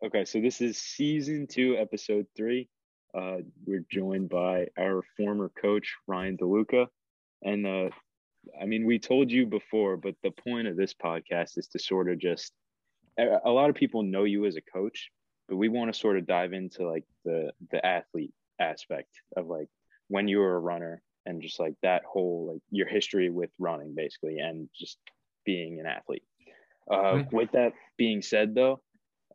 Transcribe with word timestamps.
Okay, 0.00 0.24
so 0.24 0.40
this 0.40 0.60
is 0.60 0.78
season 0.78 1.48
two, 1.48 1.76
episode 1.76 2.26
three. 2.36 2.68
Uh, 3.12 3.38
we're 3.66 3.84
joined 3.90 4.28
by 4.28 4.68
our 4.78 5.02
former 5.16 5.50
coach 5.60 5.92
Ryan 6.06 6.36
DeLuca, 6.36 6.86
and 7.42 7.66
uh, 7.66 7.88
I 8.60 8.66
mean, 8.66 8.86
we 8.86 9.00
told 9.00 9.28
you 9.28 9.44
before, 9.44 9.96
but 9.96 10.14
the 10.22 10.30
point 10.30 10.68
of 10.68 10.76
this 10.76 10.94
podcast 10.94 11.58
is 11.58 11.66
to 11.72 11.80
sort 11.80 12.08
of 12.08 12.18
just. 12.18 12.52
A 13.18 13.50
lot 13.50 13.68
of 13.68 13.74
people 13.74 14.04
know 14.04 14.22
you 14.22 14.46
as 14.46 14.54
a 14.54 14.60
coach, 14.60 15.10
but 15.48 15.56
we 15.56 15.68
want 15.68 15.92
to 15.92 15.98
sort 15.98 16.16
of 16.16 16.28
dive 16.28 16.52
into 16.52 16.88
like 16.88 17.04
the 17.24 17.50
the 17.72 17.84
athlete 17.84 18.32
aspect 18.60 19.10
of 19.36 19.48
like 19.48 19.66
when 20.06 20.28
you 20.28 20.38
were 20.38 20.54
a 20.54 20.60
runner 20.60 21.02
and 21.26 21.42
just 21.42 21.58
like 21.58 21.74
that 21.82 22.04
whole 22.04 22.52
like 22.52 22.62
your 22.70 22.86
history 22.86 23.30
with 23.30 23.50
running 23.58 23.96
basically 23.96 24.38
and 24.38 24.68
just 24.78 24.98
being 25.44 25.80
an 25.80 25.86
athlete. 25.86 26.22
Uh, 26.88 27.24
with 27.32 27.50
that 27.52 27.72
being 27.96 28.22
said, 28.22 28.54
though, 28.54 28.80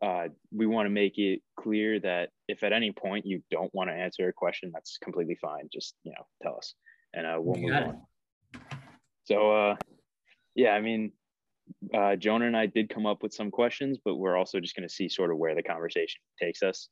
uh, 0.02 0.28
we 0.52 0.66
want 0.66 0.86
to 0.86 0.90
make 0.90 1.18
it 1.18 1.40
clear 1.58 2.00
that 2.00 2.30
if 2.48 2.62
at 2.62 2.72
any 2.72 2.92
point 2.92 3.26
you 3.26 3.42
don't 3.50 3.72
want 3.74 3.90
to 3.90 3.94
answer 3.94 4.28
a 4.28 4.32
question, 4.32 4.70
that's 4.72 4.98
completely 4.98 5.36
fine. 5.40 5.68
Just 5.72 5.94
you 6.04 6.12
know, 6.12 6.26
tell 6.42 6.56
us, 6.56 6.74
and 7.12 7.26
uh, 7.26 7.36
we'll 7.38 7.60
move 7.60 7.74
on. 7.74 8.02
So, 9.24 9.52
uh, 9.52 9.76
yeah, 10.54 10.72
I 10.72 10.80
mean, 10.80 11.12
uh, 11.94 12.16
Jonah 12.16 12.46
and 12.46 12.56
I 12.56 12.66
did 12.66 12.88
come 12.88 13.06
up 13.06 13.22
with 13.22 13.32
some 13.32 13.50
questions, 13.50 13.98
but 14.04 14.16
we're 14.16 14.36
also 14.36 14.60
just 14.60 14.76
going 14.76 14.86
to 14.86 14.94
see 14.94 15.08
sort 15.08 15.30
of 15.30 15.38
where 15.38 15.54
the 15.54 15.62
conversation 15.62 16.20
takes 16.40 16.62
us. 16.62 16.88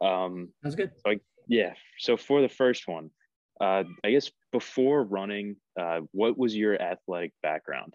Um, 0.00 0.50
That's 0.62 0.74
good. 0.74 0.90
So, 1.06 1.14
yeah. 1.48 1.72
So 1.98 2.16
for 2.16 2.42
the 2.42 2.48
first 2.48 2.86
one, 2.86 3.10
uh, 3.60 3.84
I 4.04 4.10
guess 4.10 4.30
before 4.50 5.04
running, 5.04 5.56
uh, 5.80 6.00
what 6.12 6.36
was 6.36 6.54
your 6.54 6.80
athletic 6.80 7.32
background? 7.42 7.94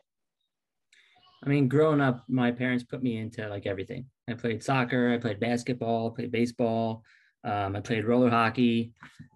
I 1.45 1.49
mean, 1.49 1.67
growing 1.67 2.01
up, 2.01 2.23
my 2.27 2.51
parents 2.51 2.83
put 2.83 3.03
me 3.03 3.17
into 3.17 3.47
like 3.47 3.67
everything. 3.67 4.05
I 4.29 4.33
played 4.33 4.63
soccer, 4.63 5.13
I 5.13 5.17
played 5.17 5.39
basketball, 5.39 6.11
I 6.11 6.15
played 6.15 6.31
baseball, 6.31 7.03
um, 7.43 7.75
I 7.75 7.81
played 7.81 8.05
roller 8.05 8.29
hockey. 8.29 8.93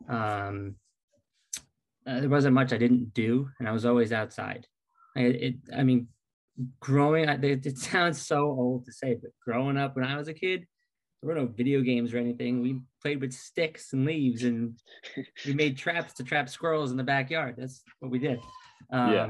Um, 0.10 0.76
uh, 2.06 2.20
there 2.20 2.30
wasn't 2.30 2.56
much 2.56 2.74
I 2.74 2.78
didn't 2.78 3.14
do, 3.14 3.50
and 3.60 3.70
I 3.70 3.72
was 3.72 3.86
always 3.86 4.12
outside. 4.12 4.68
I, 5.16 5.22
it, 5.22 5.56
I 5.76 5.84
mean, 5.84 6.08
growing, 6.80 7.30
it, 7.30 7.66
it 7.66 7.78
sounds 7.92 8.22
so 8.22 8.44
old 8.44 8.86
to 8.86 8.92
say, 8.92 9.18
but 9.22 9.32
growing 9.46 9.78
up 9.78 9.96
when 9.96 10.06
I 10.06 10.18
was 10.18 10.28
a 10.28 10.34
kid, 10.34 10.66
there 11.22 11.28
were 11.28 11.40
no 11.40 11.46
video 11.46 11.82
games 11.82 12.14
or 12.14 12.18
anything. 12.18 12.62
We 12.62 12.82
played 13.02 13.22
with 13.22 13.34
sticks 13.34 13.94
and 13.94 14.06
leaves, 14.06 14.44
and 14.44 14.78
we 15.46 15.54
made 15.54 15.78
traps 15.78 16.14
to 16.16 16.24
trap 16.24 16.50
squirrels 16.50 16.92
in 16.92 16.98
the 16.98 17.04
backyard. 17.04 17.56
That's 17.58 17.82
what 18.00 18.12
we 18.12 18.20
did. 18.20 18.40
Um, 18.92 19.14
yeah 19.14 19.28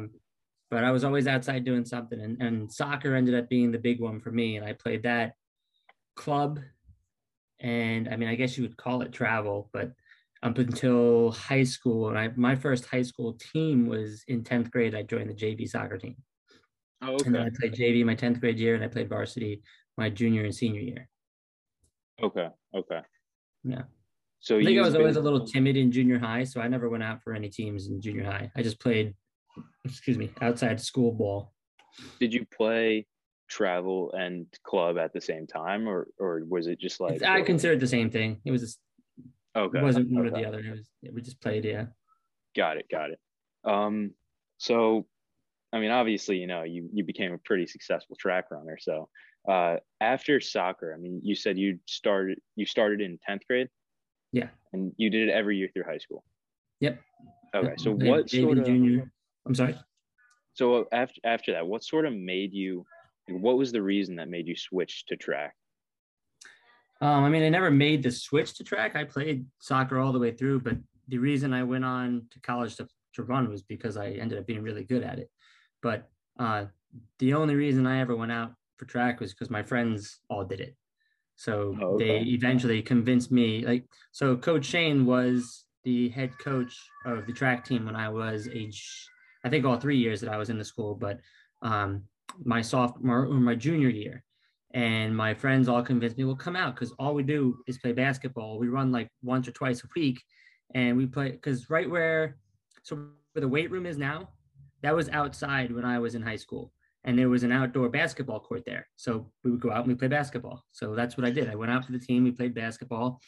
but 0.71 0.85
I 0.85 0.91
was 0.91 1.03
always 1.03 1.27
outside 1.27 1.65
doing 1.65 1.83
something. 1.83 2.19
And, 2.19 2.41
and 2.41 2.71
soccer 2.71 3.13
ended 3.13 3.35
up 3.35 3.49
being 3.49 3.71
the 3.71 3.77
big 3.77 3.99
one 3.99 4.21
for 4.21 4.31
me. 4.31 4.55
And 4.55 4.65
I 4.65 4.71
played 4.71 5.03
that 5.03 5.33
club. 6.15 6.59
And 7.59 8.09
I 8.09 8.15
mean, 8.15 8.29
I 8.29 8.35
guess 8.35 8.57
you 8.57 8.63
would 8.63 8.77
call 8.77 9.01
it 9.01 9.11
travel, 9.11 9.69
but 9.71 9.91
up 10.43 10.57
until 10.57 11.31
high 11.31 11.63
school, 11.63 12.09
and 12.09 12.17
I, 12.17 12.29
my 12.35 12.55
first 12.55 12.85
high 12.85 13.03
school 13.03 13.37
team 13.53 13.87
was 13.87 14.23
in 14.27 14.43
10th 14.43 14.71
grade, 14.71 14.95
I 14.95 15.03
joined 15.03 15.29
the 15.29 15.35
JV 15.35 15.67
soccer 15.67 15.97
team. 15.97 16.15
Oh, 17.03 17.13
okay. 17.13 17.25
And 17.25 17.35
then 17.35 17.41
I 17.43 17.49
played 17.59 17.73
JV 17.73 18.03
my 18.03 18.15
10th 18.15 18.39
grade 18.39 18.59
year, 18.59 18.75
and 18.75 18.83
I 18.83 18.87
played 18.87 19.09
varsity 19.09 19.61
my 19.97 20.09
junior 20.09 20.43
and 20.43 20.55
senior 20.55 20.81
year. 20.81 21.07
Okay. 22.23 22.47
Okay. 22.75 23.01
Yeah. 23.63 23.83
So 24.39 24.57
I 24.57 24.63
think 24.63 24.79
I 24.79 24.81
was 24.81 24.93
been... 24.93 25.01
always 25.01 25.17
a 25.17 25.21
little 25.21 25.45
timid 25.45 25.77
in 25.77 25.91
junior 25.91 26.17
high, 26.17 26.43
so 26.43 26.61
I 26.61 26.67
never 26.67 26.89
went 26.89 27.03
out 27.03 27.21
for 27.21 27.33
any 27.33 27.49
teams 27.49 27.87
in 27.87 28.01
junior 28.01 28.23
high. 28.23 28.51
I 28.55 28.63
just 28.63 28.79
played 28.79 29.13
excuse 29.85 30.17
me, 30.17 30.31
outside 30.41 30.79
school 30.79 31.11
ball. 31.11 31.53
Did 32.19 32.33
you 32.33 32.45
play 32.55 33.05
travel 33.51 34.13
and 34.13 34.47
club 34.63 34.97
at 34.97 35.11
the 35.11 35.19
same 35.19 35.45
time, 35.45 35.87
or 35.87 36.07
or 36.17 36.43
was 36.47 36.67
it 36.67 36.79
just 36.79 37.01
like? 37.01 37.21
I 37.21 37.41
consider 37.41 37.73
it 37.73 37.79
the 37.79 37.87
same 37.87 38.09
thing. 38.09 38.39
It 38.45 38.51
was 38.51 38.61
just, 38.61 38.79
okay. 39.55 39.79
It 39.79 39.83
wasn't 39.83 40.09
one 40.09 40.27
okay. 40.27 40.37
or 40.37 40.41
the 40.41 40.47
other. 40.47 40.59
It 40.59 40.71
was 40.71 40.89
we 41.13 41.21
just 41.21 41.41
played. 41.41 41.65
Yeah. 41.65 41.85
Got 42.55 42.77
it. 42.77 42.87
Got 42.89 43.11
it. 43.11 43.19
Um, 43.65 44.11
so, 44.57 45.05
I 45.73 45.79
mean, 45.79 45.91
obviously, 45.91 46.37
you 46.37 46.47
know, 46.47 46.63
you 46.63 46.89
you 46.93 47.03
became 47.03 47.33
a 47.33 47.37
pretty 47.37 47.67
successful 47.67 48.15
track 48.15 48.45
runner. 48.51 48.77
So, 48.79 49.09
uh, 49.47 49.77
after 49.99 50.39
soccer, 50.39 50.93
I 50.95 50.97
mean, 50.97 51.19
you 51.23 51.35
said 51.35 51.57
you 51.57 51.79
started 51.85 52.39
you 52.55 52.65
started 52.65 53.01
in 53.01 53.19
tenth 53.27 53.43
grade. 53.47 53.67
Yeah. 54.31 54.47
And 54.71 54.93
you 54.95 55.09
did 55.09 55.27
it 55.27 55.31
every 55.33 55.57
year 55.57 55.69
through 55.73 55.83
high 55.83 55.97
school. 55.97 56.23
Yep. 56.79 56.99
Okay. 57.53 57.73
So 57.77 57.91
what 57.91 58.29
sort 58.29 58.57
of 58.59 58.65
junior 58.65 59.11
I'm 59.45 59.53
sorry. 59.55 59.75
So 60.53 60.87
after 60.91 61.19
after 61.25 61.51
that, 61.53 61.67
what 61.67 61.83
sort 61.83 62.05
of 62.05 62.13
made 62.13 62.53
you? 62.53 62.85
What 63.27 63.57
was 63.57 63.71
the 63.71 63.81
reason 63.81 64.15
that 64.17 64.29
made 64.29 64.47
you 64.47 64.55
switch 64.55 65.05
to 65.07 65.15
track? 65.15 65.55
Um, 67.01 67.23
I 67.23 67.29
mean, 67.29 67.43
I 67.43 67.49
never 67.49 67.71
made 67.71 68.03
the 68.03 68.11
switch 68.11 68.55
to 68.55 68.63
track. 68.63 68.95
I 68.95 69.03
played 69.03 69.45
soccer 69.59 69.99
all 69.99 70.11
the 70.11 70.19
way 70.19 70.31
through, 70.31 70.61
but 70.61 70.77
the 71.07 71.17
reason 71.17 71.53
I 71.53 71.63
went 71.63 71.85
on 71.85 72.27
to 72.31 72.39
college 72.41 72.75
to, 72.77 72.87
to 73.15 73.23
run 73.23 73.49
was 73.49 73.63
because 73.63 73.97
I 73.97 74.09
ended 74.11 74.37
up 74.37 74.45
being 74.45 74.61
really 74.61 74.83
good 74.83 75.03
at 75.03 75.19
it. 75.19 75.29
But 75.81 76.09
uh, 76.39 76.65
the 77.19 77.33
only 77.33 77.55
reason 77.55 77.87
I 77.87 78.01
ever 78.01 78.15
went 78.15 78.31
out 78.31 78.53
for 78.77 78.85
track 78.85 79.19
was 79.19 79.33
because 79.33 79.49
my 79.49 79.63
friends 79.63 80.19
all 80.29 80.43
did 80.43 80.59
it. 80.59 80.75
So 81.35 81.75
oh, 81.81 81.95
okay. 81.95 82.07
they 82.07 82.29
eventually 82.29 82.83
convinced 82.83 83.31
me. 83.31 83.65
Like, 83.65 83.85
so 84.11 84.37
Coach 84.37 84.65
Shane 84.65 85.05
was 85.05 85.65
the 85.83 86.09
head 86.09 86.37
coach 86.37 86.77
of 87.05 87.25
the 87.25 87.33
track 87.33 87.65
team 87.65 87.85
when 87.85 87.95
I 87.95 88.09
was 88.09 88.47
age 88.47 89.09
I 89.43 89.49
think 89.49 89.65
all 89.65 89.77
three 89.77 89.97
years 89.97 90.21
that 90.21 90.31
I 90.31 90.37
was 90.37 90.49
in 90.49 90.57
the 90.57 90.65
school, 90.65 90.95
but 90.95 91.19
um, 91.61 92.03
my 92.43 92.61
sophomore 92.61 93.25
or 93.25 93.33
my 93.33 93.55
junior 93.55 93.89
year. 93.89 94.23
And 94.73 95.15
my 95.15 95.33
friends 95.33 95.67
all 95.67 95.83
convinced 95.83 96.17
me, 96.17 96.23
well, 96.23 96.35
come 96.35 96.55
out 96.55 96.75
because 96.75 96.93
all 96.97 97.13
we 97.13 97.23
do 97.23 97.57
is 97.67 97.77
play 97.77 97.91
basketball. 97.91 98.57
We 98.57 98.69
run 98.69 98.91
like 98.91 99.09
once 99.21 99.47
or 99.47 99.51
twice 99.51 99.83
a 99.83 99.87
week 99.95 100.21
and 100.73 100.95
we 100.95 101.05
play 101.05 101.31
because 101.31 101.69
right 101.69 101.89
where, 101.89 102.37
so 102.83 102.95
where 102.95 103.41
the 103.41 103.47
weight 103.47 103.69
room 103.69 103.85
is 103.85 103.97
now, 103.97 104.29
that 104.81 104.95
was 104.95 105.09
outside 105.09 105.73
when 105.73 105.85
I 105.85 105.99
was 105.99 106.15
in 106.15 106.21
high 106.21 106.37
school. 106.37 106.71
And 107.03 107.17
there 107.17 107.29
was 107.29 107.43
an 107.43 107.51
outdoor 107.51 107.89
basketball 107.89 108.39
court 108.39 108.63
there. 108.65 108.87
So 108.95 109.31
we 109.43 109.51
would 109.51 109.59
go 109.59 109.71
out 109.71 109.79
and 109.79 109.87
we 109.87 109.95
play 109.95 110.07
basketball. 110.07 110.63
So 110.71 110.95
that's 110.95 111.17
what 111.17 111.25
I 111.25 111.31
did. 111.31 111.49
I 111.49 111.55
went 111.55 111.71
out 111.71 111.85
for 111.85 111.91
the 111.91 111.99
team, 111.99 112.23
we 112.23 112.31
played 112.31 112.53
basketball. 112.53 113.19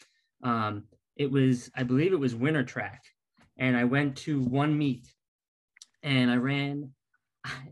Um, 0.43 0.83
it 1.17 1.29
was, 1.29 1.71
I 1.75 1.83
believe 1.83 2.13
it 2.13 2.19
was 2.19 2.35
winter 2.35 2.63
track. 2.63 3.01
And 3.57 3.75
I 3.75 3.83
went 3.83 4.15
to 4.17 4.41
one 4.41 4.77
meet 4.77 5.07
and 6.03 6.29
I 6.29 6.35
ran. 6.35 6.91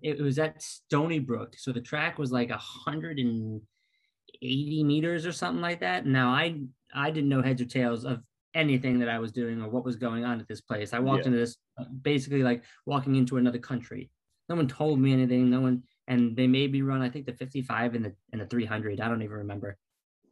It 0.01 0.19
was 0.19 0.39
at 0.39 0.61
Stony 0.61 1.19
Brook, 1.19 1.55
so 1.57 1.71
the 1.71 1.81
track 1.81 2.17
was 2.17 2.31
like 2.31 2.49
a 2.49 2.57
hundred 2.57 3.19
and 3.19 3.61
eighty 4.41 4.83
meters 4.83 5.25
or 5.25 5.31
something 5.31 5.61
like 5.61 5.79
that. 5.81 6.05
Now 6.05 6.29
I 6.29 6.61
I 6.93 7.11
didn't 7.11 7.29
know 7.29 7.41
heads 7.41 7.61
or 7.61 7.65
tails 7.65 8.03
of 8.03 8.21
anything 8.53 8.99
that 8.99 9.09
I 9.09 9.19
was 9.19 9.31
doing 9.31 9.61
or 9.61 9.69
what 9.69 9.85
was 9.85 9.95
going 9.95 10.25
on 10.25 10.39
at 10.39 10.47
this 10.47 10.61
place. 10.61 10.93
I 10.93 10.99
walked 10.99 11.21
yeah. 11.21 11.27
into 11.27 11.39
this 11.39 11.57
basically 12.01 12.43
like 12.43 12.63
walking 12.85 13.15
into 13.15 13.37
another 13.37 13.59
country. 13.59 14.09
No 14.49 14.55
one 14.55 14.67
told 14.67 14.99
me 14.99 15.13
anything. 15.13 15.49
No 15.49 15.61
one, 15.61 15.83
and 16.07 16.35
they 16.35 16.47
made 16.47 16.71
me 16.71 16.81
run. 16.81 17.01
I 17.01 17.09
think 17.09 17.25
the 17.25 17.33
55 17.33 17.95
and 17.95 18.05
the 18.05 18.13
and 18.31 18.41
the 18.41 18.45
300. 18.45 18.99
I 18.99 19.07
don't 19.07 19.21
even 19.21 19.37
remember. 19.37 19.77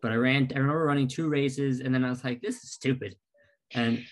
But 0.02 0.12
I 0.12 0.16
ran. 0.16 0.50
I 0.54 0.60
remember 0.60 0.86
running 0.86 1.08
two 1.08 1.30
races, 1.30 1.80
and 1.80 1.94
then 1.94 2.04
I 2.04 2.10
was 2.10 2.24
like, 2.24 2.42
"This 2.42 2.64
is 2.64 2.72
stupid," 2.72 3.16
and 3.74 4.04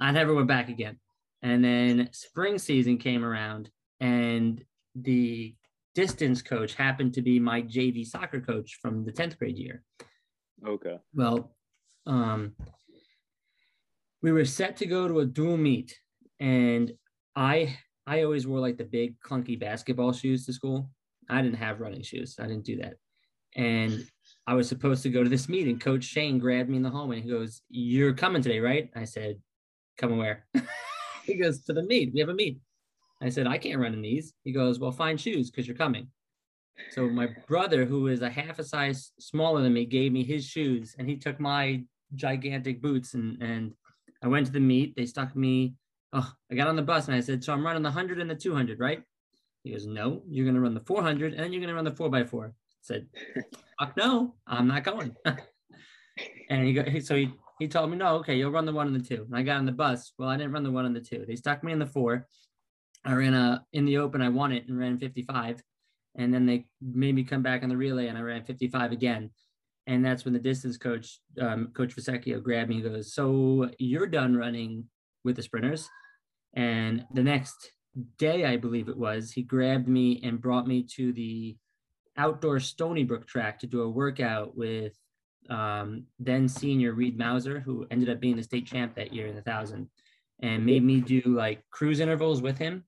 I 0.00 0.10
never 0.12 0.34
went 0.34 0.48
back 0.48 0.68
again. 0.68 0.98
And 1.42 1.64
then 1.64 2.08
spring 2.12 2.58
season 2.58 2.98
came 2.98 3.24
around, 3.24 3.70
and 4.00 4.62
the 5.02 5.54
distance 5.94 6.42
coach 6.42 6.74
happened 6.74 7.14
to 7.14 7.22
be 7.22 7.38
my 7.38 7.62
JV 7.62 8.06
soccer 8.06 8.40
coach 8.40 8.78
from 8.80 9.04
the 9.04 9.12
10th 9.12 9.38
grade 9.38 9.58
year. 9.58 9.82
Okay. 10.66 10.96
Well, 11.14 11.56
um, 12.06 12.52
we 14.22 14.32
were 14.32 14.44
set 14.44 14.76
to 14.78 14.86
go 14.86 15.08
to 15.08 15.20
a 15.20 15.26
dual 15.26 15.56
meet, 15.56 15.98
and 16.40 16.92
I 17.34 17.78
I 18.06 18.22
always 18.22 18.46
wore 18.46 18.60
like 18.60 18.78
the 18.78 18.84
big 18.84 19.18
clunky 19.20 19.58
basketball 19.58 20.12
shoes 20.12 20.46
to 20.46 20.52
school. 20.52 20.90
I 21.28 21.42
didn't 21.42 21.58
have 21.58 21.80
running 21.80 22.02
shoes. 22.02 22.36
I 22.38 22.46
didn't 22.46 22.64
do 22.64 22.76
that. 22.76 22.94
And 23.56 24.06
I 24.46 24.54
was 24.54 24.68
supposed 24.68 25.02
to 25.02 25.10
go 25.10 25.24
to 25.24 25.28
this 25.28 25.48
meeting. 25.48 25.72
And 25.72 25.80
Coach 25.80 26.04
Shane 26.04 26.38
grabbed 26.38 26.68
me 26.68 26.76
in 26.76 26.82
the 26.82 26.90
hallway. 26.90 27.16
And 27.16 27.24
he 27.24 27.30
goes, 27.30 27.62
"You're 27.68 28.14
coming 28.14 28.42
today, 28.42 28.60
right?" 28.60 28.90
I 28.94 29.04
said, 29.04 29.40
"Coming 29.98 30.18
where?" 30.18 30.46
he 31.24 31.34
goes, 31.34 31.64
to 31.64 31.72
the 31.72 31.82
meet. 31.82 32.12
We 32.14 32.20
have 32.20 32.28
a 32.28 32.34
meet. 32.34 32.60
I 33.22 33.28
said, 33.28 33.46
I 33.46 33.58
can't 33.58 33.80
run 33.80 33.94
in 33.94 34.02
these. 34.02 34.34
He 34.44 34.52
goes, 34.52 34.78
well, 34.78 34.92
find 34.92 35.20
shoes 35.20 35.50
because 35.50 35.66
you're 35.66 35.76
coming. 35.76 36.08
So 36.90 37.08
my 37.08 37.28
brother, 37.48 37.84
who 37.86 38.08
is 38.08 38.22
a 38.22 38.28
half 38.28 38.58
a 38.58 38.64
size 38.64 39.12
smaller 39.18 39.62
than 39.62 39.72
me, 39.72 39.86
gave 39.86 40.12
me 40.12 40.22
his 40.22 40.44
shoes 40.44 40.94
and 40.98 41.08
he 41.08 41.16
took 41.16 41.40
my 41.40 41.82
gigantic 42.14 42.82
boots 42.82 43.14
and, 43.14 43.40
and 43.42 43.72
I 44.22 44.28
went 44.28 44.46
to 44.46 44.52
the 44.52 44.60
meet. 44.60 44.94
They 44.94 45.06
stuck 45.06 45.34
me. 45.34 45.74
Oh, 46.12 46.30
I 46.50 46.54
got 46.54 46.68
on 46.68 46.76
the 46.76 46.82
bus 46.82 47.08
and 47.08 47.16
I 47.16 47.20
said, 47.20 47.42
so 47.42 47.52
I'm 47.52 47.64
running 47.64 47.82
the 47.82 47.88
100 47.88 48.20
and 48.20 48.30
the 48.30 48.34
200, 48.34 48.78
right? 48.78 49.02
He 49.64 49.72
goes, 49.72 49.86
no, 49.86 50.22
you're 50.28 50.44
going 50.44 50.54
to 50.54 50.60
run 50.60 50.74
the 50.74 50.80
400 50.80 51.32
and 51.32 51.42
then 51.42 51.52
you're 51.52 51.60
going 51.60 51.68
to 51.68 51.74
run 51.74 51.84
the 51.84 51.90
4x4. 51.90 52.48
I 52.48 52.52
said, 52.82 53.06
fuck 53.80 53.96
no, 53.96 54.34
I'm 54.46 54.68
not 54.68 54.84
going. 54.84 55.16
and 56.50 56.66
he 56.66 56.74
go, 56.74 56.84
so 57.00 57.16
he 57.16 57.32
he 57.58 57.68
told 57.68 57.90
me, 57.90 57.96
no, 57.96 58.16
okay, 58.16 58.36
you'll 58.36 58.50
run 58.50 58.66
the 58.66 58.72
one 58.72 58.86
and 58.86 58.96
the 58.96 59.06
two. 59.16 59.24
And 59.24 59.36
I 59.36 59.42
got 59.42 59.56
on 59.56 59.66
the 59.66 59.72
bus. 59.72 60.12
Well, 60.18 60.28
I 60.28 60.36
didn't 60.36 60.52
run 60.52 60.62
the 60.62 60.70
one 60.70 60.84
and 60.84 60.94
the 60.94 61.00
two. 61.00 61.24
They 61.26 61.36
stuck 61.36 61.64
me 61.64 61.72
in 61.72 61.78
the 61.78 61.86
four. 61.86 62.26
I 63.06 63.14
ran 63.14 63.34
a 63.34 63.64
in 63.72 63.84
the 63.84 63.98
open. 63.98 64.20
I 64.20 64.28
won 64.28 64.52
it 64.52 64.68
and 64.68 64.78
ran 64.78 64.98
55. 64.98 65.62
And 66.16 66.32
then 66.32 66.46
they 66.46 66.66
made 66.80 67.14
me 67.14 67.24
come 67.24 67.42
back 67.42 67.62
on 67.62 67.68
the 67.68 67.76
relay 67.76 68.08
and 68.08 68.18
I 68.18 68.22
ran 68.22 68.44
55 68.44 68.92
again. 68.92 69.30
And 69.86 70.04
that's 70.04 70.24
when 70.24 70.34
the 70.34 70.40
distance 70.40 70.76
coach, 70.76 71.20
um, 71.40 71.68
Coach 71.68 71.94
Vasecchio, 71.94 72.42
grabbed 72.42 72.68
me 72.68 72.76
and 72.76 72.84
goes, 72.84 73.14
So 73.14 73.70
you're 73.78 74.08
done 74.08 74.36
running 74.36 74.86
with 75.24 75.36
the 75.36 75.42
sprinters? 75.42 75.88
And 76.54 77.04
the 77.12 77.22
next 77.22 77.70
day, 78.18 78.44
I 78.44 78.56
believe 78.56 78.88
it 78.88 78.96
was, 78.96 79.30
he 79.30 79.42
grabbed 79.42 79.88
me 79.88 80.20
and 80.24 80.40
brought 80.40 80.66
me 80.66 80.86
to 80.96 81.12
the 81.12 81.56
outdoor 82.16 82.60
Stony 82.60 83.04
Brook 83.04 83.26
track 83.26 83.60
to 83.60 83.66
do 83.66 83.82
a 83.82 83.88
workout 83.88 84.56
with 84.56 84.94
um, 85.50 86.04
then 86.18 86.48
senior 86.48 86.92
Reed 86.92 87.18
Mauser, 87.18 87.60
who 87.60 87.86
ended 87.90 88.08
up 88.08 88.20
being 88.20 88.36
the 88.36 88.42
state 88.42 88.66
champ 88.66 88.94
that 88.96 89.12
year 89.12 89.26
in 89.26 89.36
the 89.36 89.42
thousand, 89.42 89.88
and 90.40 90.66
made 90.66 90.82
me 90.82 91.00
do 91.00 91.22
like 91.24 91.62
cruise 91.70 92.00
intervals 92.00 92.42
with 92.42 92.58
him. 92.58 92.84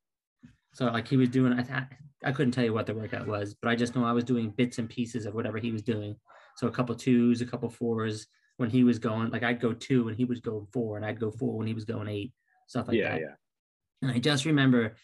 So 0.75 0.87
like 0.87 1.09
he 1.09 1.17
was 1.17 1.29
doing, 1.29 1.53
I 1.53 1.63
th- 1.63 1.89
I 2.25 2.33
couldn't 2.33 2.53
tell 2.53 2.65
you 2.65 2.73
what 2.73 2.87
the 2.87 2.95
workout 2.95 3.27
was, 3.27 3.55
but 3.55 3.71
I 3.71 3.77
just 3.77 3.95
know 3.95 4.05
I 4.05 4.13
was 4.13 4.25
doing 4.25 4.51
bits 4.51 4.79
and 4.79 4.89
pieces 4.89 5.27
of 5.27 5.35
whatever 5.35 5.59
he 5.59 5.73
was 5.73 5.83
doing. 5.83 6.17
So 6.57 6.67
a 6.67 6.71
couple 6.71 6.95
twos, 6.95 7.41
a 7.41 7.47
couple 7.47 7.69
fours 7.71 8.27
when 8.57 8.71
he 8.71 8.83
was 8.85 8.99
going, 8.99 9.31
like 9.31 9.45
I'd 9.45 9.61
go 9.61 9.73
two 9.73 10.09
and 10.09 10.17
he 10.17 10.25
was 10.25 10.41
going 10.41 10.67
four, 10.73 10.97
and 10.97 11.07
I'd 11.07 11.21
go 11.21 11.31
four 11.31 11.57
when 11.57 11.67
he 11.67 11.75
was 11.75 11.85
going 11.85 12.09
eight, 12.09 12.33
stuff 12.67 12.89
like 12.89 12.97
yeah, 12.97 13.13
that. 13.13 13.21
yeah. 13.21 13.35
And 14.03 14.11
I 14.11 14.19
just 14.19 14.45
remember 14.45 14.97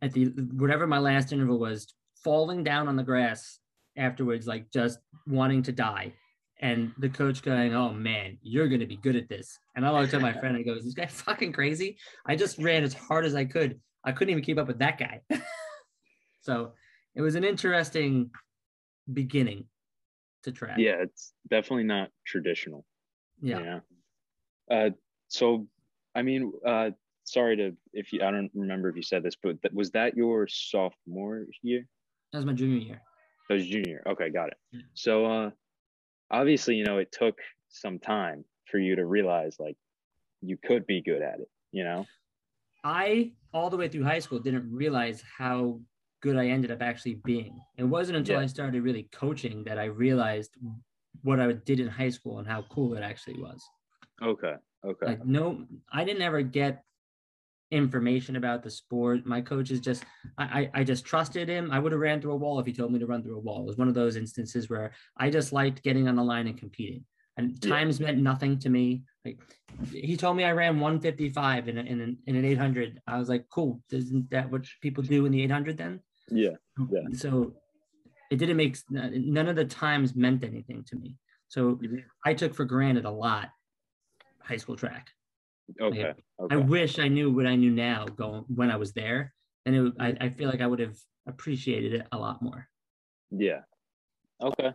at 0.00 0.12
the 0.12 0.26
whatever 0.26 0.86
my 0.86 0.98
last 0.98 1.32
interval 1.32 1.58
was, 1.58 1.92
falling 2.22 2.64
down 2.64 2.88
on 2.88 2.96
the 2.96 3.02
grass 3.02 3.58
afterwards, 3.96 4.46
like 4.46 4.70
just 4.70 4.98
wanting 5.26 5.62
to 5.64 5.72
die. 5.72 6.12
And 6.60 6.92
the 6.98 7.08
coach 7.08 7.42
going, 7.42 7.74
Oh 7.74 7.92
man, 7.92 8.38
you're 8.42 8.68
gonna 8.68 8.86
be 8.86 8.96
good 8.96 9.16
at 9.16 9.28
this. 9.28 9.58
And 9.76 9.86
I 9.86 9.90
looked 9.90 10.14
at 10.14 10.20
my 10.20 10.32
friend 10.40 10.56
and 10.56 10.64
goes, 10.64 10.84
This 10.84 10.94
guy 10.94 11.06
fucking 11.06 11.52
crazy. 11.52 11.98
I 12.26 12.36
just 12.36 12.58
ran 12.58 12.84
as 12.84 12.94
hard 12.94 13.24
as 13.24 13.34
I 13.34 13.44
could. 13.44 13.80
I 14.08 14.12
couldn't 14.12 14.30
even 14.30 14.42
keep 14.42 14.56
up 14.56 14.66
with 14.66 14.78
that 14.78 14.98
guy. 14.98 15.20
so 16.40 16.72
it 17.14 17.20
was 17.20 17.34
an 17.34 17.44
interesting 17.44 18.30
beginning 19.12 19.66
to 20.44 20.52
track. 20.52 20.78
Yeah, 20.78 20.96
it's 21.02 21.34
definitely 21.50 21.84
not 21.84 22.08
traditional. 22.26 22.86
Yeah. 23.42 23.80
Yeah. 24.70 24.74
Uh, 24.74 24.90
so, 25.28 25.66
I 26.14 26.22
mean, 26.22 26.52
uh, 26.66 26.90
sorry 27.24 27.56
to 27.58 27.76
if 27.92 28.14
you, 28.14 28.22
I 28.22 28.30
don't 28.30 28.50
remember 28.54 28.88
if 28.88 28.96
you 28.96 29.02
said 29.02 29.22
this, 29.22 29.36
but 29.42 29.60
th- 29.60 29.74
was 29.74 29.90
that 29.90 30.16
your 30.16 30.48
sophomore 30.48 31.44
year? 31.60 31.86
That 32.32 32.38
was 32.38 32.46
my 32.46 32.54
junior 32.54 32.78
year. 32.78 33.02
That 33.50 33.56
was 33.56 33.66
junior. 33.66 34.02
Okay, 34.06 34.30
got 34.30 34.48
it. 34.48 34.56
Yeah. 34.72 34.80
So, 34.94 35.26
uh, 35.26 35.50
obviously, 36.30 36.76
you 36.76 36.84
know, 36.84 36.96
it 36.96 37.12
took 37.12 37.38
some 37.68 37.98
time 37.98 38.46
for 38.70 38.78
you 38.78 38.96
to 38.96 39.04
realize 39.04 39.56
like 39.58 39.76
you 40.40 40.56
could 40.56 40.86
be 40.86 41.02
good 41.02 41.20
at 41.20 41.40
it. 41.40 41.50
You 41.72 41.84
know. 41.84 42.06
I 42.82 43.32
all 43.52 43.70
the 43.70 43.76
way 43.76 43.88
through 43.88 44.04
high 44.04 44.18
school 44.18 44.38
didn't 44.38 44.70
realize 44.70 45.22
how 45.36 45.80
good 46.20 46.36
I 46.36 46.46
ended 46.48 46.70
up 46.70 46.82
actually 46.82 47.14
being. 47.24 47.60
It 47.76 47.84
wasn't 47.84 48.18
until 48.18 48.36
Yeah. 48.36 48.42
I 48.42 48.46
started 48.46 48.82
really 48.82 49.08
coaching 49.12 49.64
that 49.64 49.78
I 49.78 49.84
realized 49.84 50.56
what 51.22 51.40
I 51.40 51.52
did 51.52 51.80
in 51.80 51.88
high 51.88 52.10
school 52.10 52.38
and 52.38 52.46
how 52.46 52.62
cool 52.70 52.94
it 52.94 53.02
actually 53.02 53.40
was. 53.40 53.62
Okay. 54.22 54.54
Okay. 54.84 55.06
Like 55.06 55.24
no, 55.24 55.64
I 55.92 56.04
didn't 56.04 56.22
ever 56.22 56.42
get 56.42 56.84
information 57.70 58.36
about 58.36 58.62
the 58.62 58.70
sport. 58.70 59.26
My 59.26 59.40
coach 59.40 59.70
is 59.70 59.80
just 59.80 60.04
I, 60.38 60.70
I 60.74 60.80
I 60.80 60.84
just 60.84 61.04
trusted 61.04 61.48
him. 61.48 61.70
I 61.70 61.78
would 61.78 61.92
have 61.92 62.00
ran 62.00 62.20
through 62.20 62.32
a 62.32 62.36
wall 62.36 62.58
if 62.58 62.66
he 62.66 62.72
told 62.72 62.92
me 62.92 62.98
to 62.98 63.06
run 63.06 63.22
through 63.22 63.36
a 63.36 63.40
wall. 63.40 63.60
It 63.62 63.66
was 63.66 63.76
one 63.76 63.88
of 63.88 63.94
those 63.94 64.16
instances 64.16 64.70
where 64.70 64.92
I 65.16 65.30
just 65.30 65.52
liked 65.52 65.82
getting 65.82 66.08
on 66.08 66.16
the 66.16 66.22
line 66.24 66.46
and 66.46 66.56
competing. 66.58 67.04
And 67.36 67.56
Yeah. 67.62 67.70
times 67.70 68.00
meant 68.00 68.18
nothing 68.18 68.58
to 68.60 68.68
me. 68.70 69.02
Like 69.28 69.92
he 69.92 70.16
told 70.16 70.36
me 70.36 70.44
I 70.44 70.52
ran 70.52 70.80
155 70.80 71.68
in, 71.68 71.78
a, 71.78 71.80
in, 71.82 72.00
an, 72.00 72.18
in 72.26 72.36
an 72.36 72.44
800. 72.44 73.00
I 73.06 73.18
was 73.18 73.28
like, 73.28 73.46
cool. 73.50 73.80
Isn't 73.90 74.30
that 74.30 74.50
what 74.50 74.66
people 74.80 75.02
do 75.02 75.26
in 75.26 75.32
the 75.32 75.42
800 75.42 75.76
then? 75.76 76.00
yeah. 76.30 76.50
Yeah. 76.90 77.00
So 77.14 77.54
it 78.30 78.36
didn't 78.36 78.56
make 78.56 78.76
none 78.90 79.48
of 79.48 79.56
the 79.56 79.64
times 79.64 80.14
meant 80.14 80.44
anything 80.44 80.84
to 80.88 80.96
me. 80.96 81.16
So. 81.48 81.80
I 82.24 82.34
took 82.34 82.54
for 82.54 82.64
granted 82.64 83.04
a 83.04 83.10
lot 83.10 83.48
high 84.42 84.56
school 84.56 84.76
track. 84.76 85.10
Okay. 85.80 86.14
Okay. 86.40 86.54
I 86.54 86.56
wish 86.56 86.98
I 86.98 87.08
knew 87.08 87.30
what 87.30 87.46
I 87.46 87.56
knew 87.56 87.70
now 87.70 88.06
going 88.06 88.44
when 88.48 88.70
I 88.70 88.76
was 88.76 88.92
there, 88.92 89.34
and 89.66 89.74
it, 89.74 89.92
I, 90.00 90.16
I 90.20 90.28
feel 90.30 90.48
like 90.48 90.62
I 90.62 90.66
would 90.66 90.78
have 90.80 90.96
appreciated 91.26 91.92
it 91.94 92.06
a 92.12 92.18
lot 92.18 92.42
more. 92.42 92.68
yeah. 93.30 93.60
Okay. 94.40 94.72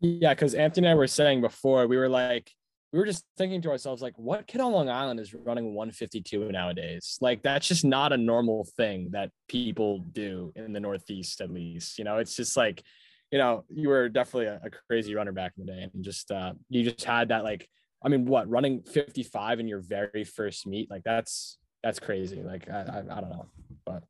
Yeah, 0.00 0.34
because 0.34 0.54
Anthony 0.54 0.88
and 0.88 0.92
I 0.92 0.96
were 0.96 1.06
saying 1.06 1.42
before, 1.42 1.86
we 1.86 1.96
were 1.96 2.08
like, 2.08 2.50
we 2.92 2.98
were 2.98 3.06
just 3.06 3.24
thinking 3.38 3.62
to 3.62 3.70
ourselves, 3.70 4.02
like, 4.02 4.12
what 4.18 4.46
kid 4.46 4.60
on 4.60 4.72
Long 4.72 4.88
Island 4.90 5.18
is 5.18 5.32
running 5.32 5.74
152 5.74 6.52
nowadays? 6.52 7.16
Like, 7.22 7.42
that's 7.42 7.66
just 7.66 7.84
not 7.84 8.12
a 8.12 8.18
normal 8.18 8.66
thing 8.76 9.08
that 9.12 9.30
people 9.48 10.00
do 10.12 10.52
in 10.56 10.72
the 10.74 10.80
Northeast, 10.80 11.40
at 11.40 11.50
least. 11.50 11.98
You 11.98 12.04
know, 12.04 12.18
it's 12.18 12.36
just 12.36 12.54
like, 12.56 12.82
you 13.30 13.38
know, 13.38 13.64
you 13.70 13.88
were 13.88 14.10
definitely 14.10 14.46
a, 14.46 14.60
a 14.64 14.70
crazy 14.88 15.14
runner 15.14 15.32
back 15.32 15.52
in 15.56 15.64
the 15.64 15.72
day, 15.72 15.88
and 15.94 16.04
just 16.04 16.30
uh, 16.30 16.52
you 16.68 16.84
just 16.90 17.04
had 17.04 17.28
that 17.28 17.44
like, 17.44 17.66
I 18.04 18.08
mean, 18.08 18.26
what 18.26 18.48
running 18.50 18.82
55 18.82 19.60
in 19.60 19.68
your 19.68 19.80
very 19.80 20.24
first 20.24 20.66
meet, 20.66 20.90
like 20.90 21.02
that's 21.04 21.58
that's 21.82 21.98
crazy. 21.98 22.42
Like, 22.42 22.68
I 22.68 22.80
I, 22.82 22.98
I 23.16 23.20
don't 23.20 23.30
know, 23.30 23.46
but 23.86 24.02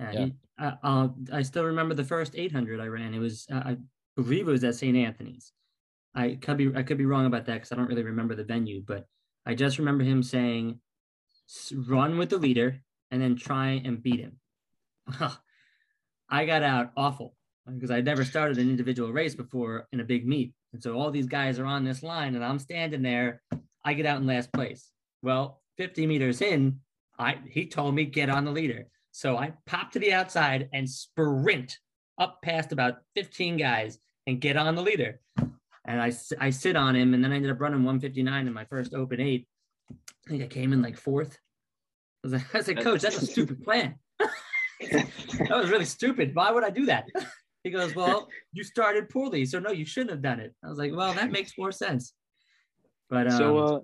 Uh, 0.00 0.10
Yeah. 0.12 0.24
he- 0.26 0.34
I, 0.58 0.74
uh, 0.84 1.08
I 1.32 1.42
still 1.42 1.64
remember 1.64 1.94
the 1.94 2.04
first 2.04 2.36
800 2.36 2.78
I 2.78 2.86
ran. 2.86 3.14
It 3.14 3.18
was 3.18 3.46
uh, 3.50 3.62
I 3.64 3.76
believe 4.16 4.46
it 4.46 4.50
was 4.52 4.62
at 4.64 4.76
St. 4.76 4.96
Anthony's. 4.96 5.52
I 6.14 6.38
could 6.40 6.56
be 6.56 6.70
I 6.74 6.82
could 6.82 6.98
be 6.98 7.06
wrong 7.06 7.26
about 7.26 7.46
that 7.46 7.54
because 7.54 7.72
I 7.72 7.76
don't 7.76 7.88
really 7.88 8.02
remember 8.02 8.34
the 8.34 8.44
venue, 8.44 8.82
but 8.86 9.06
I 9.46 9.54
just 9.54 9.78
remember 9.78 10.04
him 10.04 10.22
saying, 10.22 10.80
"Run 11.74 12.18
with 12.18 12.30
the 12.30 12.38
leader 12.38 12.82
and 13.10 13.20
then 13.20 13.36
try 13.36 13.82
and 13.84 14.02
beat 14.02 14.20
him." 14.20 14.38
I 16.28 16.46
got 16.46 16.62
out 16.62 16.92
awful 16.96 17.34
because 17.66 17.90
I'd 17.90 18.04
never 18.04 18.24
started 18.24 18.58
an 18.58 18.68
individual 18.70 19.12
race 19.12 19.34
before 19.34 19.86
in 19.92 20.00
a 20.00 20.04
big 20.04 20.26
meet, 20.26 20.52
and 20.72 20.82
so 20.82 20.98
all 20.98 21.10
these 21.10 21.26
guys 21.26 21.58
are 21.58 21.66
on 21.66 21.84
this 21.84 22.02
line, 22.02 22.34
and 22.34 22.44
I'm 22.44 22.58
standing 22.58 23.02
there. 23.02 23.42
I 23.84 23.94
get 23.94 24.06
out 24.06 24.20
in 24.20 24.26
last 24.26 24.52
place. 24.52 24.90
Well, 25.22 25.60
50 25.78 26.06
meters 26.06 26.40
in, 26.40 26.80
I 27.18 27.38
he 27.48 27.66
told 27.66 27.94
me 27.94 28.04
get 28.04 28.30
on 28.30 28.44
the 28.44 28.52
leader. 28.52 28.86
So 29.12 29.36
I 29.36 29.52
pop 29.66 29.92
to 29.92 29.98
the 29.98 30.12
outside 30.12 30.68
and 30.72 30.88
sprint 30.88 31.78
up 32.18 32.40
past 32.42 32.72
about 32.72 32.98
15 33.14 33.56
guys 33.56 33.98
and 34.26 34.40
get 34.40 34.56
on 34.56 34.74
the 34.74 34.82
leader. 34.82 35.20
And 35.84 36.00
I, 36.00 36.12
I 36.38 36.50
sit 36.50 36.76
on 36.76 36.94
him, 36.94 37.12
and 37.14 37.24
then 37.24 37.32
I 37.32 37.36
ended 37.36 37.50
up 37.50 37.60
running 37.60 37.84
159 37.84 38.46
in 38.46 38.52
my 38.52 38.64
first 38.66 38.94
open 38.94 39.20
eight. 39.20 39.48
I 39.90 40.30
think 40.30 40.42
I 40.42 40.46
came 40.46 40.72
in 40.72 40.80
like 40.80 40.96
fourth. 40.96 41.38
I 42.24 42.28
was 42.28 42.32
like, 42.34 42.54
I 42.54 42.60
said, 42.60 42.80
Coach, 42.80 43.02
that's 43.02 43.20
a 43.20 43.26
stupid 43.26 43.64
plan. 43.64 43.96
that 44.18 45.50
was 45.50 45.70
really 45.70 45.84
stupid. 45.84 46.34
Why 46.34 46.52
would 46.52 46.64
I 46.64 46.70
do 46.70 46.86
that? 46.86 47.06
He 47.64 47.70
goes, 47.70 47.94
Well, 47.94 48.28
you 48.52 48.64
started 48.64 49.08
poorly. 49.08 49.44
So, 49.44 49.60
no, 49.60 49.70
you 49.70 49.86
shouldn't 49.86 50.10
have 50.10 50.20
done 50.20 50.40
it. 50.40 50.52
I 50.64 50.68
was 50.68 50.78
like, 50.78 50.90
Well, 50.92 51.12
that 51.14 51.30
makes 51.30 51.56
more 51.56 51.70
sense. 51.70 52.12
But 53.08 53.28
um, 53.28 53.38
so 53.38 53.58
uh 53.58 53.80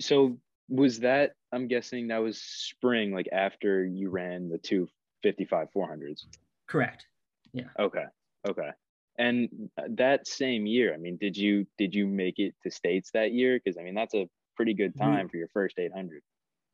so 0.00 0.38
was 0.68 1.00
that 1.00 1.32
i'm 1.52 1.66
guessing 1.66 2.08
that 2.08 2.18
was 2.18 2.40
spring 2.40 3.12
like 3.12 3.28
after 3.32 3.84
you 3.84 4.10
ran 4.10 4.48
the 4.48 4.58
two 4.58 4.88
55 5.22 5.68
400s 5.74 6.22
correct. 6.68 7.06
Yeah. 7.52 7.64
Okay 7.78 8.04
okay 8.48 8.70
and 9.18 9.48
that 9.90 10.26
same 10.26 10.66
year 10.66 10.94
i 10.94 10.96
mean 10.96 11.16
did 11.20 11.36
you 11.36 11.66
did 11.78 11.94
you 11.94 12.06
make 12.06 12.38
it 12.38 12.54
to 12.62 12.70
states 12.70 13.10
that 13.12 13.32
year 13.32 13.60
because 13.62 13.78
i 13.78 13.82
mean 13.82 13.94
that's 13.94 14.14
a 14.14 14.28
pretty 14.56 14.74
good 14.74 14.96
time 14.96 15.28
for 15.28 15.36
your 15.36 15.48
first 15.48 15.78
800 15.78 16.22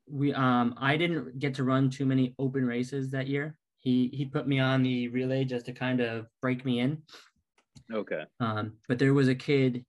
we 0.09 0.33
um 0.33 0.75
I 0.77 0.97
didn't 0.97 1.39
get 1.39 1.53
to 1.55 1.63
run 1.63 1.89
too 1.89 2.05
many 2.05 2.33
open 2.39 2.65
races 2.65 3.11
that 3.11 3.27
year. 3.27 3.55
He 3.77 4.09
he 4.13 4.25
put 4.25 4.47
me 4.47 4.59
on 4.59 4.83
the 4.83 5.07
relay 5.09 5.45
just 5.45 5.65
to 5.67 5.73
kind 5.73 6.01
of 6.01 6.27
break 6.41 6.65
me 6.65 6.79
in. 6.79 7.01
okay 7.93 8.23
Um, 8.39 8.73
but 8.87 8.99
there 8.99 9.13
was 9.13 9.27
a 9.27 9.35
kid, 9.35 9.85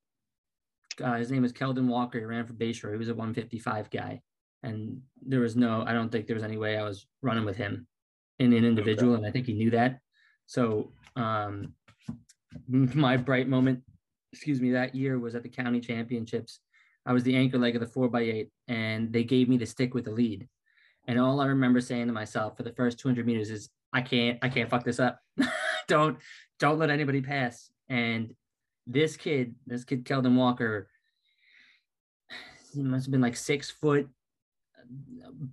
uh, 1.03 1.15
his 1.15 1.31
name 1.31 1.43
was 1.43 1.53
Keldon 1.53 1.87
Walker. 1.87 2.19
He 2.19 2.25
ran 2.25 2.47
for 2.47 2.53
Bayshore. 2.53 2.93
He 2.93 2.99
was 2.99 3.09
a 3.09 3.15
155 3.15 3.91
guy, 3.91 4.21
and 4.63 5.01
there 5.23 5.41
was 5.41 5.57
no, 5.57 5.83
I 5.87 5.93
don't 5.93 6.11
think 6.11 6.27
there 6.27 6.37
was 6.37 6.45
any 6.45 6.57
way 6.57 6.77
I 6.77 6.85
was 6.85 7.07
running 7.23 7.45
with 7.45 7.57
him 7.57 7.87
in 8.39 8.53
an 8.53 8.65
individual, 8.65 9.15
and 9.15 9.27
I 9.27 9.31
think 9.31 9.47
he 9.47 9.55
knew 9.55 9.71
that. 9.71 10.01
So 10.47 10.93
um, 11.17 11.75
my 12.69 13.17
bright 13.17 13.49
moment, 13.49 13.83
excuse 14.33 14.61
me, 14.61 14.73
that 14.73 14.95
year 14.95 15.19
was 15.19 15.35
at 15.35 15.43
the 15.43 15.49
county 15.49 15.81
championships. 15.81 16.61
I 17.07 17.13
was 17.13 17.23
the 17.23 17.37
anchor 17.37 17.59
leg 17.59 17.77
of 17.77 17.81
the 17.81 17.87
four 17.87 18.09
by 18.09 18.21
eight, 18.23 18.51
and 18.69 19.13
they 19.13 19.25
gave 19.25 19.49
me 19.49 19.57
the 19.57 19.67
stick 19.67 19.95
with 19.95 20.05
the 20.05 20.11
lead. 20.11 20.49
And 21.07 21.19
all 21.19 21.41
I 21.41 21.47
remember 21.47 21.81
saying 21.81 22.07
to 22.07 22.13
myself 22.13 22.57
for 22.57 22.63
the 22.63 22.73
first 22.73 22.99
200 22.99 23.27
meters 23.27 23.51
is, 23.51 23.71
I 23.93 24.03
can't, 24.03 24.39
I 24.43 24.49
can't 24.49 24.71
fuck 24.71 24.85
this 24.85 25.01
up. 25.01 25.19
don't, 25.89 26.19
don't 26.59 26.79
let 26.79 26.91
anybody 26.91 27.21
pass. 27.21 27.71
And 27.89 28.35
this 28.87 29.17
kid, 29.17 29.55
this 29.67 29.85
kid, 29.85 30.05
Keldon 30.05 30.37
Walker, 30.37 30.89
he 32.73 32.83
must 32.83 33.07
have 33.07 33.13
been 33.13 33.21
like 33.21 33.37
six 33.37 33.71
foot, 33.71 34.09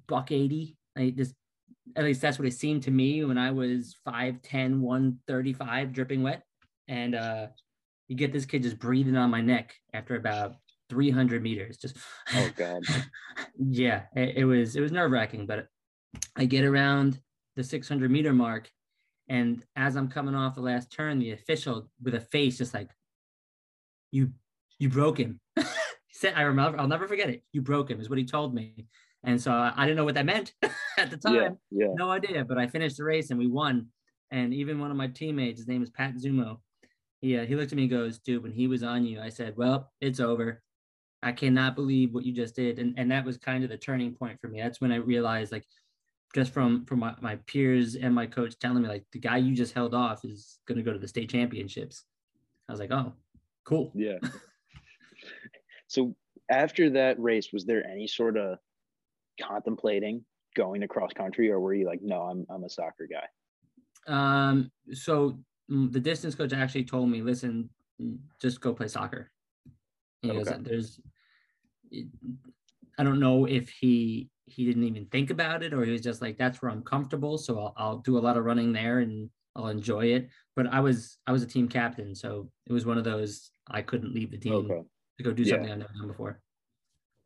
buck 0.08 0.32
80. 0.32 0.77
I 0.98 1.10
just, 1.12 1.34
at 1.96 2.04
least 2.04 2.22
that's 2.22 2.38
what 2.38 2.48
it 2.48 2.54
seemed 2.54 2.84
to 2.84 2.92
me 2.92 3.24
when 3.24 3.38
I 3.38 3.51
was 3.51 3.96
5'10, 4.08 4.80
135, 4.80 5.94
dripping 5.94 6.22
wet. 6.22 6.44
And 6.88 7.15
uh, 7.15 7.48
you 8.08 8.15
get 8.15 8.32
this 8.32 8.46
kid 8.46 8.63
just 8.63 8.79
breathing 8.79 9.17
on 9.17 9.29
my 9.29 9.41
neck 9.41 9.75
after 9.94 10.15
about 10.15 10.56
300 10.89 11.41
meters. 11.44 11.77
Just, 11.77 11.98
oh 12.36 12.50
god 12.56 12.84
yeah, 13.60 14.03
it, 14.15 14.38
it 14.38 14.46
was, 14.46 14.75
it 14.75 14.82
was 14.82 14.91
nerve 14.91 15.12
wracking, 15.12 15.46
but 15.46 15.67
I 16.36 16.46
get 16.46 16.63
around 16.63 17.20
the 17.56 17.63
600 17.63 18.10
meter 18.10 18.34
mark. 18.34 18.70
And 19.29 19.63
as 19.75 19.98
I'm 19.98 20.08
coming 20.08 20.36
off 20.36 20.56
the 20.56 20.62
last 20.62 20.91
turn, 20.91 21.20
the 21.20 21.32
official 21.32 21.89
with 22.01 22.15
a 22.15 22.22
face 22.22 22.58
just 22.58 22.74
like, 22.74 22.89
you 24.12 24.32
you 24.79 24.89
broke 24.89 25.20
him. 25.20 25.39
he 25.58 25.63
said, 26.12 26.34
I 26.36 26.44
remember, 26.44 26.79
I'll 26.79 26.88
never 26.88 27.08
forget 27.08 27.29
it. 27.29 27.44
You 27.51 27.62
broke 27.62 27.89
him 27.89 28.00
is 28.00 28.10
what 28.10 28.20
he 28.20 28.25
told 28.25 28.53
me. 28.53 28.88
And 29.24 29.41
so 29.41 29.51
I 29.51 29.86
didn't 29.86 29.98
know 29.98 30.06
what 30.06 30.15
that 30.15 30.25
meant 30.25 30.53
at 30.98 31.10
the 31.10 31.17
time. 31.17 31.36
Yeah, 31.36 31.50
yeah. 31.72 31.94
No 31.96 32.12
idea. 32.12 32.46
But 32.46 32.58
I 32.58 32.67
finished 32.67 32.98
the 32.98 33.03
race 33.03 33.32
and 33.32 33.39
we 33.39 33.48
won. 33.48 33.88
And 34.32 34.53
even 34.53 34.79
one 34.79 34.91
of 34.91 34.98
my 34.98 35.08
teammates, 35.08 35.60
his 35.60 35.67
name 35.67 35.82
is 35.82 35.89
Pat 35.89 36.15
Zumo. 36.15 36.60
He 37.21 37.38
uh, 37.38 37.45
he 37.45 37.55
looked 37.55 37.71
at 37.71 37.75
me 37.75 37.83
and 37.83 37.91
goes, 37.91 38.19
dude, 38.19 38.43
when 38.43 38.51
he 38.51 38.67
was 38.67 38.83
on 38.83 39.05
you, 39.05 39.19
I 39.19 39.29
said, 39.29 39.55
well, 39.57 39.91
it's 40.01 40.19
over. 40.19 40.62
I 41.24 41.31
cannot 41.31 41.75
believe 41.75 42.13
what 42.13 42.25
you 42.25 42.33
just 42.33 42.55
did. 42.55 42.79
And 42.79 42.97
and 42.97 43.12
that 43.12 43.25
was 43.25 43.38
kind 43.38 43.63
of 43.63 43.69
the 43.69 43.77
turning 43.77 44.13
point 44.13 44.39
for 44.39 44.47
me. 44.47 44.62
That's 44.62 44.79
when 44.79 44.91
I 44.91 44.97
realized 44.97 45.51
like 45.51 45.65
just 46.36 46.53
from 46.53 46.86
from 46.86 47.00
my, 47.00 47.15
my 47.21 47.38
peers 47.47 47.95
and 47.95 48.13
my 48.13 48.27
coach 48.27 48.57
telling 48.59 48.83
me 48.83 48.89
like 48.89 49.05
the 49.12 49.19
guy 49.19 49.38
you 49.38 49.55
just 49.55 49.74
held 49.74 49.95
off 49.95 50.24
is 50.24 50.59
going 50.67 50.77
to 50.77 50.83
go 50.83 50.93
to 50.93 51.00
the 51.00 51.07
state 51.07 51.29
championships. 51.29 52.03
I 52.69 52.74
was 52.74 52.79
like, 52.79 52.91
oh, 52.91 53.13
cool. 53.65 53.91
Yeah. 53.95 54.19
so 55.88 56.15
after 56.50 56.89
that 56.91 57.19
race, 57.19 57.51
was 57.51 57.65
there 57.65 57.86
any 57.88 58.07
sort 58.07 58.38
of 58.38 58.59
contemplating 59.41 60.24
going 60.55 60.81
to 60.81 60.88
cross 60.88 61.12
country, 61.13 61.50
or 61.50 61.59
were 61.59 61.74
you 61.74 61.86
like, 61.86 62.01
no, 62.01 62.21
I'm 62.21 62.45
I'm 62.50 62.63
a 62.63 62.69
soccer 62.69 63.07
guy? 63.07 63.27
Um. 64.07 64.71
So 64.91 65.39
the 65.69 66.00
distance 66.00 66.36
coach 66.36 66.53
actually 66.53 66.86
told 66.86 67.09
me, 67.09 67.21
listen, 67.21 67.69
just 68.41 68.62
go 68.62 68.74
play 68.74 68.88
soccer. 68.88 69.31
He 70.21 70.29
goes, 70.29 70.51
there's. 70.62 71.00
I 73.00 73.03
don't 73.03 73.19
know 73.19 73.45
if 73.45 73.69
he 73.69 74.29
he 74.45 74.65
didn't 74.65 74.83
even 74.86 75.05
think 75.07 75.29
about 75.29 75.62
it 75.62 75.74
or 75.74 75.83
he 75.83 75.91
was 75.91 76.01
just 76.01 76.21
like 76.21 76.38
that's 76.38 76.62
where 76.62 76.71
I'm 76.71 76.81
comfortable 76.81 77.38
so 77.38 77.59
I'll, 77.59 77.74
I'll 77.77 77.97
do 77.97 78.17
a 78.17 78.19
lot 78.19 78.38
of 78.38 78.45
running 78.45 78.71
there 78.71 79.00
and 79.00 79.29
I'll 79.55 79.67
enjoy 79.67 80.05
it 80.05 80.29
but 80.55 80.67
I 80.67 80.79
was 80.79 81.17
I 81.27 81.31
was 81.33 81.43
a 81.43 81.47
team 81.47 81.67
captain 81.67 82.15
so 82.15 82.50
it 82.65 82.74
was 82.74 82.86
one 82.86 82.97
of 82.97 83.03
those 83.03 83.51
I 83.69 83.81
couldn't 83.81 84.13
leave 84.13 84.31
the 84.31 84.38
team 84.38 84.53
Okay. 84.53 84.81
to 85.17 85.24
go 85.24 85.33
do 85.33 85.43
Yeah. 85.43 85.55
something 85.55 85.69
I've 85.69 85.79
never 85.79 85.93
done 85.93 86.07
before 86.07 86.41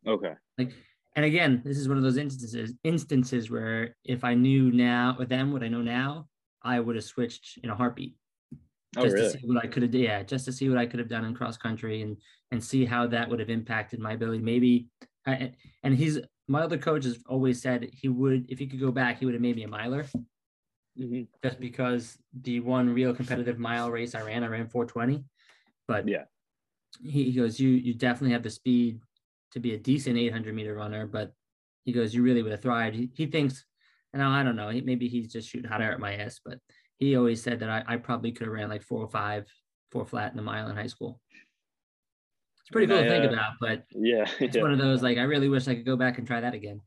Okay. 0.06 0.32
like 0.58 0.72
and 1.14 1.24
again 1.24 1.62
this 1.64 1.78
is 1.78 1.88
one 1.88 1.96
of 1.96 2.02
those 2.02 2.16
instances 2.16 2.74
instances 2.82 3.50
where 3.50 3.96
if 4.04 4.24
I 4.24 4.34
knew 4.34 4.72
now 4.72 5.16
or 5.18 5.24
then 5.24 5.52
what 5.52 5.62
I 5.62 5.68
know 5.68 5.82
now 5.82 6.26
I 6.60 6.80
would 6.80 6.96
have 6.96 7.04
switched 7.04 7.58
in 7.62 7.70
a 7.70 7.76
heartbeat 7.76 8.16
Oh, 8.96 9.02
just 9.04 9.16
to 9.16 9.22
really? 9.22 9.38
see 9.40 9.46
what 9.46 9.64
I 9.64 9.66
could 9.66 9.82
have 9.82 9.94
yeah 9.94 10.22
just 10.22 10.44
to 10.44 10.52
see 10.52 10.68
what 10.68 10.78
I 10.78 10.86
could 10.86 10.98
have 10.98 11.08
done 11.08 11.24
in 11.24 11.34
cross 11.34 11.56
country 11.56 12.02
and 12.02 12.16
and 12.50 12.62
see 12.62 12.84
how 12.84 13.06
that 13.06 13.28
would 13.28 13.40
have 13.40 13.48
impacted 13.50 14.00
my 14.00 14.12
ability 14.12 14.42
maybe 14.42 14.88
I, 15.26 15.52
and 15.82 15.94
he's 15.94 16.18
my 16.48 16.60
other 16.62 16.76
coach 16.78 17.04
has 17.04 17.22
always 17.26 17.62
said 17.62 17.88
he 17.92 18.08
would 18.08 18.50
if 18.50 18.58
he 18.58 18.66
could 18.66 18.80
go 18.80 18.92
back 18.92 19.18
he 19.18 19.24
would 19.24 19.34
have 19.34 19.40
made 19.42 19.56
me 19.56 19.62
a 19.64 19.68
miler 19.68 20.04
Mhm. 20.98 21.26
just 21.42 21.58
because 21.58 22.18
the 22.34 22.60
one 22.60 22.92
real 22.92 23.14
competitive 23.14 23.58
mile 23.58 23.90
race 23.90 24.14
I 24.14 24.20
ran 24.20 24.44
I 24.44 24.48
ran 24.48 24.68
420 24.68 25.24
but 25.88 26.06
Yeah. 26.06 26.24
he, 27.00 27.30
he 27.30 27.32
goes 27.32 27.58
you 27.58 27.70
you 27.70 27.94
definitely 27.94 28.32
have 28.32 28.42
the 28.42 28.50
speed 28.50 29.00
to 29.52 29.60
be 29.60 29.72
a 29.74 29.78
decent 29.78 30.18
800 30.18 30.54
meter 30.54 30.74
runner 30.74 31.06
but 31.06 31.32
he 31.86 31.92
goes 31.92 32.14
you 32.14 32.22
really 32.22 32.42
would 32.42 32.52
have 32.52 32.60
thrived 32.60 32.94
he, 32.94 33.10
he 33.14 33.26
thinks 33.26 33.64
and 34.12 34.22
I 34.22 34.42
don't 34.42 34.56
know 34.56 34.70
maybe 34.84 35.08
he's 35.08 35.32
just 35.32 35.48
shooting 35.48 35.70
hot 35.70 35.80
air 35.80 35.92
at 35.92 36.00
my 36.00 36.14
ass 36.14 36.40
but 36.44 36.58
he 37.02 37.16
always 37.16 37.42
said 37.42 37.58
that 37.60 37.68
I, 37.68 37.82
I 37.86 37.96
probably 37.96 38.30
could 38.30 38.46
have 38.46 38.54
ran 38.54 38.68
like 38.68 38.82
four 38.82 39.00
or 39.00 39.08
five, 39.08 39.46
four 39.90 40.06
flat 40.06 40.32
in 40.32 40.38
a 40.38 40.42
mile 40.42 40.68
in 40.68 40.76
high 40.76 40.86
school. 40.86 41.20
It's 42.60 42.70
pretty 42.70 42.86
cool 42.86 43.02
to 43.02 43.08
think 43.08 43.24
uh, 43.24 43.32
about, 43.32 43.54
but 43.60 43.84
Yeah. 43.90 44.24
it's 44.40 44.54
yeah. 44.54 44.62
one 44.62 44.72
of 44.72 44.78
those 44.78 45.02
like 45.02 45.18
I 45.18 45.22
really 45.22 45.48
wish 45.48 45.66
I 45.66 45.74
could 45.74 45.84
go 45.84 45.96
back 45.96 46.18
and 46.18 46.26
try 46.26 46.40
that 46.40 46.54
again. 46.54 46.80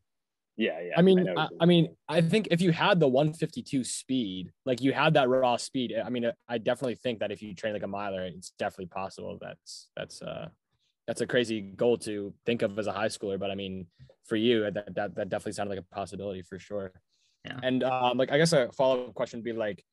Yeah. 0.55 0.79
Yeah. 0.79 0.93
I 0.95 1.01
mean, 1.01 1.24
know 1.25 1.34
I, 1.38 1.50
I 1.60 1.65
mean, 1.65 1.95
I 2.07 2.22
think 2.22 2.48
if 2.50 2.62
you 2.62 2.72
had 2.72 3.01
the 3.01 3.10
152 3.10 3.84
speed, 3.84 4.51
like 4.65 4.79
you 4.81 4.93
had 4.93 5.15
that 5.15 5.27
raw 5.27 5.57
speed, 5.57 5.93
I 6.03 6.10
mean, 6.10 6.31
I 6.48 6.60
definitely 6.60 6.95
think 6.95 7.19
that 7.19 7.31
if 7.31 7.41
you 7.41 7.53
train 7.53 7.74
like 7.74 7.84
a 7.84 7.88
miler, 7.88 8.24
it's 8.24 8.53
definitely 8.57 8.88
possible. 8.88 9.38
That's 9.41 9.89
that's 9.98 10.22
uh 10.22 10.48
that's 11.07 11.19
a 11.19 11.27
crazy 11.27 11.60
goal 11.60 11.98
to 12.00 12.34
think 12.45 12.62
of 12.62 12.79
as 12.79 12.88
a 12.88 12.93
high 12.93 13.07
schooler, 13.07 13.38
but 13.38 13.51
I 13.51 13.55
mean, 13.55 13.88
for 14.24 14.38
you, 14.38 14.72
that 14.72 14.95
that, 14.95 15.15
that 15.15 15.29
definitely 15.29 15.51
sounded 15.51 15.75
like 15.75 15.86
a 15.86 15.95
possibility 15.95 16.41
for 16.41 16.57
sure. 16.57 16.93
Yeah. 17.43 17.60
And 17.62 17.84
um, 17.84 18.17
like 18.17 18.31
I 18.31 18.38
guess 18.38 18.53
a 18.53 18.72
follow 18.72 19.07
up 19.07 19.13
question 19.13 19.39
would 19.39 19.43
be 19.43 19.51
like, 19.51 19.84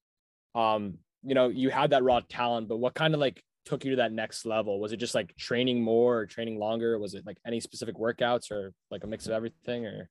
um, 0.55 0.99
you 1.23 1.35
know, 1.35 1.49
you 1.49 1.71
had 1.71 1.91
that 1.91 2.03
raw 2.03 2.21
talent, 2.29 2.69
but 2.69 2.79
what 2.79 2.95
kind 2.95 3.15
of 3.15 3.21
like 3.21 3.43
took 3.65 3.85
you 3.85 3.91
to 3.91 3.97
that 3.97 4.13
next 4.13 4.45
level? 4.45 4.81
Was 4.81 4.93
it 4.93 4.97
just 4.97 5.15
like 5.15 5.37
training 5.37 5.83
more 5.83 6.19
or 6.19 6.27
training 6.27 6.59
longer? 6.59 6.99
Was 6.99 7.15
it 7.15 7.27
like 7.27 7.39
any 7.47 7.61
specific 7.61 7.97
workouts 7.97 8.51
or 8.51 8.73
like 8.91 9.05
a 9.05 9.07
mix 9.07 9.27
of 9.27 9.33
everything 9.33 9.87
or? 9.87 10.09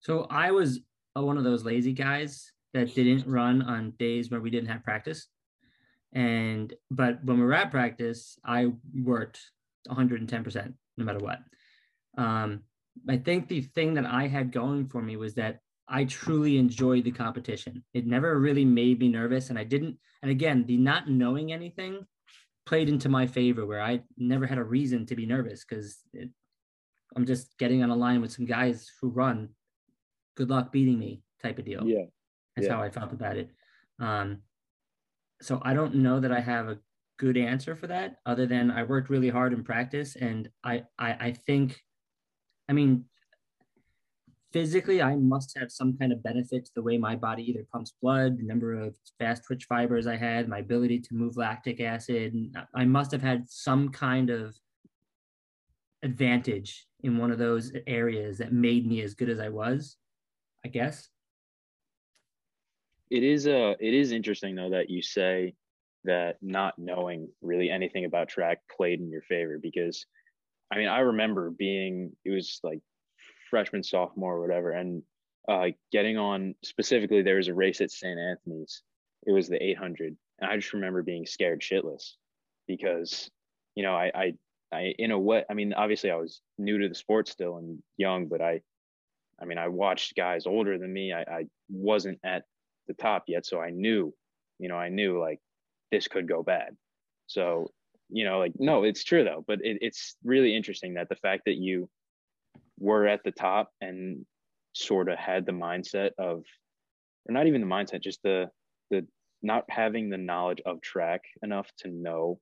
So 0.00 0.26
I 0.30 0.50
was 0.50 0.80
uh, 1.16 1.22
one 1.22 1.38
of 1.38 1.44
those 1.44 1.64
lazy 1.64 1.92
guys 1.92 2.52
that 2.74 2.94
didn't 2.94 3.26
run 3.26 3.62
on 3.62 3.92
days 3.98 4.30
where 4.30 4.40
we 4.40 4.50
didn't 4.50 4.68
have 4.68 4.84
practice. 4.84 5.26
And 6.14 6.72
but 6.90 7.24
when 7.24 7.38
we 7.38 7.44
were 7.44 7.54
at 7.54 7.70
practice, 7.70 8.38
I 8.44 8.72
worked 8.94 9.40
110% 9.88 10.74
no 10.96 11.04
matter 11.04 11.18
what. 11.18 11.38
Um, 12.18 12.60
I 13.08 13.16
think 13.16 13.48
the 13.48 13.62
thing 13.62 13.94
that 13.94 14.04
I 14.04 14.26
had 14.26 14.52
going 14.52 14.88
for 14.88 15.00
me 15.00 15.16
was 15.16 15.34
that 15.34 15.60
I 15.88 16.04
truly 16.04 16.58
enjoyed 16.58 17.04
the 17.04 17.10
competition. 17.10 17.84
It 17.92 18.06
never 18.06 18.38
really 18.38 18.64
made 18.64 19.00
me 19.00 19.08
nervous. 19.08 19.50
And 19.50 19.58
I 19.58 19.64
didn't, 19.64 19.98
and 20.22 20.30
again, 20.30 20.64
the 20.66 20.76
not 20.76 21.08
knowing 21.08 21.52
anything 21.52 22.06
played 22.64 22.88
into 22.88 23.08
my 23.08 23.26
favor 23.26 23.66
where 23.66 23.82
I 23.82 24.02
never 24.16 24.46
had 24.46 24.58
a 24.58 24.64
reason 24.64 25.04
to 25.06 25.16
be 25.16 25.26
nervous 25.26 25.64
because 25.64 25.98
I'm 27.14 27.26
just 27.26 27.58
getting 27.58 27.82
on 27.82 27.90
a 27.90 27.96
line 27.96 28.20
with 28.20 28.32
some 28.32 28.46
guys 28.46 28.90
who 29.00 29.08
run. 29.08 29.50
Good 30.36 30.48
luck 30.48 30.72
beating 30.72 30.98
me, 30.98 31.22
type 31.42 31.58
of 31.58 31.64
deal. 31.64 31.86
Yeah. 31.86 32.04
That's 32.56 32.68
yeah. 32.68 32.74
how 32.74 32.82
I 32.82 32.90
felt 32.90 33.12
about 33.12 33.36
it. 33.36 33.50
Um, 33.98 34.38
so 35.40 35.60
I 35.62 35.74
don't 35.74 35.96
know 35.96 36.20
that 36.20 36.32
I 36.32 36.40
have 36.40 36.68
a 36.68 36.78
good 37.18 37.36
answer 37.36 37.76
for 37.76 37.86
that, 37.88 38.16
other 38.26 38.46
than 38.46 38.70
I 38.70 38.84
worked 38.84 39.10
really 39.10 39.28
hard 39.28 39.52
in 39.52 39.62
practice, 39.64 40.16
and 40.16 40.48
I 40.64 40.84
I, 40.98 41.12
I 41.12 41.32
think, 41.32 41.80
I 42.68 42.72
mean, 42.72 43.04
physically 44.52 45.02
I 45.02 45.16
must 45.16 45.56
have 45.58 45.70
some 45.70 45.96
kind 45.96 46.12
of 46.12 46.22
benefit 46.22 46.66
to 46.66 46.70
the 46.74 46.82
way 46.82 46.98
my 46.98 47.16
body 47.16 47.42
either 47.48 47.66
pumps 47.72 47.94
blood, 48.00 48.38
the 48.38 48.44
number 48.44 48.74
of 48.74 48.96
fast 49.18 49.44
twitch 49.44 49.64
fibers 49.64 50.06
I 50.06 50.16
had, 50.16 50.48
my 50.48 50.58
ability 50.58 51.00
to 51.00 51.14
move 51.14 51.36
lactic 51.36 51.80
acid. 51.80 52.34
I 52.74 52.84
must 52.84 53.10
have 53.12 53.22
had 53.22 53.48
some 53.48 53.88
kind 53.88 54.30
of 54.30 54.54
advantage 56.02 56.86
in 57.02 57.18
one 57.18 57.30
of 57.30 57.38
those 57.38 57.72
areas 57.86 58.38
that 58.38 58.52
made 58.52 58.86
me 58.86 59.02
as 59.02 59.14
good 59.14 59.30
as 59.30 59.40
I 59.40 59.48
was, 59.48 59.96
I 60.64 60.68
guess. 60.68 61.08
It 63.10 63.22
is 63.22 63.46
uh 63.46 63.74
it 63.78 63.94
is 63.94 64.12
interesting 64.12 64.54
though 64.54 64.70
that 64.70 64.88
you 64.88 65.02
say 65.02 65.54
that 66.04 66.36
not 66.40 66.78
knowing 66.78 67.28
really 67.42 67.70
anything 67.70 68.04
about 68.04 68.28
track 68.28 68.58
played 68.74 69.00
in 69.00 69.10
your 69.10 69.22
favor 69.22 69.58
because 69.62 70.06
I 70.72 70.78
mean 70.78 70.88
I 70.88 71.00
remember 71.00 71.50
being 71.50 72.12
it 72.24 72.30
was 72.30 72.58
like 72.62 72.80
freshman 73.52 73.82
sophomore 73.82 74.36
or 74.36 74.40
whatever. 74.40 74.70
And 74.70 75.02
uh 75.46 75.66
getting 75.92 76.16
on 76.16 76.54
specifically 76.64 77.20
there 77.22 77.36
was 77.36 77.48
a 77.48 77.54
race 77.54 77.82
at 77.82 77.90
St. 77.90 78.18
Anthony's. 78.18 78.82
It 79.26 79.32
was 79.32 79.48
the 79.48 79.62
800 79.62 80.16
and 80.40 80.50
I 80.50 80.56
just 80.56 80.72
remember 80.72 81.02
being 81.02 81.26
scared 81.26 81.60
shitless 81.60 82.14
because 82.66 83.30
you 83.74 83.82
know 83.82 83.94
I 83.94 84.10
I 84.14 84.32
I 84.72 84.94
in 84.98 85.10
a 85.10 85.18
way 85.18 85.44
I 85.50 85.54
mean 85.54 85.74
obviously 85.74 86.10
I 86.10 86.16
was 86.16 86.40
new 86.56 86.78
to 86.78 86.88
the 86.88 86.94
sport 86.94 87.28
still 87.28 87.58
and 87.58 87.82
young 87.98 88.26
but 88.26 88.40
I 88.40 88.62
I 89.40 89.44
mean 89.44 89.58
I 89.58 89.68
watched 89.68 90.16
guys 90.16 90.46
older 90.46 90.78
than 90.78 90.90
me. 90.92 91.12
I, 91.12 91.20
I 91.20 91.46
wasn't 91.68 92.20
at 92.24 92.44
the 92.88 92.94
top 92.94 93.24
yet. 93.28 93.44
So 93.44 93.60
i 93.60 93.70
knew 93.70 94.14
you 94.58 94.68
know 94.68 94.76
i 94.76 94.88
knew 94.88 95.20
like 95.20 95.40
this 95.90 96.08
could 96.08 96.26
go 96.26 96.42
bad. 96.42 96.74
So 97.26 97.70
you 98.08 98.24
know 98.24 98.38
like 98.38 98.52
no 98.58 98.84
it's 98.84 99.04
true 99.04 99.24
though. 99.24 99.44
But 99.46 99.60
it, 99.62 99.78
it's 99.80 100.16
really 100.24 100.56
interesting 100.56 100.94
that 100.94 101.08
the 101.08 101.16
fact 101.16 101.42
that 101.46 101.56
you 101.56 101.90
were 102.82 103.06
at 103.06 103.22
the 103.24 103.30
top 103.30 103.70
and 103.80 104.26
sort 104.74 105.08
of 105.08 105.18
had 105.18 105.46
the 105.46 105.52
mindset 105.52 106.10
of 106.18 106.44
or 107.28 107.32
not 107.32 107.46
even 107.46 107.60
the 107.60 107.66
mindset 107.66 108.02
just 108.02 108.20
the 108.22 108.50
the 108.90 109.06
not 109.42 109.64
having 109.68 110.08
the 110.08 110.16
knowledge 110.18 110.60
of 110.66 110.80
track 110.80 111.22
enough 111.42 111.70
to 111.78 111.88
know 111.88 112.38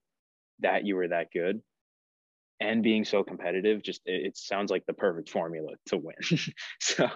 that 0.60 0.86
you 0.86 0.96
were 0.96 1.08
that 1.08 1.28
good 1.32 1.60
and 2.60 2.82
being 2.82 3.04
so 3.04 3.22
competitive 3.22 3.82
just 3.82 4.00
it, 4.06 4.26
it 4.26 4.36
sounds 4.36 4.70
like 4.70 4.84
the 4.86 4.92
perfect 4.92 5.28
formula 5.28 5.72
to 5.86 5.96
win 5.96 6.14
so 6.80 7.08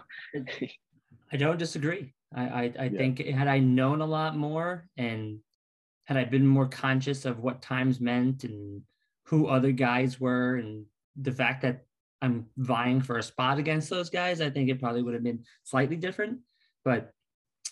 I 1.33 1.37
don't 1.37 1.59
disagree. 1.59 2.15
I 2.35 2.43
I, 2.43 2.73
I 2.79 2.89
Yeah. 2.89 2.99
think 2.99 3.19
had 3.19 3.49
I 3.49 3.59
known 3.59 4.01
a 4.01 4.07
lot 4.07 4.37
more 4.37 4.87
and 4.97 5.41
had 6.05 6.17
I 6.17 6.25
been 6.25 6.47
more 6.47 6.69
conscious 6.69 7.25
of 7.25 7.41
what 7.41 7.63
times 7.63 8.01
meant 8.01 8.45
and 8.45 8.83
who 9.27 9.47
other 9.47 9.73
guys 9.73 10.21
were 10.21 10.57
and 10.57 10.85
the 11.17 11.33
fact 11.33 11.63
that 11.63 11.85
I'm 12.23 12.47
vying 12.57 13.01
for 13.01 13.19
a 13.19 13.23
spot 13.23 13.59
against 13.59 13.91
those 13.91 14.11
guys, 14.11 14.41
I 14.41 14.51
think 14.51 14.71
it 14.71 14.81
probably 14.81 15.03
would 15.03 15.15
have 15.15 15.23
been 15.23 15.45
slightly 15.65 15.97
different. 15.97 16.39
But 16.85 17.13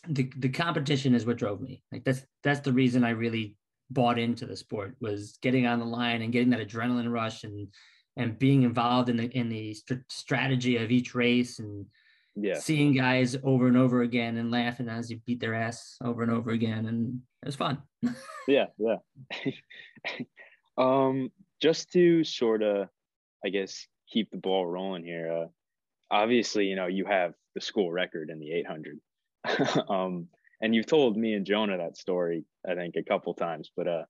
the 0.09 0.31
the 0.37 0.49
competition 0.49 1.15
is 1.15 1.27
what 1.27 1.39
drove 1.39 1.61
me. 1.61 1.83
Like 1.93 2.05
that's 2.05 2.23
that's 2.43 2.61
the 2.61 2.73
reason 2.73 3.05
I 3.05 3.11
really 3.11 3.57
bought 3.91 4.19
into 4.19 4.47
the 4.47 4.57
sport 4.57 4.97
was 5.01 5.39
getting 5.43 5.67
on 5.67 5.79
the 5.79 5.85
line 5.85 6.23
and 6.23 6.33
getting 6.33 6.51
that 6.51 6.67
adrenaline 6.67 7.13
rush 7.13 7.45
and 7.45 7.69
and 8.17 8.39
being 8.39 8.63
involved 8.63 9.09
in 9.09 9.17
the 9.17 9.25
in 9.37 9.49
the 9.49 9.75
str- 9.75 9.95
strategy 10.09 10.77
of 10.77 10.91
each 10.91 11.15
race 11.15 11.59
and 11.59 11.87
yeah 12.35 12.59
seeing 12.59 12.95
guys 12.95 13.37
over 13.45 13.69
and 13.69 13.77
over 13.77 14.03
again 14.03 14.39
and 14.39 14.51
laughing 14.51 14.89
as 14.89 15.11
you 15.11 15.21
beat 15.27 15.41
their 15.41 15.55
ass 15.55 15.99
over 16.03 16.23
and 16.23 16.33
over 16.33 16.51
again 16.51 16.87
and 16.87 17.21
it 17.43 17.47
was 17.47 17.57
fun 17.57 17.79
yeah 18.49 18.67
yeah 18.79 18.97
um 20.79 21.31
just 21.63 21.93
to 21.93 22.25
sort 22.25 22.63
of, 22.63 22.89
I 23.45 23.49
guess, 23.49 23.87
keep 24.13 24.31
the 24.31 24.37
ball 24.37 24.67
rolling 24.67 25.05
here. 25.05 25.33
Uh, 25.33 25.47
obviously, 26.11 26.67
you 26.67 26.77
know, 26.77 26.87
you 26.87 27.05
have 27.07 27.35
the 27.55 27.61
school 27.61 27.91
record 27.91 28.31
in 28.31 28.39
the 28.39 28.53
800. 28.53 28.99
um, 29.89 30.29
and 30.61 30.75
you've 30.75 30.87
told 30.87 31.17
me 31.17 31.35
and 31.35 31.47
Jonah 31.47 31.79
that 31.79 31.97
story, 31.97 32.45
I 32.69 32.75
think, 32.75 32.95
a 32.97 33.03
couple 33.03 33.35
times. 33.35 33.71
But 33.77 33.89
uh, 33.89 34.05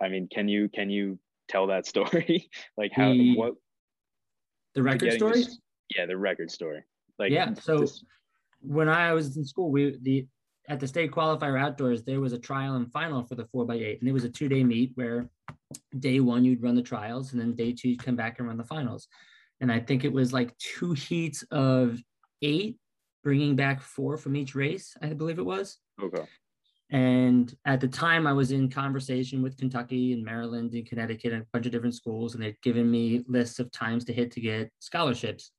I 0.00 0.08
mean, 0.08 0.28
can 0.30 0.48
you 0.48 0.68
can 0.68 0.90
you 0.90 1.18
tell 1.48 1.68
that 1.68 1.86
story? 1.86 2.50
like 2.76 2.92
how 2.92 3.12
The- 3.12 3.36
what 3.36 3.54
The 4.74 4.82
record 4.82 5.12
story? 5.14 5.42
this- 5.42 5.58
yeah, 5.96 6.04
the 6.06 6.18
record 6.18 6.50
story. 6.50 6.82
Like 7.18 7.32
Yeah, 7.32 7.54
so- 7.54 7.78
this- 7.78 8.04
when 8.60 8.88
I 8.88 9.12
was 9.12 9.36
in 9.36 9.44
school, 9.44 9.70
we 9.70 9.96
the 10.02 10.26
at 10.68 10.80
the 10.80 10.86
state 10.86 11.10
qualifier 11.10 11.60
outdoors, 11.60 12.02
there 12.02 12.20
was 12.20 12.32
a 12.32 12.38
trial 12.38 12.76
and 12.76 12.92
final 12.92 13.24
for 13.24 13.34
the 13.34 13.46
four 13.46 13.64
by 13.64 13.74
eight, 13.74 14.00
and 14.00 14.08
it 14.08 14.12
was 14.12 14.24
a 14.24 14.28
two 14.28 14.48
day 14.48 14.62
meet 14.62 14.92
where 14.94 15.28
day 15.98 16.20
one 16.20 16.44
you'd 16.44 16.62
run 16.62 16.74
the 16.74 16.82
trials, 16.82 17.32
and 17.32 17.40
then 17.40 17.54
day 17.54 17.72
two 17.72 17.90
you'd 17.90 18.04
come 18.04 18.16
back 18.16 18.38
and 18.38 18.46
run 18.46 18.58
the 18.58 18.64
finals. 18.64 19.08
And 19.60 19.72
I 19.72 19.80
think 19.80 20.04
it 20.04 20.12
was 20.12 20.32
like 20.32 20.56
two 20.58 20.92
heats 20.92 21.42
of 21.50 21.98
eight, 22.42 22.78
bringing 23.24 23.56
back 23.56 23.80
four 23.80 24.16
from 24.16 24.36
each 24.36 24.54
race. 24.54 24.96
I 25.02 25.08
believe 25.08 25.38
it 25.38 25.46
was. 25.46 25.78
okay. 26.00 26.24
And 26.90 27.54
at 27.66 27.80
the 27.80 27.88
time, 27.88 28.26
I 28.26 28.32
was 28.32 28.50
in 28.50 28.70
conversation 28.70 29.42
with 29.42 29.58
Kentucky 29.58 30.14
and 30.14 30.24
Maryland 30.24 30.72
and 30.72 30.86
Connecticut 30.86 31.34
and 31.34 31.42
a 31.42 31.46
bunch 31.52 31.66
of 31.66 31.72
different 31.72 31.94
schools, 31.94 32.34
and 32.34 32.42
they'd 32.42 32.60
given 32.62 32.90
me 32.90 33.24
lists 33.28 33.58
of 33.58 33.70
times 33.72 34.04
to 34.06 34.12
hit 34.12 34.30
to 34.32 34.40
get 34.40 34.70
scholarships. 34.78 35.50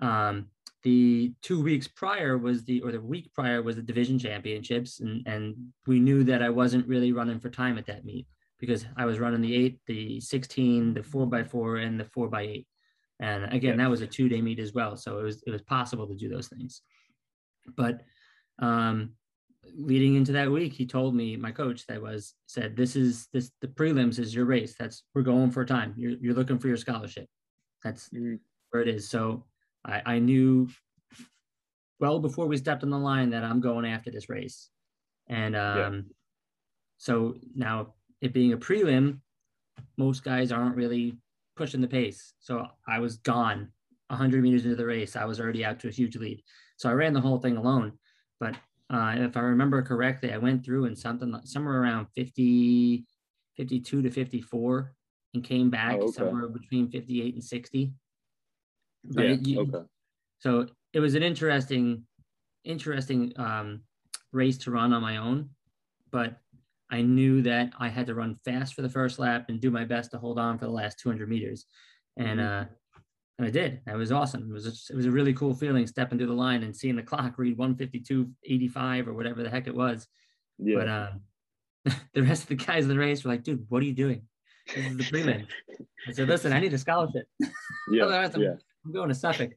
Um, 0.00 0.46
the 0.82 1.34
two 1.42 1.62
weeks 1.62 1.88
prior 1.88 2.38
was 2.38 2.64
the, 2.64 2.80
or 2.82 2.92
the 2.92 3.00
week 3.00 3.32
prior 3.34 3.62
was 3.62 3.76
the 3.76 3.82
division 3.82 4.18
championships, 4.18 5.00
and 5.00 5.26
and 5.26 5.56
we 5.86 5.98
knew 6.00 6.22
that 6.24 6.42
I 6.42 6.50
wasn't 6.50 6.86
really 6.86 7.12
running 7.12 7.40
for 7.40 7.50
time 7.50 7.76
at 7.78 7.86
that 7.86 8.04
meet 8.04 8.26
because 8.60 8.86
I 8.96 9.04
was 9.04 9.18
running 9.18 9.40
the 9.40 9.54
eight, 9.54 9.80
the 9.86 10.20
sixteen, 10.20 10.94
the 10.94 11.02
four 11.02 11.26
by 11.26 11.42
four, 11.42 11.76
and 11.78 11.98
the 11.98 12.04
four 12.04 12.28
by 12.28 12.42
eight. 12.42 12.66
And 13.18 13.52
again, 13.52 13.78
that 13.78 13.90
was 13.90 14.02
a 14.02 14.06
two 14.06 14.28
day 14.28 14.40
meet 14.40 14.58
as 14.60 14.74
well, 14.74 14.96
so 14.96 15.18
it 15.18 15.22
was 15.22 15.42
it 15.46 15.50
was 15.50 15.62
possible 15.62 16.06
to 16.06 16.14
do 16.14 16.28
those 16.28 16.48
things. 16.48 16.82
But 17.76 18.02
um, 18.60 19.14
leading 19.74 20.14
into 20.14 20.32
that 20.32 20.50
week, 20.50 20.72
he 20.72 20.86
told 20.86 21.14
me, 21.14 21.36
my 21.36 21.50
coach 21.50 21.86
that 21.86 22.00
was 22.00 22.34
said, 22.46 22.76
this 22.76 22.94
is 22.94 23.26
this 23.32 23.50
the 23.60 23.68
prelims 23.68 24.18
is 24.18 24.34
your 24.34 24.44
race. 24.44 24.76
That's 24.78 25.02
we're 25.14 25.22
going 25.22 25.50
for 25.50 25.64
time. 25.64 25.94
You're 25.96 26.12
you're 26.20 26.34
looking 26.34 26.58
for 26.58 26.68
your 26.68 26.76
scholarship. 26.76 27.26
That's 27.82 28.08
Mhm. 28.10 28.38
where 28.70 28.82
it 28.82 28.88
is. 28.88 29.08
So 29.08 29.46
I, 29.86 30.02
I 30.14 30.18
knew 30.18 30.68
well 32.00 32.18
before 32.18 32.46
we 32.46 32.56
stepped 32.56 32.82
on 32.82 32.90
the 32.90 32.98
line 32.98 33.30
that 33.30 33.44
I'm 33.44 33.60
going 33.60 33.86
after 33.86 34.10
this 34.10 34.28
race. 34.28 34.68
And 35.28 35.56
um 35.56 36.06
so 36.98 37.36
now 37.54 37.94
it 38.20 38.32
being 38.32 38.52
a 38.52 38.58
prelim, 38.58 39.20
most 39.96 40.24
guys 40.24 40.50
aren't 40.52 40.76
really 40.76 41.18
pushing 41.56 41.80
the 41.80 41.88
pace. 41.88 42.32
So 42.40 42.66
I 42.86 42.98
was 42.98 43.16
gone 43.18 43.70
100 44.08 44.42
meters 44.42 44.64
into 44.64 44.76
the 44.76 44.86
race. 44.86 45.16
I 45.16 45.24
was 45.24 45.40
already 45.40 45.64
out 45.64 45.80
to 45.80 45.88
a 45.88 45.92
huge 45.92 46.16
lead. 46.16 46.42
So 46.76 46.88
I 46.88 46.92
ran 46.92 47.12
the 47.12 47.20
whole 47.20 47.38
thing 47.38 47.56
alone. 47.56 47.92
But 48.40 48.56
uh, 48.90 49.14
if 49.18 49.36
I 49.36 49.40
remember 49.40 49.82
correctly, 49.82 50.32
I 50.32 50.38
went 50.38 50.64
through 50.64 50.84
and 50.86 50.96
something 50.96 51.30
like 51.30 51.46
somewhere 51.46 51.80
around 51.82 52.06
50, 52.14 53.04
52 53.56 54.02
to 54.02 54.10
54 54.10 54.92
and 55.34 55.44
came 55.44 55.70
back 55.70 55.96
Oh, 55.96 56.04
okay. 56.04 56.12
somewhere 56.12 56.48
between 56.48 56.88
58 56.90 57.34
and 57.34 57.44
60. 57.44 57.92
But 59.14 59.24
Yeah. 59.28 59.34
you- 59.40 59.60
okay. 59.60 59.86
so 60.38 60.68
it 60.92 61.00
was 61.00 61.14
an 61.14 61.22
interesting, 61.22 62.06
interesting 62.64 63.32
um, 63.38 63.82
race 64.32 64.58
to 64.58 64.70
run 64.70 64.92
on 64.92 65.02
my 65.02 65.16
own, 65.18 65.50
but 66.10 66.40
I 66.90 67.02
knew 67.02 67.42
that 67.42 67.72
I 67.78 67.88
had 67.88 68.06
to 68.06 68.14
run 68.14 68.36
fast 68.44 68.74
for 68.74 68.82
the 68.82 68.88
first 68.88 69.18
lap 69.18 69.46
and 69.48 69.60
do 69.60 69.70
my 69.70 69.84
best 69.84 70.12
to 70.12 70.18
hold 70.18 70.38
on 70.38 70.58
for 70.58 70.66
the 70.66 70.70
last 70.72 70.98
200 71.00 71.28
meters, 71.28 71.66
and 72.16 72.40
Mhm. 72.40 72.62
uh, 72.62 72.68
and 73.38 73.46
I 73.46 73.50
did. 73.50 73.82
That 73.84 73.96
was 73.96 74.10
awesome. 74.12 74.48
It 74.48 74.52
was 74.52 74.66
a, 74.66 74.92
it 74.92 74.96
was 74.96 75.04
a 75.04 75.10
really 75.10 75.34
cool 75.34 75.52
feeling 75.54 75.86
stepping 75.86 76.16
through 76.16 76.28
the 76.28 76.32
line 76.32 76.62
and 76.62 76.74
seeing 76.74 76.96
the 76.96 77.02
clock 77.02 77.36
read 77.36 77.58
152.85 77.58 79.06
or 79.08 79.12
whatever 79.12 79.42
the 79.42 79.50
heck 79.50 79.66
it 79.66 79.74
was. 79.74 80.06
Yeah. 80.58 80.76
But 80.78 80.88
um, 80.88 81.20
the 82.14 82.22
rest 82.22 82.44
of 82.44 82.48
the 82.48 82.54
guys 82.54 82.84
in 82.84 82.88
the 82.88 82.98
race 82.98 83.24
were 83.24 83.30
like, 83.32 83.42
"Dude, 83.42 83.66
what 83.68 83.82
are 83.82 83.86
you 83.86 83.92
doing? 83.92 84.22
This 84.74 84.86
is 84.86 84.96
the 84.96 85.04
prelim." 85.04 85.46
I 86.08 86.12
said, 86.12 86.28
"Listen, 86.28 86.52
I 86.54 86.60
need 86.60 86.72
a 86.72 86.78
scholarship. 86.78 87.26
yeah. 87.90 88.04
Otherwise, 88.04 88.34
I'm, 88.34 88.40
yeah. 88.42 88.54
I'm 88.86 88.92
going 88.92 89.08
to 89.08 89.14
Suffolk." 89.14 89.52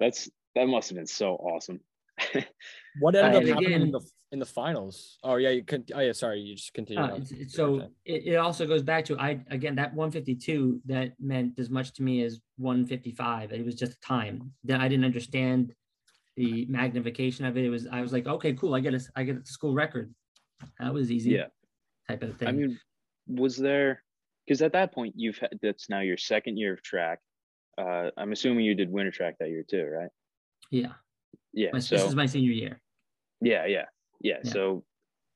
That's 0.00 0.28
that 0.54 0.66
must 0.66 0.88
have 0.88 0.96
been 0.96 1.06
so 1.06 1.34
awesome. 1.34 1.80
What 2.98 3.14
ended 3.14 3.34
Uh, 3.34 3.36
up 3.36 3.44
happening 3.48 3.66
again- 3.66 3.82
in 3.82 3.90
the 3.92 4.00
in 4.32 4.38
the 4.38 4.46
finals? 4.46 5.18
Oh 5.22 5.36
yeah, 5.36 5.50
you 5.50 5.62
can. 5.62 5.84
Oh 5.94 6.00
yeah, 6.00 6.12
sorry, 6.12 6.40
you 6.40 6.54
just 6.56 6.72
continue. 6.72 7.02
Uh, 7.02 7.08
on. 7.08 7.10
it's- 7.16 7.32
it's- 7.32 7.52
so 7.52 7.90
it, 8.06 8.26
it 8.26 8.36
also 8.36 8.66
goes 8.66 8.82
back 8.82 9.04
to 9.06 9.18
I 9.18 9.38
again 9.50 9.74
that 9.76 9.92
152 9.94 10.80
that 10.86 11.12
meant 11.20 11.58
as 11.58 11.68
much 11.68 11.92
to 11.94 12.02
me 12.02 12.22
as 12.22 12.40
155. 12.56 13.52
It 13.52 13.64
was 13.66 13.74
just 13.74 13.92
a 13.92 14.00
time 14.00 14.52
that 14.64 14.80
I 14.80 14.88
didn't 14.88 15.04
understand 15.04 15.74
the 16.36 16.64
magnification 16.70 17.44
of 17.44 17.58
it. 17.58 17.64
It 17.66 17.70
was 17.70 17.86
I 17.86 18.00
was 18.00 18.14
like, 18.14 18.26
okay, 18.26 18.54
cool. 18.54 18.74
I 18.74 18.80
get 18.80 18.94
a 18.94 19.00
I 19.14 19.22
get 19.24 19.36
a 19.36 19.44
school 19.44 19.74
record. 19.74 20.12
That 20.80 20.94
was 20.94 21.10
easy. 21.12 21.32
Yeah. 21.32 21.48
Type 22.08 22.22
of 22.22 22.38
thing. 22.38 22.48
I 22.48 22.52
mean, 22.52 22.78
was 23.28 23.58
there 23.58 24.02
because 24.46 24.62
at 24.62 24.72
that 24.72 24.92
point 24.92 25.12
you've 25.16 25.36
had 25.36 25.50
that's 25.60 25.90
now 25.90 26.00
your 26.00 26.16
second 26.16 26.56
year 26.56 26.72
of 26.72 26.82
track. 26.82 27.18
Uh, 27.78 28.10
I'm 28.16 28.32
assuming 28.32 28.64
you 28.64 28.74
did 28.74 28.90
winter 28.90 29.10
track 29.10 29.36
that 29.40 29.50
year 29.50 29.64
too, 29.68 29.84
right? 29.84 30.10
yeah. 30.70 30.92
Yeah. 31.52 31.70
My, 31.72 31.78
so 31.78 31.96
this 31.96 32.04
is 32.04 32.14
my 32.14 32.26
senior 32.26 32.52
year. 32.52 32.80
yeah, 33.40 33.64
yeah, 33.66 33.84
yeah, 34.20 34.36
Yeah. 34.44 34.50
So 34.50 34.84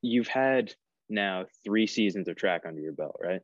you've 0.02 0.28
had 0.28 0.74
now 1.08 1.46
three 1.64 1.86
seasons 1.86 2.28
of 2.28 2.36
track 2.36 2.62
under 2.66 2.80
your 2.80 2.92
belt, 2.92 3.16
right? 3.22 3.40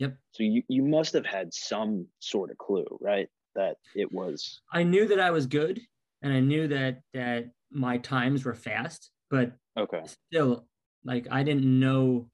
Yep. 0.00 0.16
So 0.32 0.42
you 0.42 0.62
you 0.68 0.82
must 0.82 1.12
have 1.14 1.24
had 1.24 1.54
some 1.54 2.06
sort 2.18 2.50
of 2.50 2.58
clue, 2.58 2.86
right? 3.00 3.28
That 3.54 3.76
it 3.94 4.10
was 4.10 4.60
I 4.72 4.82
knew 4.82 5.06
that 5.06 5.20
I 5.20 5.30
was 5.30 5.46
good, 5.46 5.80
and 6.22 6.32
I 6.32 6.40
knew 6.40 6.68
that 6.68 7.00
that 7.14 7.50
my 7.70 7.98
times 7.98 8.44
were 8.44 8.54
fast, 8.54 9.10
but 9.30 9.52
okay. 9.78 10.02
still, 10.30 10.66
like 11.04 11.28
I 11.30 11.44
didn't 11.44 11.64
know 11.64 12.28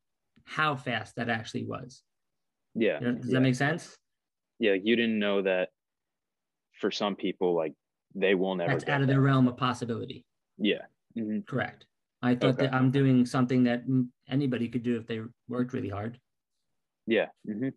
how 0.44 0.74
fast 0.74 1.16
that 1.16 1.28
actually 1.28 1.64
was. 1.64 2.02
Yeah. 2.74 2.98
You 3.00 3.06
know, 3.06 3.12
does 3.18 3.26
yeah. 3.28 3.34
that 3.34 3.40
make 3.40 3.54
sense? 3.54 3.96
yeah, 4.62 4.74
you 4.80 4.94
didn't 4.94 5.18
know 5.18 5.42
that 5.42 5.70
for 6.82 6.90
some 6.90 7.16
people, 7.16 7.54
like 7.54 7.72
they 8.14 8.34
will 8.34 8.54
never 8.54 8.72
That's 8.72 8.88
out 8.90 9.00
of 9.00 9.06
their 9.06 9.22
realm 9.22 9.48
of 9.48 9.56
possibility. 9.56 10.26
Yeah. 10.58 10.82
hmm 11.14 11.38
Correct. 11.48 11.86
I 12.20 12.34
thought 12.34 12.54
Okay. 12.54 12.66
that 12.66 12.74
I'm 12.74 12.90
doing 12.90 13.24
something 13.24 13.62
that 13.64 13.84
anybody 14.28 14.68
could 14.68 14.82
do 14.82 14.96
if 14.98 15.06
they 15.06 15.20
worked 15.48 15.72
really 15.72 15.88
hard. 15.88 16.18
Yeah. 17.06 17.28
hmm 17.46 17.68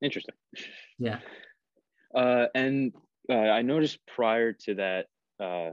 Interesting. 0.00 0.36
Yeah. 0.98 1.18
Uh, 2.14 2.46
and 2.54 2.92
uh, 3.28 3.34
I 3.34 3.62
noticed 3.62 3.98
prior 4.06 4.52
to 4.64 4.74
that, 4.76 5.06
uh, 5.40 5.70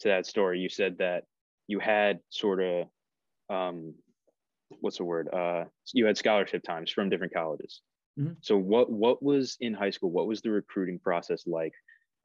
to 0.00 0.08
that 0.08 0.26
story, 0.26 0.58
you 0.58 0.70
said 0.70 0.96
that 0.98 1.24
you 1.68 1.78
had 1.78 2.18
sort 2.30 2.62
of, 2.62 2.86
um, 3.50 3.94
what's 4.80 4.96
the 4.96 5.04
word? 5.04 5.28
Uh, 5.32 5.64
you 5.92 6.06
had 6.06 6.16
scholarship 6.16 6.62
times 6.62 6.90
from 6.90 7.10
different 7.10 7.34
colleges. 7.34 7.82
Mhm. 8.16 8.42
So 8.42 8.56
what 8.58 8.90
what 8.90 9.22
was 9.22 9.56
in 9.60 9.74
high 9.74 9.90
school? 9.90 10.10
What 10.10 10.26
was 10.26 10.40
the 10.42 10.50
recruiting 10.50 10.98
process 10.98 11.46
like? 11.46 11.72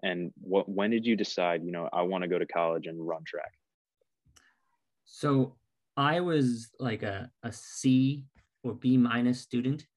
And 0.03 0.31
what 0.41 0.69
when 0.69 0.91
did 0.91 1.05
you 1.05 1.15
decide? 1.15 1.63
You 1.63 1.71
know, 1.71 1.89
I 1.93 2.01
want 2.03 2.23
to 2.23 2.27
go 2.27 2.39
to 2.39 2.47
college 2.47 2.87
and 2.87 3.05
run 3.07 3.23
track. 3.25 3.51
So 5.05 5.57
I 5.95 6.19
was 6.19 6.71
like 6.79 7.03
a, 7.03 7.31
a 7.43 7.51
C 7.51 8.25
or 8.63 8.73
B 8.73 8.97
minus 8.97 9.41
student. 9.41 9.87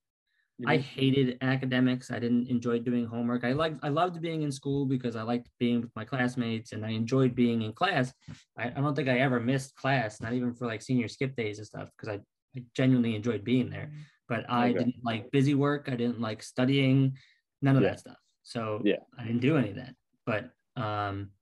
I 0.67 0.77
Mhm. 0.77 0.83
hated 0.83 1.39
academics. 1.43 2.11
I 2.11 2.19
didn't 2.19 2.49
enjoy 2.49 2.81
doing 2.81 3.07
homework. 3.07 3.45
I 3.45 3.53
liked 3.53 3.81
I 3.83 3.89
loved 3.89 4.21
being 4.21 4.43
in 4.43 4.53
school 4.53 4.87
because 4.87 5.17
I 5.17 5.23
liked 5.23 5.51
being 5.59 5.81
with 5.83 5.91
my 5.97 6.05
classmates 6.05 6.73
and 6.73 6.85
I 6.85 6.91
enjoyed 6.91 7.35
being 7.35 7.63
in 7.63 7.73
class. 7.73 8.15
I, 8.59 8.69
I 8.69 8.71
don't 8.71 8.95
think 8.95 9.09
I 9.09 9.21
ever 9.21 9.41
missed 9.41 9.75
class, 9.77 10.21
not 10.21 10.35
even 10.35 10.55
for 10.55 10.67
like 10.67 10.83
senior 10.83 11.09
skip 11.09 11.37
days 11.37 11.59
and 11.59 11.67
stuff, 11.67 11.91
because 11.97 12.09
I, 12.17 12.21
I 12.59 12.65
genuinely 12.75 13.17
enjoyed 13.17 13.45
being 13.45 13.71
there. 13.71 13.93
But 14.31 14.49
I 14.49 14.71
Okay. 14.71 14.79
didn't 14.79 15.05
like 15.05 15.33
busy 15.33 15.55
work. 15.55 15.89
I 15.89 15.97
didn't 15.97 16.21
like 16.21 16.43
studying, 16.43 17.19
none 17.61 17.77
of 17.77 17.83
Yeah. 17.83 17.91
that 17.91 18.01
stuff. 18.01 18.17
So 18.45 18.81
Yeah. 18.85 19.01
I 19.19 19.25
didn't 19.25 19.41
do 19.41 19.57
any 19.59 19.71
of 19.71 19.77
that. 19.77 19.95
But 20.25 20.53
um 20.77 21.33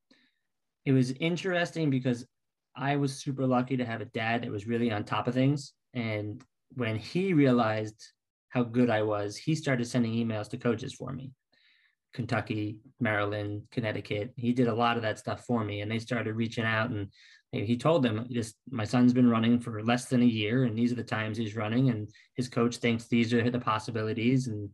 it 0.86 0.92
was 0.92 1.12
interesting 1.12 1.90
because 1.90 2.26
I 2.74 2.96
was 2.96 3.20
super 3.20 3.46
lucky 3.46 3.76
to 3.76 3.84
have 3.84 4.00
a 4.00 4.06
dad 4.06 4.42
that 4.42 4.50
was 4.50 4.66
really 4.66 4.90
on 4.90 5.04
top 5.04 5.28
of 5.28 5.34
things. 5.34 5.74
And 5.92 6.42
when 6.70 6.96
he 6.96 7.34
realized 7.34 8.00
how 8.48 8.62
good 8.62 8.88
I 8.88 9.02
was, 9.02 9.36
he 9.36 9.54
started 9.54 9.86
sending 9.86 10.12
emails 10.14 10.48
to 10.50 10.56
coaches 10.56 10.94
for 10.94 11.12
me. 11.12 11.32
Kentucky, 12.14 12.78
Maryland, 13.00 13.64
Connecticut. 13.70 14.32
He 14.36 14.54
did 14.54 14.68
a 14.68 14.74
lot 14.74 14.96
of 14.96 15.02
that 15.02 15.18
stuff 15.18 15.44
for 15.44 15.62
me, 15.62 15.82
and 15.82 15.90
they 15.90 15.98
started 15.98 16.34
reaching 16.34 16.64
out. 16.64 16.90
And 16.90 17.12
he 17.52 17.76
told 17.76 18.02
them, 18.02 18.26
"Just 18.30 18.56
my 18.70 18.84
son's 18.84 19.14
been 19.14 19.30
running 19.30 19.58
for 19.58 19.82
less 19.82 20.06
than 20.06 20.22
a 20.22 20.26
year, 20.26 20.64
and 20.64 20.76
these 20.76 20.92
are 20.92 20.96
the 20.96 21.04
times 21.04 21.38
he's 21.38 21.56
running, 21.56 21.88
and 21.90 22.10
his 22.34 22.48
coach 22.48 22.76
thinks 22.76 23.06
these 23.06 23.32
are 23.32 23.50
the 23.50 23.58
possibilities, 23.58 24.48
and 24.48 24.70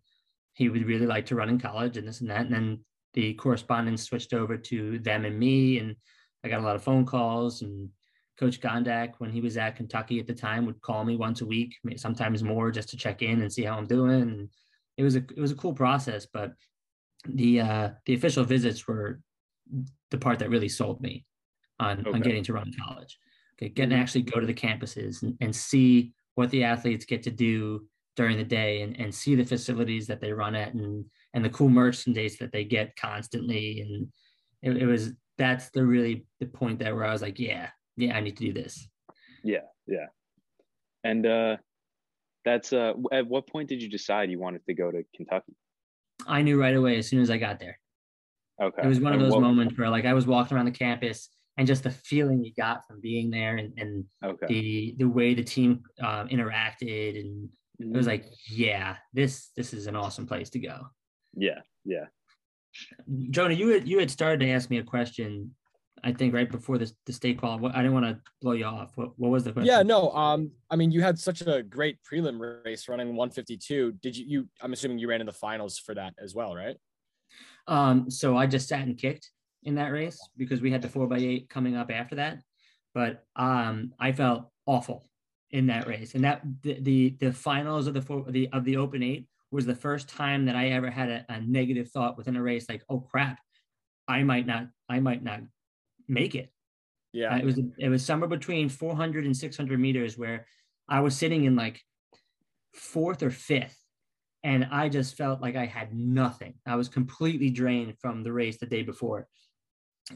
he 0.54 0.68
would 0.68 0.86
really 0.86 1.06
like 1.06 1.26
to 1.26 1.36
run 1.36 1.48
in 1.48 1.60
college, 1.60 1.96
and 1.96 2.06
this 2.06 2.20
and 2.20 2.30
that." 2.30 2.46
And 2.46 2.54
then 2.54 2.84
the 3.14 3.34
correspondence 3.34 4.02
switched 4.02 4.34
over 4.34 4.56
to 4.56 4.98
them 4.98 5.24
and 5.24 5.38
me, 5.38 5.78
and 5.78 5.96
I 6.42 6.48
got 6.48 6.60
a 6.60 6.64
lot 6.64 6.76
of 6.76 6.82
phone 6.82 7.06
calls, 7.06 7.62
and 7.62 7.90
Coach 8.38 8.60
Gondak, 8.60 9.14
when 9.18 9.30
he 9.30 9.40
was 9.40 9.56
at 9.56 9.76
Kentucky 9.76 10.18
at 10.18 10.26
the 10.26 10.34
time, 10.34 10.66
would 10.66 10.80
call 10.80 11.04
me 11.04 11.16
once 11.16 11.40
a 11.40 11.46
week, 11.46 11.76
sometimes 11.96 12.42
more, 12.42 12.72
just 12.72 12.88
to 12.88 12.96
check 12.96 13.22
in 13.22 13.40
and 13.40 13.52
see 13.52 13.62
how 13.62 13.78
I'm 13.78 13.86
doing. 13.86 14.22
And 14.22 14.50
it 14.96 15.04
was 15.04 15.14
a 15.14 15.20
it 15.20 15.38
was 15.38 15.52
a 15.52 15.56
cool 15.56 15.74
process, 15.74 16.26
but 16.26 16.54
the 17.24 17.60
uh, 17.60 17.90
the 18.06 18.14
official 18.14 18.44
visits 18.44 18.88
were 18.88 19.20
the 20.10 20.18
part 20.18 20.40
that 20.40 20.50
really 20.50 20.68
sold 20.68 21.00
me 21.00 21.24
on 21.80 22.00
okay. 22.00 22.10
on 22.10 22.20
getting 22.20 22.44
to 22.44 22.52
run 22.52 22.72
college. 22.86 23.18
Okay, 23.56 23.68
getting 23.68 23.90
to 23.90 23.96
mm-hmm. 23.96 24.02
actually 24.02 24.22
go 24.22 24.40
to 24.40 24.46
the 24.46 24.54
campuses 24.54 25.22
and, 25.22 25.36
and 25.40 25.54
see 25.54 26.12
what 26.34 26.50
the 26.50 26.64
athletes 26.64 27.04
get 27.04 27.22
to 27.22 27.30
do 27.30 27.86
during 28.16 28.36
the 28.36 28.44
day 28.44 28.82
and, 28.82 28.98
and 29.00 29.14
see 29.14 29.34
the 29.34 29.44
facilities 29.44 30.06
that 30.06 30.20
they 30.20 30.32
run 30.32 30.54
at 30.54 30.74
and 30.74 31.04
and 31.34 31.44
the 31.44 31.50
cool 31.50 31.68
merchandise 31.68 32.36
that 32.38 32.52
they 32.52 32.64
get 32.64 32.94
constantly 32.96 33.80
and 33.80 34.08
it, 34.62 34.82
it 34.82 34.86
was 34.86 35.12
that's 35.36 35.70
the 35.70 35.84
really 35.84 36.26
the 36.40 36.46
point 36.46 36.78
that 36.78 36.94
where 36.94 37.04
I 37.04 37.12
was 37.12 37.22
like, 37.22 37.38
yeah, 37.38 37.70
yeah, 37.96 38.16
I 38.16 38.20
need 38.20 38.36
to 38.36 38.44
do 38.44 38.52
this. 38.52 38.88
Yeah, 39.42 39.66
yeah. 39.86 40.06
And 41.02 41.26
uh 41.26 41.56
that's 42.44 42.72
uh 42.72 42.92
at 43.12 43.26
what 43.26 43.46
point 43.46 43.68
did 43.68 43.82
you 43.82 43.88
decide 43.88 44.30
you 44.30 44.38
wanted 44.38 44.64
to 44.66 44.74
go 44.74 44.90
to 44.90 45.04
Kentucky? 45.14 45.54
I 46.26 46.42
knew 46.42 46.60
right 46.60 46.74
away 46.76 46.98
as 46.98 47.08
soon 47.08 47.20
as 47.20 47.30
I 47.30 47.36
got 47.36 47.58
there. 47.58 47.78
Okay. 48.62 48.82
It 48.82 48.86
was 48.86 49.00
one 49.00 49.12
of 49.12 49.20
those 49.20 49.32
moments 49.32 49.76
where 49.76 49.90
like 49.90 50.04
I 50.04 50.12
was 50.12 50.26
walking 50.26 50.56
around 50.56 50.66
the 50.66 50.72
campus 50.72 51.28
and 51.56 51.66
just 51.66 51.84
the 51.84 51.90
feeling 51.90 52.44
you 52.44 52.52
got 52.56 52.86
from 52.86 53.00
being 53.00 53.30
there 53.30 53.56
and, 53.56 53.72
and 53.78 54.04
okay. 54.24 54.46
the 54.46 54.94
the 54.98 55.08
way 55.08 55.34
the 55.34 55.42
team 55.42 55.82
um, 56.02 56.28
interacted 56.28 57.20
and 57.20 57.48
mm-hmm. 57.80 57.94
it 57.94 57.96
was 57.96 58.06
mm-hmm. 58.06 58.10
like 58.10 58.26
yeah 58.50 58.96
this 59.12 59.50
this 59.56 59.72
is 59.72 59.86
an 59.86 59.96
awesome 59.96 60.26
place 60.26 60.50
to 60.50 60.58
go 60.58 60.86
yeah 61.36 61.60
yeah 61.84 62.06
jonah 63.30 63.54
you 63.54 63.68
had 63.68 63.88
you 63.88 63.98
had 63.98 64.10
started 64.10 64.40
to 64.40 64.50
ask 64.50 64.70
me 64.70 64.78
a 64.78 64.82
question 64.82 65.50
I 66.06 66.12
think 66.12 66.34
right 66.34 66.50
before 66.50 66.76
the, 66.76 66.92
the 67.06 67.14
state 67.14 67.40
call. 67.40 67.66
I 67.66 67.76
didn't 67.78 67.94
want 67.94 68.04
to 68.04 68.20
blow 68.42 68.52
you 68.52 68.66
off. 68.66 68.92
What, 68.94 69.18
what 69.18 69.30
was 69.30 69.42
the 69.42 69.52
question? 69.52 69.74
Yeah, 69.74 69.82
no. 69.82 70.10
Um, 70.10 70.50
I 70.68 70.76
mean, 70.76 70.90
you 70.90 71.00
had 71.00 71.18
such 71.18 71.40
a 71.40 71.62
great 71.62 71.96
prelim 72.04 72.62
race 72.62 72.88
running 72.90 73.16
152. 73.16 73.92
Did 74.02 74.14
you? 74.14 74.26
You, 74.26 74.48
I'm 74.60 74.74
assuming 74.74 74.98
you 74.98 75.08
ran 75.08 75.20
in 75.20 75.26
the 75.26 75.32
finals 75.32 75.78
for 75.78 75.94
that 75.94 76.12
as 76.22 76.34
well, 76.34 76.54
right? 76.54 76.76
Um, 77.66 78.10
so 78.10 78.36
I 78.36 78.46
just 78.46 78.68
sat 78.68 78.82
and 78.82 78.98
kicked 78.98 79.30
in 79.64 79.74
that 79.76 79.92
race 79.92 80.18
because 80.36 80.60
we 80.60 80.70
had 80.70 80.82
the 80.82 80.88
four 80.88 81.06
by 81.06 81.18
eight 81.18 81.48
coming 81.48 81.76
up 81.76 81.90
after 81.90 82.16
that. 82.16 82.38
But 82.94 83.24
um, 83.36 83.92
I 83.98 84.12
felt 84.12 84.48
awful 84.66 85.08
in 85.50 85.66
that 85.66 85.86
race, 85.86 86.14
and 86.14 86.24
that 86.24 86.42
the 86.62 86.78
the, 86.80 87.16
the 87.20 87.32
finals 87.32 87.86
of 87.86 87.94
the 87.94 88.02
four, 88.02 88.24
the 88.28 88.48
of 88.52 88.64
the 88.64 88.76
open 88.76 89.02
eight 89.02 89.26
was 89.50 89.66
the 89.66 89.74
first 89.74 90.08
time 90.08 90.46
that 90.46 90.56
I 90.56 90.70
ever 90.70 90.90
had 90.90 91.08
a, 91.08 91.24
a 91.28 91.40
negative 91.40 91.90
thought 91.90 92.16
within 92.16 92.36
a 92.36 92.42
race, 92.42 92.68
like, 92.68 92.82
oh 92.88 93.00
crap, 93.00 93.38
I 94.08 94.22
might 94.22 94.46
not, 94.46 94.66
I 94.88 95.00
might 95.00 95.22
not 95.22 95.40
make 96.08 96.34
it. 96.34 96.50
Yeah, 97.12 97.34
uh, 97.34 97.38
it 97.38 97.44
was 97.44 97.60
it 97.78 97.88
was 97.88 98.04
somewhere 98.04 98.28
between 98.28 98.68
400 98.68 99.24
and 99.24 99.36
600 99.36 99.78
meters 99.78 100.18
where 100.18 100.46
I 100.88 101.00
was 101.00 101.16
sitting 101.16 101.44
in 101.44 101.56
like 101.56 101.80
fourth 102.74 103.22
or 103.22 103.30
fifth 103.30 103.78
and 104.44 104.68
I 104.70 104.90
just 104.90 105.16
felt 105.16 105.40
like 105.40 105.56
I 105.56 105.64
had 105.64 105.94
nothing. 105.94 106.54
I 106.66 106.76
was 106.76 106.88
completely 106.88 107.48
drained 107.48 107.94
from 107.98 108.22
the 108.22 108.32
race 108.32 108.58
the 108.58 108.66
day 108.66 108.82
before. 108.82 109.26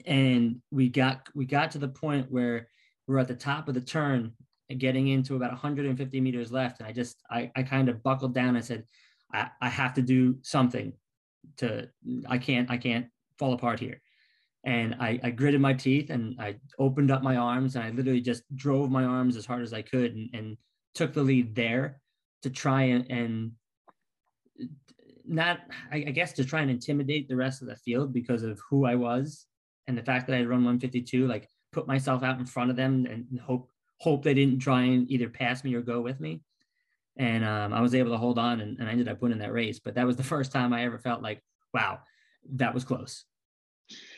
And 0.05 0.61
we 0.71 0.89
got 0.89 1.29
we 1.35 1.47
got 1.47 1.71
to 1.73 1.79
the 1.79 1.89
point 1.89 2.31
where 2.31 2.69
we're 3.07 3.19
at 3.19 3.29
the 3.29 3.35
top 3.35 3.69
of 3.69 3.75
the 3.75 3.81
turn 3.81 4.33
getting 4.77 5.09
into 5.09 5.37
about 5.37 5.51
150 5.51 6.21
meters 6.21 6.53
left. 6.53 6.81
And 6.81 6.89
I 6.89 6.93
just 6.93 7.23
I, 7.31 7.51
I 7.57 7.63
kind 7.63 7.89
of 7.89 8.03
buckled 8.03 8.35
down 8.35 8.57
and 8.57 8.65
said, 8.65 8.85
I, 9.33 9.49
I 9.63 9.69
have 9.69 9.95
to 9.95 10.03
do 10.03 10.37
something 10.43 10.93
to 11.57 11.89
I 12.29 12.39
can't 12.39 12.71
I 12.71 12.77
can't 12.77 13.07
fall 13.39 13.55
apart 13.55 13.81
here. 13.81 14.01
And 14.65 14.97
I, 15.01 15.19
I 15.23 15.31
gritted 15.31 15.61
my 15.61 15.73
teeth 15.73 16.11
and 16.11 16.39
I 16.39 16.57
opened 16.79 17.11
up 17.11 17.23
my 17.23 17.37
arms 17.37 17.77
and 17.77 17.85
I 17.85 17.91
literally 17.91 18.21
just 18.21 18.43
drove 18.55 18.91
my 18.91 19.05
arms 19.05 19.37
as 19.37 19.47
hard 19.47 19.63
as 19.63 19.73
I 19.73 19.83
could 19.83 20.15
and, 20.15 20.29
and 20.35 20.57
took 20.95 21.15
the 21.15 21.23
lead 21.23 21.55
there 21.55 22.01
to 22.43 22.51
try 22.51 22.83
and, 22.83 23.11
and 23.11 23.53
not 25.25 25.61
I, 25.93 25.97
I 25.99 26.11
guess 26.11 26.33
to 26.35 26.45
try 26.45 26.61
and 26.61 26.71
intimidate 26.71 27.29
the 27.29 27.37
rest 27.37 27.63
of 27.63 27.69
the 27.69 27.77
field 27.77 28.13
because 28.13 28.43
of 28.43 28.61
who 28.69 28.85
I 28.85 28.97
was 28.97 29.47
and 29.89 29.97
the 29.97 30.03
fact 30.03 30.27
that 30.29 30.37
I 30.37 30.41
run 30.41 30.65
152, 30.65 31.27
like 31.27 31.49
put 31.73 31.89
myself 31.89 32.23
out 32.23 32.39
in 32.39 32.47
front 32.47 32.71
of 32.71 32.77
them 32.77 33.07
and 33.07 33.41
hope 33.41 33.71
hope 34.01 34.23
they 34.23 34.35
didn't 34.35 34.61
try 34.61 34.83
and 34.83 35.11
either 35.11 35.29
pass 35.29 35.65
me 35.65 35.75
or 35.75 35.81
go 35.81 36.01
with 36.01 36.21
me. 36.21 36.41
And 37.17 37.45
um, 37.45 37.73
I 37.73 37.81
was 37.81 37.97
able 37.97 38.13
to 38.13 38.17
hold 38.17 38.39
on 38.39 38.61
and, 38.61 38.79
and 38.79 38.89
I 38.89 38.93
ended 38.93 39.09
up 39.09 39.21
winning 39.21 39.39
that 39.39 39.53
race. 39.53 39.81
But 39.81 39.97
that 39.97 40.07
was 40.07 40.15
the 40.15 40.23
first 40.23 40.53
time 40.53 40.73
I 40.73 40.85
ever 40.85 40.99
felt 40.99 41.21
like, 41.21 41.43
wow, 41.75 41.99
that 42.53 42.73
was 42.73 42.85
close. 42.85 43.25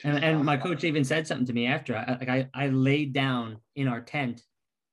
And, 0.05 0.23
and 0.23 0.45
my 0.45 0.59
coach 0.59 0.85
even 0.85 1.05
said 1.05 1.27
something 1.27 1.47
to 1.47 1.55
me 1.55 1.67
after. 1.67 1.97
I, 1.97 2.19
like 2.19 2.29
I, 2.29 2.49
I 2.53 2.69
laid 2.69 3.15
down 3.15 3.59
in 3.75 3.89
our 3.89 4.03
tent 4.03 4.43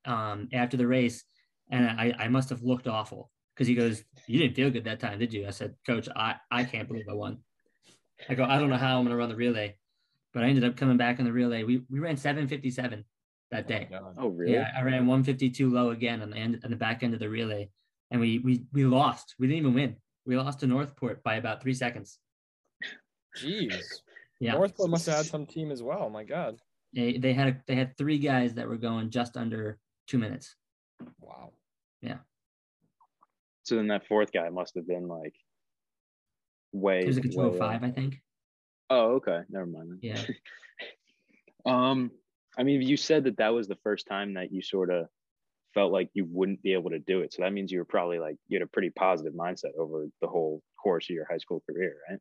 um, 0.05 0.47
after 0.53 0.77
the 0.77 0.87
race, 0.87 1.23
and 1.69 1.85
I, 1.85 2.13
I 2.17 2.27
must 2.29 2.49
have 2.49 2.61
looked 2.61 2.87
awful 2.87 3.29
because 3.55 3.67
he 3.67 3.75
goes, 3.75 4.03
"You 4.27 4.39
didn't 4.39 4.55
feel 4.55 4.69
good 4.69 4.83
that 4.85 4.99
time, 4.99 5.17
did 5.19 5.33
you?" 5.33 5.47
I 5.47 5.49
said, 5.49 5.75
"Coach, 5.85 6.07
I, 6.15 6.35
I 6.51 6.63
can't 6.63 6.87
believe 6.87 7.09
I 7.09 7.13
won." 7.13 7.39
I 8.29 8.35
go, 8.35 8.45
"I 8.45 8.59
don't 8.59 8.69
know 8.69 8.77
how 8.77 8.97
I'm 8.97 9.03
going 9.03 9.11
to 9.11 9.17
run 9.17 9.29
the 9.29 9.35
relay," 9.35 9.75
but 10.33 10.43
I 10.43 10.47
ended 10.47 10.63
up 10.63 10.75
coming 10.75 10.97
back 10.97 11.19
in 11.19 11.25
the 11.25 11.31
relay. 11.31 11.63
We 11.63 11.83
we 11.89 11.99
ran 11.99 12.17
757 12.17 13.03
that 13.51 13.65
oh 13.65 13.67
day. 13.67 13.89
Oh, 13.93 14.13
oh 14.17 14.27
really? 14.29 14.53
Yeah, 14.53 14.71
I 14.77 14.81
ran 14.81 15.07
152 15.07 15.69
low 15.69 15.91
again 15.91 16.21
on 16.21 16.29
the 16.29 16.37
end 16.37 16.59
on 16.63 16.69
the 16.69 16.77
back 16.77 17.03
end 17.03 17.13
of 17.13 17.19
the 17.19 17.29
relay, 17.29 17.69
and 18.11 18.19
we 18.21 18.39
we 18.39 18.65
we 18.73 18.85
lost. 18.85 19.35
We 19.39 19.47
didn't 19.47 19.59
even 19.59 19.73
win. 19.73 19.95
We 20.25 20.37
lost 20.37 20.59
to 20.59 20.67
Northport 20.67 21.23
by 21.23 21.35
about 21.35 21.61
three 21.61 21.73
seconds. 21.73 22.19
Jeez. 23.37 23.83
Yeah. 24.39 24.53
Northport 24.53 24.89
must 24.89 25.05
have 25.05 25.17
had 25.17 25.25
some 25.25 25.45
team 25.45 25.71
as 25.71 25.81
well. 25.81 26.09
My 26.09 26.23
God. 26.23 26.59
They 26.93 27.17
they 27.17 27.33
had 27.33 27.61
they 27.67 27.75
had 27.75 27.97
three 27.97 28.17
guys 28.17 28.55
that 28.55 28.67
were 28.67 28.77
going 28.77 29.09
just 29.09 29.37
under 29.37 29.77
two 30.07 30.17
minutes. 30.17 30.55
Wow. 31.19 31.53
Yeah. 32.01 32.17
So 33.63 33.75
then 33.75 33.87
that 33.87 34.07
fourth 34.07 34.31
guy 34.31 34.49
must 34.49 34.75
have 34.75 34.87
been 34.87 35.07
like 35.07 35.35
way. 36.71 36.99
It 36.99 37.07
was 37.07 37.17
like 37.17 37.25
a 37.25 37.29
205, 37.29 37.83
I 37.83 37.91
think. 37.91 38.21
Oh, 38.89 39.15
okay. 39.15 39.41
Never 39.49 39.65
mind. 39.65 39.99
Yeah. 40.01 40.21
um, 41.65 42.11
I 42.57 42.63
mean, 42.63 42.81
you 42.81 42.97
said 42.97 43.25
that 43.25 43.37
that 43.37 43.53
was 43.53 43.67
the 43.67 43.77
first 43.83 44.07
time 44.07 44.33
that 44.35 44.51
you 44.51 44.61
sort 44.61 44.91
of 44.91 45.07
felt 45.73 45.91
like 45.91 46.09
you 46.13 46.25
wouldn't 46.29 46.61
be 46.63 46.73
able 46.73 46.89
to 46.89 46.99
do 46.99 47.21
it. 47.21 47.33
So 47.33 47.43
that 47.43 47.53
means 47.53 47.71
you 47.71 47.79
were 47.79 47.85
probably 47.85 48.19
like 48.19 48.37
you 48.47 48.57
had 48.57 48.63
a 48.65 48.71
pretty 48.71 48.89
positive 48.89 49.33
mindset 49.33 49.77
over 49.77 50.07
the 50.21 50.27
whole 50.27 50.61
course 50.81 51.09
of 51.09 51.15
your 51.15 51.27
high 51.29 51.37
school 51.37 51.61
career, 51.69 51.97
right? 52.09 52.19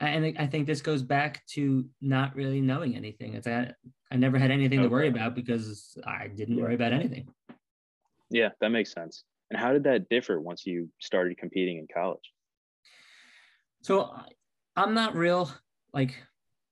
And 0.00 0.36
I 0.38 0.46
think 0.46 0.66
this 0.66 0.80
goes 0.80 1.02
back 1.02 1.46
to 1.48 1.84
not 2.00 2.34
really 2.34 2.60
knowing 2.60 2.96
anything. 2.96 3.34
It's 3.34 3.46
I, 3.46 3.72
I 4.10 4.16
never 4.16 4.38
had 4.38 4.50
anything 4.50 4.80
okay. 4.80 4.88
to 4.88 4.92
worry 4.92 5.08
about 5.08 5.36
because 5.36 5.96
I 6.04 6.28
didn't 6.28 6.60
worry 6.60 6.74
about 6.74 6.92
anything. 6.92 7.28
Yeah, 8.30 8.48
that 8.60 8.70
makes 8.70 8.92
sense. 8.92 9.24
And 9.50 9.60
how 9.60 9.72
did 9.72 9.84
that 9.84 10.08
differ 10.08 10.40
once 10.40 10.66
you 10.66 10.88
started 10.98 11.36
competing 11.36 11.76
in 11.76 11.86
college? 11.92 12.32
So 13.82 14.16
I'm 14.76 14.94
not 14.94 15.14
real 15.14 15.50
like 15.92 16.14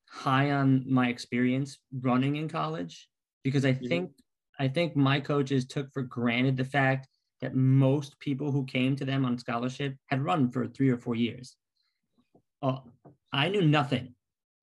high 0.09 0.51
on 0.51 0.85
my 0.89 1.09
experience 1.09 1.79
running 2.01 2.37
in 2.37 2.49
college 2.49 3.09
because 3.45 3.65
I 3.65 3.73
mm-hmm. 3.73 3.87
think 3.87 4.11
I 4.59 4.69
think 4.69 4.95
my 4.95 5.21
coaches 5.21 5.67
took 5.67 5.91
for 5.93 6.03
granted 6.03 6.57
the 6.57 6.65
fact 6.65 7.09
that 7.41 7.55
most 7.55 8.19
people 8.19 8.53
who 8.53 8.65
came 8.67 8.95
to 8.97 9.05
them 9.05 9.25
on 9.25 9.39
scholarship 9.39 9.95
had 10.07 10.23
run 10.23 10.51
for 10.51 10.67
three 10.67 10.91
or 10.91 10.99
four 10.99 11.15
years. 11.15 11.57
Uh, 12.63 12.79
I 13.33 13.49
knew 13.49 13.63
nothing. 13.63 14.15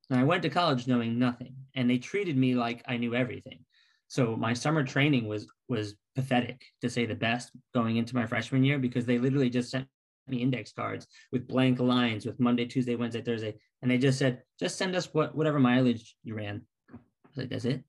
And 0.09 0.19
I 0.19 0.23
went 0.23 0.43
to 0.43 0.49
college 0.49 0.87
knowing 0.87 1.17
nothing, 1.17 1.55
and 1.75 1.89
they 1.89 1.97
treated 1.97 2.37
me 2.37 2.53
like 2.55 2.83
I 2.87 2.97
knew 2.97 3.15
everything. 3.15 3.65
So 4.07 4.35
my 4.35 4.53
summer 4.53 4.83
training 4.83 5.27
was 5.27 5.47
was 5.67 5.95
pathetic 6.15 6.61
to 6.81 6.89
say 6.89 7.05
the 7.05 7.15
best 7.15 7.51
going 7.73 7.97
into 7.97 8.15
my 8.15 8.25
freshman 8.25 8.63
year 8.63 8.79
because 8.79 9.05
they 9.05 9.19
literally 9.19 9.49
just 9.49 9.69
sent 9.69 9.87
index 10.29 10.71
cards 10.71 11.07
with 11.31 11.47
blank 11.47 11.79
lines 11.79 12.25
with 12.25 12.39
Monday, 12.39 12.65
Tuesday, 12.65 12.95
Wednesday, 12.95 13.21
Thursday, 13.21 13.55
and 13.81 13.89
they 13.89 13.97
just 13.97 14.19
said 14.19 14.41
just 14.59 14.77
send 14.77 14.95
us 14.95 15.13
what 15.13 15.35
whatever 15.35 15.59
mileage 15.59 16.15
you 16.23 16.35
ran. 16.35 16.61
I 16.91 16.97
was 17.29 17.37
like, 17.37 17.49
that's 17.49 17.65
it. 17.65 17.83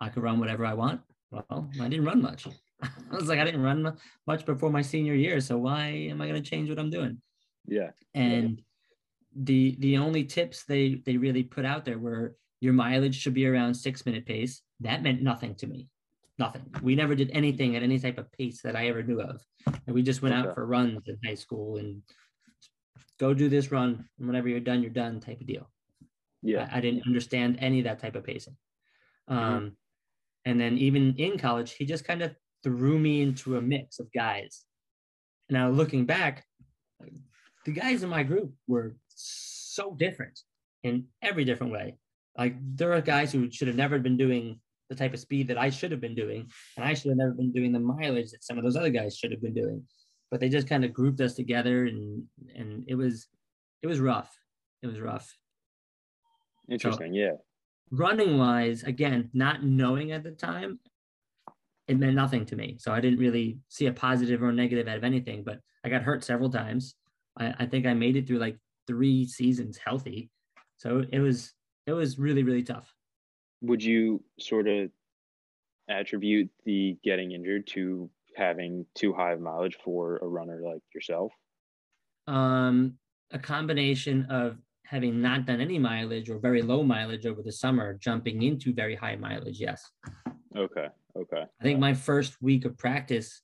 I 0.00 0.08
could 0.08 0.22
run 0.22 0.40
whatever 0.40 0.66
I 0.66 0.74
want. 0.74 1.00
Well, 1.30 1.70
I 1.80 1.88
didn't 1.88 2.04
run 2.04 2.22
much. 2.22 2.46
I 2.82 3.14
was 3.14 3.28
like, 3.28 3.38
I 3.38 3.44
didn't 3.44 3.62
run 3.62 3.96
much 4.26 4.44
before 4.44 4.70
my 4.70 4.82
senior 4.82 5.14
year, 5.14 5.40
so 5.40 5.56
why 5.56 5.88
am 5.88 6.20
I 6.20 6.28
going 6.28 6.42
to 6.42 6.48
change 6.48 6.68
what 6.68 6.78
I'm 6.78 6.90
doing? 6.90 7.20
Yeah. 7.66 7.90
And 8.14 8.62
the 9.36 9.76
the 9.78 9.98
only 9.98 10.24
tips 10.24 10.64
they 10.64 11.02
they 11.04 11.16
really 11.16 11.42
put 11.42 11.64
out 11.64 11.84
there 11.84 11.98
were 11.98 12.36
your 12.60 12.72
mileage 12.72 13.20
should 13.20 13.34
be 13.34 13.46
around 13.46 13.74
six 13.74 14.06
minute 14.06 14.26
pace. 14.26 14.62
That 14.80 15.02
meant 15.02 15.22
nothing 15.22 15.54
to 15.56 15.66
me. 15.66 15.88
Nothing. 16.38 16.64
We 16.82 16.96
never 16.96 17.14
did 17.14 17.30
anything 17.32 17.76
at 17.76 17.82
any 17.82 17.98
type 17.98 18.18
of 18.18 18.30
pace 18.32 18.60
that 18.62 18.74
I 18.74 18.88
ever 18.88 19.02
knew 19.02 19.20
of. 19.20 19.40
And 19.86 19.94
we 19.94 20.02
just 20.02 20.20
went 20.20 20.34
okay. 20.34 20.48
out 20.48 20.54
for 20.54 20.66
runs 20.66 21.02
in 21.06 21.16
high 21.24 21.34
school 21.34 21.76
and 21.76 22.02
go 23.20 23.32
do 23.34 23.48
this 23.48 23.70
run. 23.70 24.08
And 24.18 24.26
whenever 24.26 24.48
you're 24.48 24.60
done, 24.60 24.82
you're 24.82 24.90
done 24.90 25.20
type 25.20 25.40
of 25.40 25.46
deal. 25.46 25.70
Yeah. 26.42 26.68
I, 26.72 26.78
I 26.78 26.80
didn't 26.80 27.06
understand 27.06 27.58
any 27.60 27.78
of 27.78 27.84
that 27.84 28.00
type 28.00 28.16
of 28.16 28.24
pacing. 28.24 28.56
Mm-hmm. 29.30 29.38
Um, 29.38 29.54
mm-hmm. 29.54 29.68
And 30.46 30.60
then 30.60 30.76
even 30.78 31.14
in 31.16 31.38
college, 31.38 31.72
he 31.74 31.86
just 31.86 32.04
kind 32.04 32.22
of 32.22 32.34
threw 32.62 32.98
me 32.98 33.22
into 33.22 33.56
a 33.56 33.62
mix 33.62 33.98
of 33.98 34.12
guys. 34.12 34.64
Now 35.48 35.70
looking 35.70 36.04
back, 36.04 36.44
the 37.64 37.72
guys 37.72 38.02
in 38.02 38.08
my 38.08 38.22
group 38.24 38.52
were 38.66 38.96
so 39.08 39.94
different 39.94 40.38
in 40.82 41.06
every 41.22 41.44
different 41.44 41.72
way. 41.72 41.96
Like 42.36 42.56
there 42.76 42.92
are 42.92 43.00
guys 43.00 43.32
who 43.32 43.50
should 43.50 43.68
have 43.68 43.76
never 43.76 43.98
been 43.98 44.16
doing 44.16 44.60
the 44.88 44.94
type 44.94 45.14
of 45.14 45.20
speed 45.20 45.48
that 45.48 45.58
I 45.58 45.70
should 45.70 45.90
have 45.90 46.00
been 46.00 46.14
doing. 46.14 46.48
And 46.76 46.84
I 46.84 46.94
should 46.94 47.10
have 47.10 47.18
never 47.18 47.32
been 47.32 47.52
doing 47.52 47.72
the 47.72 47.80
mileage 47.80 48.30
that 48.30 48.44
some 48.44 48.58
of 48.58 48.64
those 48.64 48.76
other 48.76 48.90
guys 48.90 49.16
should 49.16 49.32
have 49.32 49.42
been 49.42 49.54
doing. 49.54 49.82
But 50.30 50.40
they 50.40 50.48
just 50.48 50.68
kind 50.68 50.84
of 50.84 50.92
grouped 50.92 51.20
us 51.20 51.34
together 51.34 51.86
and 51.86 52.24
and 52.54 52.84
it 52.86 52.94
was 52.94 53.28
it 53.82 53.86
was 53.86 54.00
rough. 54.00 54.36
It 54.82 54.86
was 54.86 55.00
rough. 55.00 55.32
Interesting. 56.68 57.12
So, 57.12 57.18
yeah. 57.18 57.32
Running 57.90 58.38
wise, 58.38 58.82
again, 58.82 59.30
not 59.34 59.62
knowing 59.62 60.12
at 60.12 60.22
the 60.22 60.30
time, 60.30 60.80
it 61.86 61.98
meant 61.98 62.14
nothing 62.14 62.46
to 62.46 62.56
me. 62.56 62.76
So 62.78 62.92
I 62.92 63.00
didn't 63.00 63.18
really 63.18 63.58
see 63.68 63.86
a 63.86 63.92
positive 63.92 64.42
or 64.42 64.52
negative 64.52 64.88
out 64.88 64.96
of 64.96 65.04
anything, 65.04 65.44
but 65.44 65.60
I 65.84 65.90
got 65.90 66.02
hurt 66.02 66.24
several 66.24 66.50
times. 66.50 66.94
I, 67.38 67.54
I 67.60 67.66
think 67.66 67.86
I 67.86 67.94
made 67.94 68.16
it 68.16 68.26
through 68.26 68.38
like 68.38 68.58
three 68.86 69.26
seasons 69.26 69.78
healthy. 69.84 70.30
So 70.78 71.04
it 71.12 71.20
was 71.20 71.52
it 71.86 71.92
was 71.92 72.18
really, 72.18 72.42
really 72.42 72.62
tough. 72.62 72.92
Would 73.64 73.82
you 73.82 74.22
sort 74.38 74.68
of 74.68 74.90
attribute 75.88 76.50
the 76.64 76.98
getting 77.02 77.32
injured 77.32 77.66
to 77.68 78.10
having 78.36 78.84
too 78.94 79.12
high 79.14 79.32
of 79.32 79.40
mileage 79.40 79.78
for 79.82 80.18
a 80.18 80.26
runner 80.26 80.60
like 80.62 80.82
yourself? 80.94 81.32
Um, 82.26 82.98
a 83.32 83.38
combination 83.38 84.26
of 84.28 84.58
having 84.84 85.22
not 85.22 85.46
done 85.46 85.60
any 85.60 85.78
mileage 85.78 86.28
or 86.28 86.38
very 86.38 86.60
low 86.60 86.82
mileage 86.82 87.24
over 87.24 87.42
the 87.42 87.52
summer, 87.52 87.94
jumping 87.94 88.42
into 88.42 88.74
very 88.74 88.94
high 88.94 89.16
mileage. 89.16 89.58
Yes. 89.58 89.82
Okay. 90.56 90.88
Okay. 91.16 91.44
I 91.60 91.62
think 91.62 91.78
my 91.78 91.94
first 91.94 92.36
week 92.42 92.66
of 92.66 92.76
practice, 92.76 93.40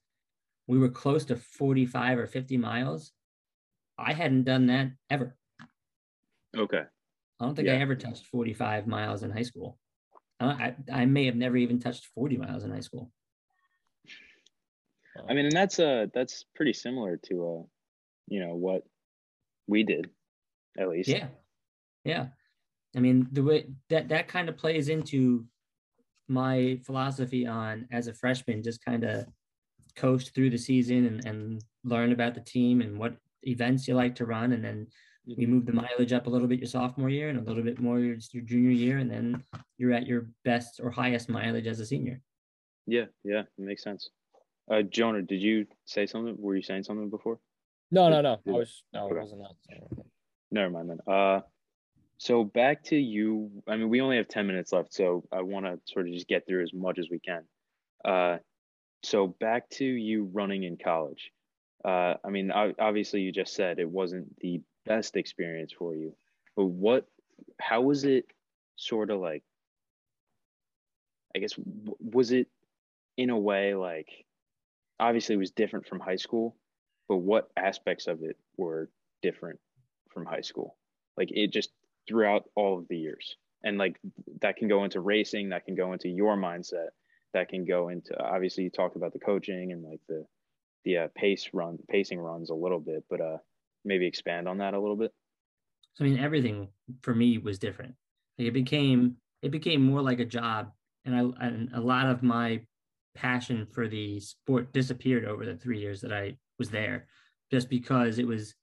we 0.67 0.79
were 0.79 0.91
close 0.91 1.25
to 1.27 1.37
45 1.37 2.19
or 2.19 2.27
50 2.27 2.59
miles. 2.59 3.13
I 3.99 4.13
hadn't 4.13 4.45
done 4.45 4.67
that 4.67 4.91
ever. 5.09 5.37
Okay. 6.57 6.83
I 7.41 7.45
don't 7.45 7.55
think 7.55 7.69
yeah. 7.69 7.75
I 7.75 7.77
ever 7.79 7.95
touched 7.95 8.27
45 8.27 8.87
miles 8.87 9.23
in 9.23 9.31
high 9.31 9.43
school. 9.43 9.79
I, 10.41 10.75
I 10.91 11.05
may 11.05 11.27
have 11.27 11.37
never 11.37 11.57
even 11.57 11.79
touched 11.79 12.07
40 12.15 12.39
miles 12.39 12.65
in 12.65 12.71
high 12.71 12.81
school. 12.81 13.11
I 15.29 15.35
mean, 15.35 15.45
and 15.45 15.53
that's 15.53 15.79
uh 15.79 16.07
that's 16.15 16.47
pretty 16.55 16.73
similar 16.73 17.19
to 17.27 17.47
uh, 17.47 17.67
you 18.29 18.41
know, 18.41 18.55
what 18.55 18.85
we 19.67 19.83
did, 19.83 20.09
at 20.79 20.89
least. 20.89 21.09
Yeah, 21.09 21.27
yeah. 22.05 22.29
I 22.97 23.01
mean, 23.01 23.29
the 23.33 23.43
way 23.43 23.67
that 23.91 24.09
that 24.09 24.29
kind 24.29 24.49
of 24.49 24.57
plays 24.57 24.89
into 24.89 25.45
my 26.29 26.81
philosophy 26.87 27.47
on 27.47 27.87
as 27.93 28.07
a 28.07 28.15
freshman, 28.15 28.63
just 28.63 28.85
kind 28.85 29.05
of 29.05 29.27
coast 29.97 30.35
through 30.35 30.51
the 30.51 30.59
season 30.59 31.07
and, 31.07 31.27
and 31.27 31.65
learn 31.85 32.13
about 32.13 32.35
the 32.35 32.41
team 32.41 32.81
and 32.81 32.99
what 32.99 33.17
events 33.43 33.87
you 33.87 33.95
like 33.95 34.15
to 34.15 34.27
run, 34.27 34.53
and 34.53 34.65
then 34.65 34.87
we 35.27 35.47
move 35.47 35.67
the 35.67 35.73
mileage 35.73 36.13
up 36.13 36.27
a 36.27 36.31
little 36.31 36.49
bit 36.49 36.59
your 36.59 36.69
sophomore 36.69 37.09
year 37.09 37.29
and 37.29 37.39
a 37.39 37.43
little 37.43 37.63
bit 37.63 37.79
more 37.79 37.99
your, 37.99 38.17
your 38.33 38.43
junior 38.43 38.71
year, 38.71 38.99
and 38.99 39.11
then 39.11 39.43
you're 39.79 39.93
at 39.93 40.07
your 40.07 40.29
best 40.45 40.81
or 40.83 40.91
highest 40.91 41.29
mileage 41.29 41.67
as 41.67 41.81
a 41.81 41.87
senior. 41.87 42.21
Yeah, 42.87 43.07
yeah, 43.25 43.41
it 43.41 43.49
makes 43.59 43.83
sense. 43.83 44.09
Uh, 44.71 44.83
Jonah, 44.83 45.23
did 45.23 45.43
you 45.43 45.67
say 45.85 46.07
something? 46.07 46.37
Were 46.39 46.57
you 46.57 46.63
saying 46.63 46.85
something 46.85 47.11
before? 47.11 47.39
No, 47.91 48.09
no, 48.09 48.21
no. 48.21 48.39
I 48.47 48.51
was 48.51 48.83
no, 48.93 49.07
okay. 49.07 49.15
wasn't 49.17 49.43
that. 49.43 50.05
Never 50.51 50.71
mind 50.71 50.91
then. 50.91 51.01
Uh, 51.13 51.41
so 52.19 52.45
back 52.45 52.85
to 52.85 52.97
you. 52.97 53.51
I 53.67 53.77
mean, 53.77 53.89
we 53.89 54.01
only 54.01 54.17
have 54.17 54.29
ten 54.29 54.47
minutes 54.47 54.73
left, 54.73 54.93
so 54.95 55.25
I 55.33 55.43
want 55.43 55.67
to 55.67 55.79
sort 55.93 56.07
of 56.07 56.13
just 56.13 56.29
get 56.29 56.47
through 56.47 56.63
as 56.63 56.73
much 56.73 56.99
as 56.99 57.09
we 57.11 57.19
can. 57.19 57.43
Uh, 58.05 58.39
so 59.03 59.27
back 59.27 59.69
to 59.71 59.85
you 59.85 60.31
running 60.33 60.65
in 60.65 60.77
college. 60.77 61.33
Uh, 61.85 62.15
I 62.25 62.29
mean, 62.31 62.51
obviously, 62.51 63.23
you 63.23 63.33
just 63.33 63.55
said 63.55 63.79
it 63.79 63.89
wasn't 63.89 64.39
the 64.41 64.61
best 64.87 65.17
experience 65.17 65.73
for 65.73 65.95
you, 65.95 66.15
but 66.57 66.67
what? 66.67 67.07
How 67.61 67.81
was 67.81 68.05
it? 68.05 68.27
Sort 68.77 69.11
of 69.11 69.21
like. 69.21 69.43
I 71.35 71.39
guess 71.39 71.55
was 72.01 72.33
it 72.33 72.49
in 73.21 73.31
a 73.31 73.39
way 73.39 73.75
like 73.75 74.09
obviously 74.99 75.35
it 75.35 75.39
was 75.39 75.51
different 75.51 75.87
from 75.87 76.01
high 76.01 76.17
school 76.17 76.57
but 77.09 77.17
what 77.17 77.51
aspects 77.57 78.07
of 78.07 78.23
it 78.23 78.37
were 78.57 78.89
different 79.23 79.59
from 80.11 80.25
high 80.25 80.41
school 80.41 80.77
like 81.19 81.31
it 81.31 81.53
just 81.53 81.71
throughout 82.09 82.45
all 82.55 82.79
of 82.79 82.89
the 82.89 82.97
years 82.97 83.37
and 83.63 83.77
like 83.77 84.01
that 84.41 84.57
can 84.57 84.69
go 84.69 84.85
into 84.85 85.01
racing 85.01 85.51
that 85.51 85.67
can 85.67 85.75
go 85.75 85.93
into 85.93 86.09
your 86.09 86.37
mindset 86.37 86.89
that 87.35 87.49
can 87.51 87.65
go 87.67 87.89
into 87.89 88.19
obviously 88.19 88.65
you 88.65 88.71
talked 88.71 88.97
about 88.97 89.13
the 89.13 89.19
coaching 89.19 89.73
and 89.73 89.83
like 89.85 90.01
the 90.09 90.25
the 90.85 90.97
uh, 90.97 91.09
pace 91.15 91.51
run 91.53 91.79
pacing 91.91 92.19
runs 92.19 92.49
a 92.49 92.55
little 92.55 92.81
bit 92.81 93.05
but 93.11 93.21
uh 93.21 93.37
maybe 93.85 94.07
expand 94.07 94.49
on 94.49 94.59
that 94.59 94.75
a 94.75 94.81
little 94.81 94.97
bit 94.97 95.13
i 96.01 96.05
mean 96.05 96.19
everything 96.19 96.69
for 97.03 97.15
me 97.15 97.39
was 97.39 97.59
different 97.59 97.95
like 98.39 98.49
it 98.49 98.55
became 98.55 99.17
it 99.43 99.51
became 99.51 99.85
more 99.85 100.03
like 100.03 100.21
a 100.21 100.25
job 100.25 100.71
and 101.05 101.15
i 101.15 101.45
and 101.45 101.71
a 101.75 101.81
lot 101.81 102.07
of 102.07 102.23
my 102.23 102.61
passion 103.15 103.67
for 103.73 103.89
the 103.89 104.21
sport 104.21 104.73
disappeared 104.73 105.25
over 105.25 105.45
the 105.45 105.57
three 105.57 105.81
years 105.81 106.01
that 106.01 106.13
i 106.13 106.35
was 106.59 106.71
there 106.71 107.07
just 107.51 107.69
because 107.69 108.19
it 108.19 108.27
was 108.27 108.55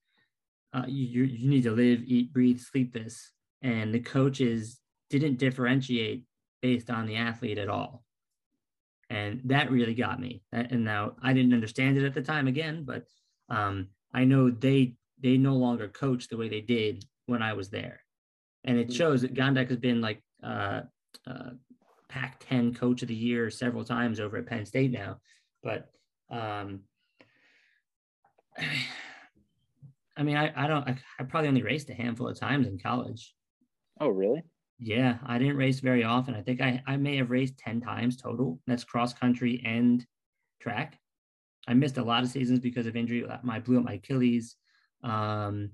uh, 0.74 0.84
you, 0.88 1.24
you 1.24 1.50
need 1.50 1.64
to 1.64 1.72
live, 1.72 2.02
eat, 2.06 2.34
breathe, 2.34 2.60
sleep 2.60 2.94
this. 2.94 3.32
And 3.62 3.94
the 3.94 4.00
coaches 4.00 4.80
didn't 5.10 5.40
differentiate 5.40 6.26
based 6.62 6.90
on 6.90 7.06
the 7.06 7.16
athlete 7.16 7.58
at 7.58 7.70
all. 7.70 8.04
And 9.10 9.42
that 9.46 9.72
really 9.72 9.96
got 9.96 10.20
me. 10.20 10.44
And 10.52 10.84
now 10.84 11.14
I 11.24 11.34
didn't 11.34 11.54
understand 11.54 11.98
it 11.98 12.06
at 12.06 12.14
the 12.14 12.22
time 12.22 12.48
again, 12.48 12.84
but 12.84 13.06
um, 13.50 13.88
I 14.14 14.26
know 14.26 14.52
they 14.52 14.94
they 15.22 15.38
no 15.38 15.56
longer 15.56 15.88
coach 15.88 16.28
the 16.28 16.38
way 16.38 16.50
they 16.50 16.62
did 16.62 17.06
when 17.26 17.42
I 17.42 17.54
was 17.54 17.70
there. 17.70 18.02
And 18.64 18.78
it 18.78 18.94
shows 18.94 19.22
that 19.22 19.34
Gondak 19.34 19.70
has 19.70 19.78
been 19.78 20.02
like 20.02 20.22
uh, 20.44 20.82
uh, 21.26 21.52
Pac 22.10 22.44
10 22.48 22.74
coach 22.74 23.02
of 23.02 23.08
the 23.08 23.16
year 23.16 23.50
several 23.50 23.84
times 23.84 24.20
over 24.20 24.38
at 24.38 24.48
Penn 24.48 24.66
State 24.66 24.92
now. 24.92 25.18
But 25.64 25.90
um, 26.30 26.82
I 30.18 30.24
mean, 30.24 30.36
I, 30.36 30.52
I 30.56 30.68
don't, 30.68 30.88
I, 30.88 30.98
I 31.20 31.24
probably 31.24 31.48
only 31.48 31.62
raced 31.62 31.90
a 31.90 31.94
handful 31.94 32.28
of 32.28 32.40
times 32.40 32.68
in 32.68 32.80
college. 32.80 33.36
Oh, 34.00 34.10
really? 34.10 34.44
Yeah, 34.80 35.18
I 35.26 35.38
didn't 35.38 35.58
race 35.58 35.80
very 35.80 36.04
often. 36.04 36.36
I 36.36 36.42
think 36.42 36.62
I, 36.62 36.82
I 36.86 36.98
may 36.98 37.18
have 37.18 37.30
raced 37.30 37.58
10 37.58 37.82
times 37.82 38.18
total. 38.18 38.60
That's 38.68 38.84
cross 38.84 39.14
country 39.14 39.62
and 39.66 40.06
track. 40.60 41.00
I 41.68 41.74
missed 41.74 41.98
a 41.98 42.04
lot 42.04 42.24
of 42.24 42.30
seasons 42.30 42.60
because 42.60 42.88
of 42.88 42.96
injury. 42.96 43.26
I 43.28 43.60
blew 43.60 43.78
up 43.78 43.86
my 43.86 43.94
Achilles. 43.94 44.56
Um, 45.04 45.72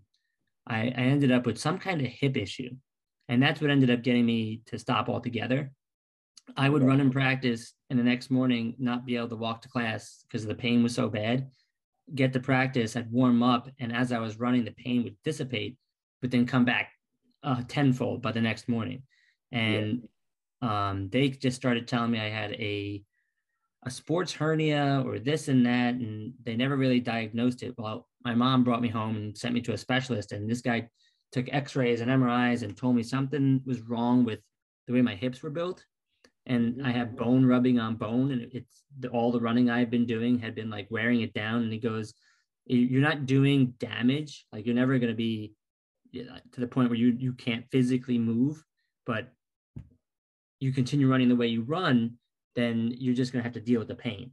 I, 0.68 0.94
I 0.96 1.02
ended 1.02 1.32
up 1.32 1.46
with 1.46 1.58
some 1.58 1.78
kind 1.78 2.02
of 2.02 2.08
hip 2.08 2.38
issue. 2.38 2.72
And 3.30 3.42
that's 3.42 3.62
what 3.62 3.72
ended 3.72 3.90
up 3.90 4.04
getting 4.04 4.26
me 4.26 4.62
to 4.68 4.78
stop 4.78 5.08
altogether. 5.08 5.72
I 6.58 6.68
would 6.68 6.84
run 6.84 7.00
in 7.00 7.10
practice 7.10 7.74
and 7.90 7.98
the 7.98 8.04
next 8.04 8.30
morning 8.30 8.76
not 8.78 9.06
be 9.06 9.16
able 9.16 9.30
to 9.30 9.36
walk 9.38 9.62
to 9.62 9.70
class 9.70 10.24
because 10.24 10.46
the 10.46 10.56
pain 10.56 10.84
was 10.84 10.94
so 10.94 11.10
bad 11.10 11.50
get 12.14 12.34
to 12.34 12.40
practice, 12.40 12.96
I'd 12.96 13.12
warm 13.12 13.44
up, 13.44 13.70
and 13.80 13.96
as 13.96 14.12
I 14.12 14.20
was 14.20 14.40
running, 14.40 14.66
the 14.66 14.72
pain 14.72 15.04
would 15.04 15.16
dissipate, 15.24 15.78
but 16.22 16.32
then 16.32 16.46
come 16.46 16.66
back 16.66 16.92
uh, 17.44 17.62
tenfold 17.68 18.22
by 18.22 18.32
the 18.32 18.42
next 18.42 18.68
morning. 18.68 19.04
And 19.52 20.08
yeah. 20.62 20.90
um, 20.90 21.10
they 21.10 21.30
just 21.30 21.56
started 21.56 21.88
telling 21.88 22.12
me 22.12 22.20
I 22.20 22.30
had 22.30 22.54
a 22.54 23.04
a 23.86 23.92
sports 23.92 24.32
hernia 24.32 25.04
or 25.06 25.20
this 25.20 25.50
and 25.50 25.66
that, 25.66 25.96
and 25.96 26.34
they 26.42 26.56
never 26.56 26.78
really 26.78 27.02
diagnosed 27.02 27.64
it. 27.64 27.74
Well, 27.78 28.08
my 28.24 28.36
mom 28.36 28.64
brought 28.64 28.82
me 28.82 28.90
home 28.90 29.16
and 29.16 29.38
sent 29.38 29.54
me 29.54 29.62
to 29.62 29.74
a 29.74 29.78
specialist, 29.78 30.32
and 30.32 30.50
this 30.50 30.62
guy 30.62 30.88
took 31.32 31.52
X-rays 31.52 32.02
and 32.02 32.12
MRIs 32.12 32.64
and 32.64 32.78
told 32.78 32.96
me 32.96 33.04
something 33.04 33.62
was 33.66 33.82
wrong 33.82 34.24
with 34.24 34.40
the 34.88 34.94
way 34.94 35.02
my 35.02 35.16
hips 35.16 35.42
were 35.42 35.50
built 35.50 35.84
and 36.46 36.86
I 36.86 36.92
have 36.92 37.10
mm. 37.10 37.18
bone 37.18 37.46
rubbing 37.46 37.80
on 37.80 37.96
bone, 37.96 38.32
and 38.32 38.42
it's 38.52 38.84
the, 39.00 39.10
all 39.10 39.32
the 39.32 39.40
running 39.40 39.70
I've 39.70 39.90
been 39.90 40.06
doing 40.06 40.40
had 40.40 40.56
been 40.56 40.70
like 40.70 40.88
wearing 40.90 41.22
it 41.22 41.34
down. 41.34 41.64
And 41.64 41.72
he 41.72 41.80
goes, 41.80 42.14
"You're 42.66 43.02
not 43.02 43.26
doing 43.26 43.74
damage. 43.80 44.46
Like 44.52 44.66
you're 44.66 44.76
never 44.76 44.98
going 45.00 45.12
to 45.12 45.16
be 45.16 45.54
to 46.14 46.60
the 46.60 46.68
point 46.68 46.90
where 46.90 47.00
you 47.00 47.16
you 47.18 47.34
can't 47.34 47.66
physically 47.72 48.18
move, 48.18 48.64
but 49.06 49.32
you 50.60 50.72
continue 50.72 51.10
running 51.10 51.30
the 51.30 51.36
way 51.36 51.48
you 51.48 51.64
run, 51.64 52.18
then 52.56 52.94
you're 52.98 53.16
just 53.16 53.32
going 53.34 53.42
to 53.42 53.48
have 53.48 53.54
to 53.54 53.62
deal 53.62 53.80
with 53.80 53.88
the 53.88 53.96
pain." 53.96 54.32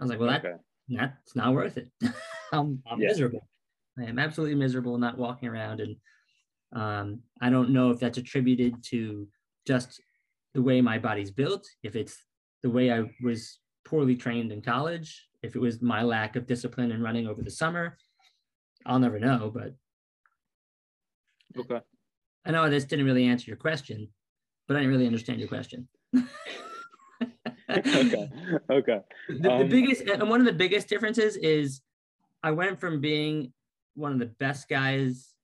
I 0.00 0.04
was 0.04 0.10
like, 0.10 0.18
"Well, 0.18 0.30
that 0.30 0.60
that's 0.88 1.36
not 1.36 1.54
worth 1.54 1.76
it. 1.78 1.88
I'm, 2.52 2.82
I'm 2.90 3.00
yeah. 3.00 3.08
miserable. 3.08 3.48
I 3.98 4.04
am 4.04 4.18
absolutely 4.18 4.56
miserable 4.56 4.98
not 4.98 5.18
walking 5.18 5.48
around, 5.48 5.80
and 5.80 5.96
um, 6.74 7.20
I 7.40 7.50
don't 7.50 7.70
know 7.70 7.90
if 7.90 8.00
that's 8.00 8.18
attributed 8.18 8.82
to 8.90 9.28
just 9.66 10.00
the 10.54 10.62
way 10.62 10.80
my 10.80 10.98
body's 10.98 11.30
built, 11.30 11.66
if 11.82 11.96
it's 11.96 12.16
the 12.62 12.70
way 12.70 12.92
I 12.92 13.04
was 13.22 13.58
poorly 13.84 14.16
trained 14.16 14.52
in 14.52 14.62
college, 14.62 15.28
if 15.42 15.54
it 15.54 15.60
was 15.60 15.82
my 15.82 16.02
lack 16.02 16.36
of 16.36 16.46
discipline 16.46 16.90
in 16.90 17.02
running 17.02 17.26
over 17.26 17.42
the 17.42 17.50
summer, 17.50 17.96
I'll 18.86 18.98
never 18.98 19.18
know. 19.18 19.52
But 19.54 19.74
okay, 21.58 21.80
I 22.44 22.50
know 22.50 22.68
this 22.68 22.84
didn't 22.84 23.06
really 23.06 23.26
answer 23.26 23.50
your 23.50 23.56
question, 23.56 24.08
but 24.66 24.76
I 24.76 24.80
didn't 24.80 24.92
really 24.92 25.06
understand 25.06 25.38
your 25.38 25.48
question. 25.48 25.88
okay. 27.76 28.28
Okay. 28.70 29.00
The, 29.28 29.52
um, 29.52 29.58
the 29.60 29.64
biggest 29.64 30.02
and 30.02 30.28
one 30.28 30.40
of 30.40 30.46
the 30.46 30.52
biggest 30.52 30.88
differences 30.88 31.36
is 31.36 31.80
I 32.42 32.50
went 32.50 32.80
from 32.80 33.00
being 33.00 33.52
one 33.94 34.12
of 34.12 34.18
the 34.18 34.26
best 34.26 34.68
guys 34.68 35.34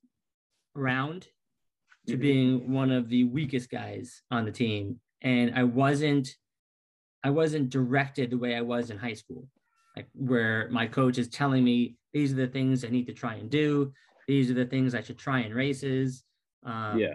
around 0.76 1.28
to 2.06 2.12
mm-hmm. 2.12 2.20
being 2.20 2.72
one 2.72 2.90
of 2.90 3.08
the 3.08 3.24
weakest 3.24 3.70
guys 3.70 4.22
on 4.30 4.44
the 4.44 4.52
team 4.52 5.00
and 5.22 5.52
I 5.54 5.64
wasn't 5.64 6.34
I 7.22 7.30
wasn't 7.30 7.70
directed 7.70 8.30
the 8.30 8.38
way 8.38 8.56
I 8.56 8.62
was 8.62 8.90
in 8.90 8.96
high 8.96 9.14
school, 9.14 9.46
like 9.94 10.08
where 10.14 10.68
my 10.70 10.86
coach 10.86 11.18
is 11.18 11.28
telling 11.28 11.62
me 11.62 11.96
these 12.14 12.32
are 12.32 12.36
the 12.36 12.46
things 12.46 12.84
I 12.84 12.88
need 12.88 13.06
to 13.08 13.12
try 13.12 13.34
and 13.34 13.50
do. 13.50 13.92
These 14.26 14.50
are 14.50 14.54
the 14.54 14.64
things 14.64 14.94
I 14.94 15.02
should 15.02 15.18
try 15.18 15.40
in 15.40 15.54
races. 15.54 16.24
Um, 16.64 16.98
yeah. 16.98 17.14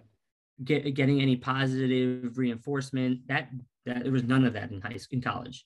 Get, 0.64 0.94
getting 0.94 1.22
any 1.22 1.36
positive 1.36 2.38
reinforcement 2.38 3.28
that 3.28 3.50
that 3.86 4.04
there 4.04 4.12
was 4.12 4.24
none 4.24 4.46
of 4.46 4.54
that 4.54 4.72
in 4.72 4.82
high 4.82 4.98
school 4.98 5.18
in 5.18 5.22
college. 5.22 5.66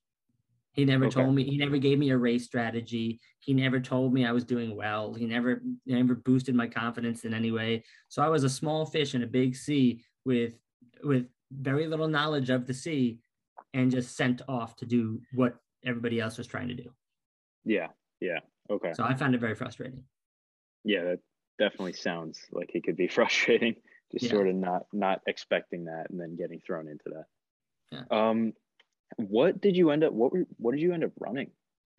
He 0.73 0.86
never 0.86 1.05
Okay. 1.05 1.15
told 1.21 1.34
me. 1.34 1.43
He 1.43 1.58
never 1.58 1.77
gave 1.77 1.97
me 1.97 2.12
a 2.12 2.17
race 2.17 2.45
strategy. 2.45 3.19
He 3.39 3.53
never 3.53 3.79
told 3.79 4.13
me 4.13 4.25
I 4.25 4.32
was 4.32 4.43
doing 4.43 4.75
well. 4.75 5.13
He 5.13 5.25
never 5.25 5.62
never 5.86 6.15
boosted 6.15 6.55
my 6.55 6.67
confidence 6.67 7.25
in 7.25 7.34
any 7.34 7.51
way. 7.51 7.84
So 8.08 8.21
I 8.21 8.29
was 8.29 8.43
a 8.43 8.49
small 8.49 8.86
fish 8.86 9.15
in 9.15 9.23
a 9.23 9.27
big 9.27 9.55
sea 9.55 10.03
with 10.25 10.53
with 11.03 11.27
very 11.51 11.88
little 11.88 12.08
knowledge 12.08 12.49
of 12.49 12.67
the 12.67 12.73
sea, 12.73 13.19
and 13.73 13.89
just 13.89 14.15
sent 14.15 14.41
off 14.47 14.75
to 14.77 14.86
do 14.86 15.21
what 15.34 15.58
everybody 15.84 16.19
else 16.19 16.38
was 16.38 16.45
trying 16.47 16.67
to 16.67 16.75
do. 16.75 16.93
Yeah. 17.65 17.88
Yeah. 18.19 18.39
Okay. 18.69 18.93
So 18.93 19.03
I 19.03 19.15
found 19.15 19.34
it 19.34 19.41
very 19.41 19.55
frustrating. 19.55 20.03
Yeah, 20.84 21.03
that 21.05 21.19
definitely 21.58 21.93
sounds 21.93 22.45
like 22.51 22.71
it 22.75 22.84
could 22.84 22.95
be 22.97 23.08
frustrating. 23.17 23.75
Just 24.12 24.25
Yeah. 24.25 24.32
sort 24.32 24.47
of 24.47 24.55
not 24.55 24.86
not 24.93 25.21
expecting 25.25 25.86
that 25.86 26.10
and 26.12 26.19
then 26.19 26.36
getting 26.36 26.60
thrown 26.60 26.88
into 26.88 27.05
that. 27.08 27.25
Yeah. 27.91 28.02
Um, 28.12 28.54
what 29.17 29.62
did 29.62 29.75
you 29.75 29.91
end 29.91 30.04
up? 30.04 30.13
What 30.13 30.32
were? 30.32 30.45
What 30.58 30.71
did 30.71 30.82
you 30.82 30.93
end 30.93 31.04
up 31.04 31.12
running, 31.19 31.52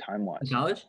time 0.05 0.24
wise? 0.24 0.48
college, 0.50 0.85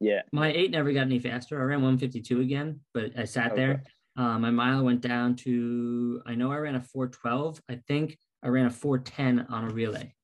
Yeah. 0.00 0.22
my 0.32 0.50
eight 0.52 0.70
never 0.70 0.92
got 0.92 1.02
any 1.02 1.18
faster. 1.18 1.60
I 1.60 1.64
ran 1.64 1.82
152 1.82 2.40
again, 2.40 2.80
but 2.94 3.12
I 3.18 3.24
sat 3.24 3.52
Okay. 3.52 3.56
there. 3.60 3.84
Uh, 4.16 4.38
my 4.38 4.50
mile 4.50 4.82
went 4.82 5.02
down 5.02 5.36
to, 5.36 6.22
I 6.24 6.34
know 6.34 6.50
I 6.50 6.56
ran 6.56 6.74
a 6.74 6.80
412. 6.80 7.60
I 7.68 7.76
think 7.86 8.18
I 8.42 8.48
ran 8.48 8.64
a 8.66 8.70
410 8.70 9.46
on 9.50 9.64
a 9.70 9.74
relay 9.74 10.14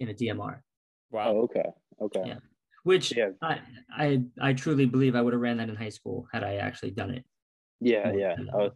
in 0.00 0.08
a 0.08 0.14
DMR, 0.14 0.62
Wow. 1.10 1.32
Oh, 1.32 1.40
okay. 1.42 1.64
Okay. 2.00 2.22
Yeah. 2.26 2.38
which 2.84 3.14
Yeah. 3.14 3.30
I, 3.42 3.60
I, 3.94 4.22
I 4.40 4.52
truly 4.54 4.86
believe 4.86 5.14
I 5.14 5.20
would 5.20 5.34
have 5.34 5.42
ran 5.42 5.58
that 5.58 5.68
in 5.68 5.76
high 5.76 5.90
school 5.90 6.26
had 6.32 6.42
I 6.42 6.54
actually 6.56 6.92
done 6.92 7.10
it. 7.10 7.24
Yeah. 7.80 8.10
Yeah. 8.14 8.36
I 8.54 8.56
was, 8.56 8.72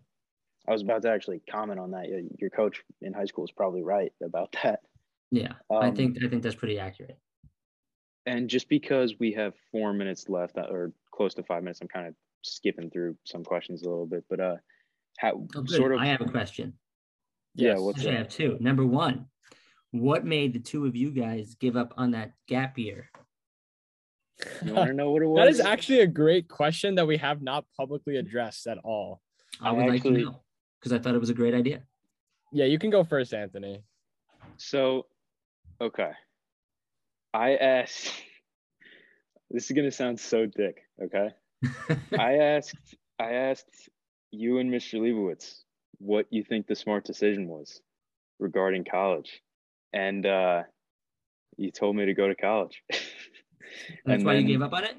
I 0.69 0.73
was 0.73 0.83
about 0.83 1.01
to 1.03 1.11
actually 1.11 1.41
comment 1.51 1.81
on 1.81 1.93
that. 1.93 2.09
Your- 2.09 2.21
Your 2.39 2.51
coach 2.51 2.85
in 3.01 3.15
high 3.15 3.25
school 3.25 3.45
is 3.45 3.53
probably 3.53 3.83
right 3.83 4.13
about 4.23 4.53
that. 4.63 4.81
Yeah. 5.31 5.53
I 5.71 5.89
Um, 5.89 5.97
think, 5.97 6.19
I 6.23 6.29
think 6.29 6.43
that's 6.43 6.55
pretty 6.55 6.79
accurate. 6.79 7.19
And 8.27 8.49
just 8.51 8.69
because 8.69 9.15
we 9.19 9.33
have 9.33 9.55
four 9.71 9.93
minutes 9.93 10.29
left, 10.29 10.57
or 10.57 10.93
close 11.13 11.35
to 11.35 11.43
five 11.45 11.63
minutes, 11.63 11.81
I'm 11.81 11.89
kind 11.89 12.09
of 12.09 12.15
skipping 12.43 12.91
through 12.91 13.17
some 13.25 13.45
questions 13.45 13.83
a 13.83 13.89
little 13.89 14.07
bit. 14.07 14.25
But 14.29 14.41
uh, 14.41 14.57
how 15.19 15.47
Oh, 15.55 15.65
sort 15.67 15.93
of? 15.95 16.01
I 16.01 16.07
have 16.07 16.21
a 16.21 16.25
question. 16.27 16.75
yeah. 17.55 17.71
Yes. 17.73 17.81
What's 17.81 17.99
Actually, 17.99 18.15
I 18.15 18.19
have 18.19 18.29
two. 18.29 18.57
Number 18.61 18.85
one, 18.85 19.27
what 19.93 20.25
made 20.25 20.53
the 20.53 20.59
two 20.61 20.87
of 20.87 20.97
you 20.97 21.11
guys 21.11 21.55
give 21.55 21.77
up 21.77 21.95
on 21.97 22.11
that 22.13 22.33
gap 22.49 22.79
year? 22.79 23.11
You 24.65 24.75
want 24.75 24.89
to 24.89 24.95
know 24.95 25.11
what 25.13 25.23
it 25.23 25.27
was? 25.27 25.39
That 25.45 25.49
is 25.49 25.61
actually 25.61 26.01
a 26.01 26.07
great 26.07 26.49
question 26.49 26.97
that 26.97 27.07
we 27.07 27.17
have 27.19 27.41
not 27.43 27.65
publicly 27.77 28.17
addressed 28.17 28.67
at 28.67 28.79
all. 28.79 29.23
I 29.61 29.69
I 29.71 29.73
would 29.73 29.87
like 29.87 30.03
to 30.03 30.11
know 30.11 30.43
because 30.81 30.93
I 30.93 30.99
thought 30.99 31.15
it 31.15 31.19
was 31.21 31.31
a 31.31 31.35
great 31.35 31.55
idea. 31.55 31.83
Yeah, 32.53 32.67
you 32.67 32.79
can 32.79 32.91
go 32.91 33.03
first, 33.05 33.33
Anthony. 33.33 33.83
So, 34.59 35.07
okay. 35.81 36.13
I 37.35 37.57
asked, 37.57 38.13
this 39.51 39.71
is 39.71 39.75
going 39.75 39.85
to 39.89 39.91
sound 39.97 40.19
so 40.21 40.47
dick, 40.47 40.79
okay? 41.03 41.31
I 42.19 42.35
asked, 42.39 42.95
I 43.19 43.33
asked 43.33 43.89
you 44.31 44.59
and 44.59 44.71
Mr. 44.73 45.01
Leibowitz 45.01 45.63
what 45.99 46.27
you 46.31 46.43
think 46.45 46.67
the 46.67 46.75
smart 46.75 47.05
decision 47.05 47.49
was 47.49 47.81
regarding 48.39 48.85
college. 48.85 49.41
And 49.93 50.27
uh, 50.27 50.63
you 51.57 51.71
told 51.71 51.97
me 51.97 52.07
to 52.07 52.15
go 52.15 52.29
to 52.29 52.35
college. 52.35 52.83
That's 52.91 53.01
And 54.07 54.25
why 54.25 54.35
you 54.35 54.47
gave 54.47 54.63
up 54.63 54.73
on 54.73 54.85
it? 54.85 54.97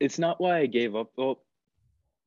it's 0.00 0.18
not 0.18 0.40
why 0.40 0.58
I 0.58 0.66
gave 0.66 0.94
up. 0.94 1.10
Well, 1.16 1.42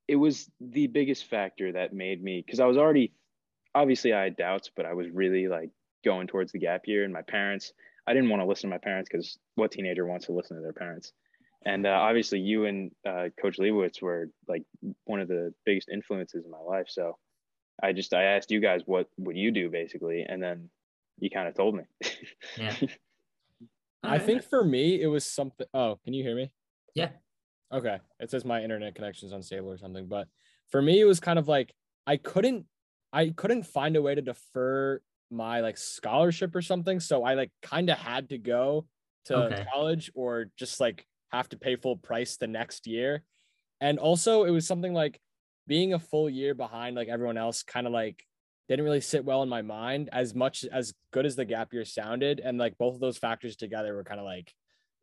it 0.07 0.15
was 0.15 0.49
the 0.59 0.87
biggest 0.87 1.25
factor 1.25 1.73
that 1.73 1.93
made 1.93 2.21
me 2.23 2.43
because 2.43 2.59
I 2.59 2.65
was 2.65 2.77
already 2.77 3.13
obviously 3.75 4.11
I 4.13 4.23
had 4.23 4.37
doubts, 4.37 4.71
but 4.75 4.85
I 4.85 4.93
was 4.93 5.07
really 5.09 5.47
like 5.47 5.69
going 6.03 6.27
towards 6.27 6.51
the 6.51 6.59
gap 6.59 6.81
year. 6.85 7.03
And 7.03 7.13
my 7.13 7.21
parents, 7.21 7.73
I 8.07 8.13
didn't 8.13 8.29
want 8.29 8.41
to 8.41 8.45
listen 8.45 8.69
to 8.69 8.75
my 8.75 8.79
parents 8.79 9.09
because 9.11 9.37
what 9.55 9.71
teenager 9.71 10.05
wants 10.05 10.25
to 10.27 10.31
listen 10.31 10.57
to 10.57 10.63
their 10.63 10.73
parents? 10.73 11.13
And 11.65 11.85
uh, 11.85 11.89
obviously, 11.89 12.39
you 12.39 12.65
and 12.65 12.91
uh, 13.07 13.29
Coach 13.41 13.57
Leibowitz 13.57 14.01
were 14.01 14.29
like 14.47 14.63
one 15.03 15.19
of 15.19 15.27
the 15.27 15.53
biggest 15.65 15.89
influences 15.89 16.45
in 16.45 16.51
my 16.51 16.59
life. 16.59 16.87
So 16.87 17.17
I 17.83 17.93
just 17.93 18.13
I 18.13 18.23
asked 18.23 18.51
you 18.51 18.61
guys 18.61 18.81
what 18.85 19.07
would 19.17 19.35
you 19.37 19.51
do 19.51 19.69
basically, 19.69 20.25
and 20.27 20.41
then 20.41 20.69
you 21.19 21.29
kind 21.29 21.47
of 21.47 21.55
told 21.55 21.75
me. 21.75 21.83
Yeah. 22.57 22.75
I 24.03 24.17
think 24.17 24.43
for 24.43 24.63
me, 24.63 25.01
it 25.01 25.07
was 25.07 25.25
something. 25.25 25.67
Oh, 25.73 25.99
can 26.03 26.13
you 26.13 26.23
hear 26.23 26.35
me? 26.35 26.51
Yeah. 26.95 27.09
Okay. 27.71 27.99
It 28.19 28.31
says 28.31 28.45
my 28.45 28.63
internet 28.63 28.95
connection's 28.95 29.33
unstable 29.33 29.69
or 29.69 29.77
something. 29.77 30.07
But 30.07 30.27
for 30.69 30.81
me, 30.81 30.99
it 30.99 31.05
was 31.05 31.19
kind 31.19 31.37
of 31.37 31.47
like 31.47 31.73
I 32.07 32.17
couldn't, 32.17 32.65
I 33.11 33.29
couldn't 33.35 33.63
find 33.63 33.95
a 33.95 34.01
way 34.01 34.15
to 34.15 34.21
defer 34.21 35.01
my 35.31 35.61
like 35.61 35.77
scholarship 35.77 36.55
or 36.55 36.61
something. 36.61 36.99
So 36.99 37.23
I 37.23 37.33
like 37.35 37.51
kind 37.61 37.89
of 37.89 37.97
had 37.97 38.29
to 38.29 38.37
go 38.37 38.87
to 39.25 39.51
Okay. 39.51 39.63
college 39.73 40.11
or 40.15 40.51
just 40.57 40.79
like 40.79 41.05
have 41.31 41.49
to 41.49 41.57
pay 41.57 41.75
full 41.75 41.97
price 41.97 42.37
the 42.37 42.47
next 42.47 42.87
year. 42.87 43.23
And 43.81 43.99
also, 43.99 44.43
it 44.43 44.51
was 44.51 44.67
something 44.67 44.93
like 44.93 45.19
being 45.67 45.93
a 45.93 45.99
full 45.99 46.29
year 46.29 46.53
behind 46.53 46.95
like 46.95 47.07
everyone 47.07 47.37
else, 47.37 47.63
kind 47.63 47.87
of 47.87 47.93
like 47.93 48.23
didn't 48.67 48.85
really 48.85 49.01
sit 49.01 49.25
well 49.25 49.41
in 49.41 49.49
my 49.49 49.61
mind 49.61 50.09
as 50.11 50.35
much 50.35 50.63
as 50.65 50.93
good 51.11 51.25
as 51.25 51.35
the 51.35 51.45
gap 51.45 51.73
year 51.73 51.85
sounded 51.85 52.39
and 52.39 52.57
like 52.59 52.77
both 52.77 52.93
of 52.93 52.99
those 52.99 53.17
factors 53.17 53.55
together 53.55 53.95
were 53.95 54.03
kind 54.03 54.19
of 54.19 54.25
like 54.27 54.53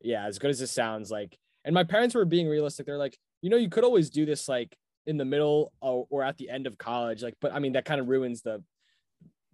yeah 0.01 0.25
as 0.25 0.39
good 0.39 0.51
as 0.51 0.61
it 0.61 0.69
sounds 0.69 1.11
like 1.11 1.37
and 1.65 1.75
my 1.75 1.83
parents 1.83 2.15
were 2.15 2.25
being 2.25 2.47
realistic 2.49 2.87
they're 2.87 2.97
like 2.97 3.19
you 3.43 3.51
know 3.51 3.57
you 3.57 3.69
could 3.69 3.83
always 3.83 4.09
do 4.09 4.25
this 4.25 4.49
like 4.49 4.77
in 5.07 5.17
the 5.17 5.25
middle 5.25 5.73
or, 5.81 6.07
or 6.11 6.23
at 6.23 6.37
the 6.37 6.49
end 6.49 6.69
of 6.69 6.79
college 6.79 7.25
like 7.25 7.35
but 7.41 7.53
i 7.53 7.59
mean 7.59 7.73
that 7.73 7.85
kind 7.85 8.01
of 8.01 8.07
ruins 8.07 8.43
the 8.43 8.63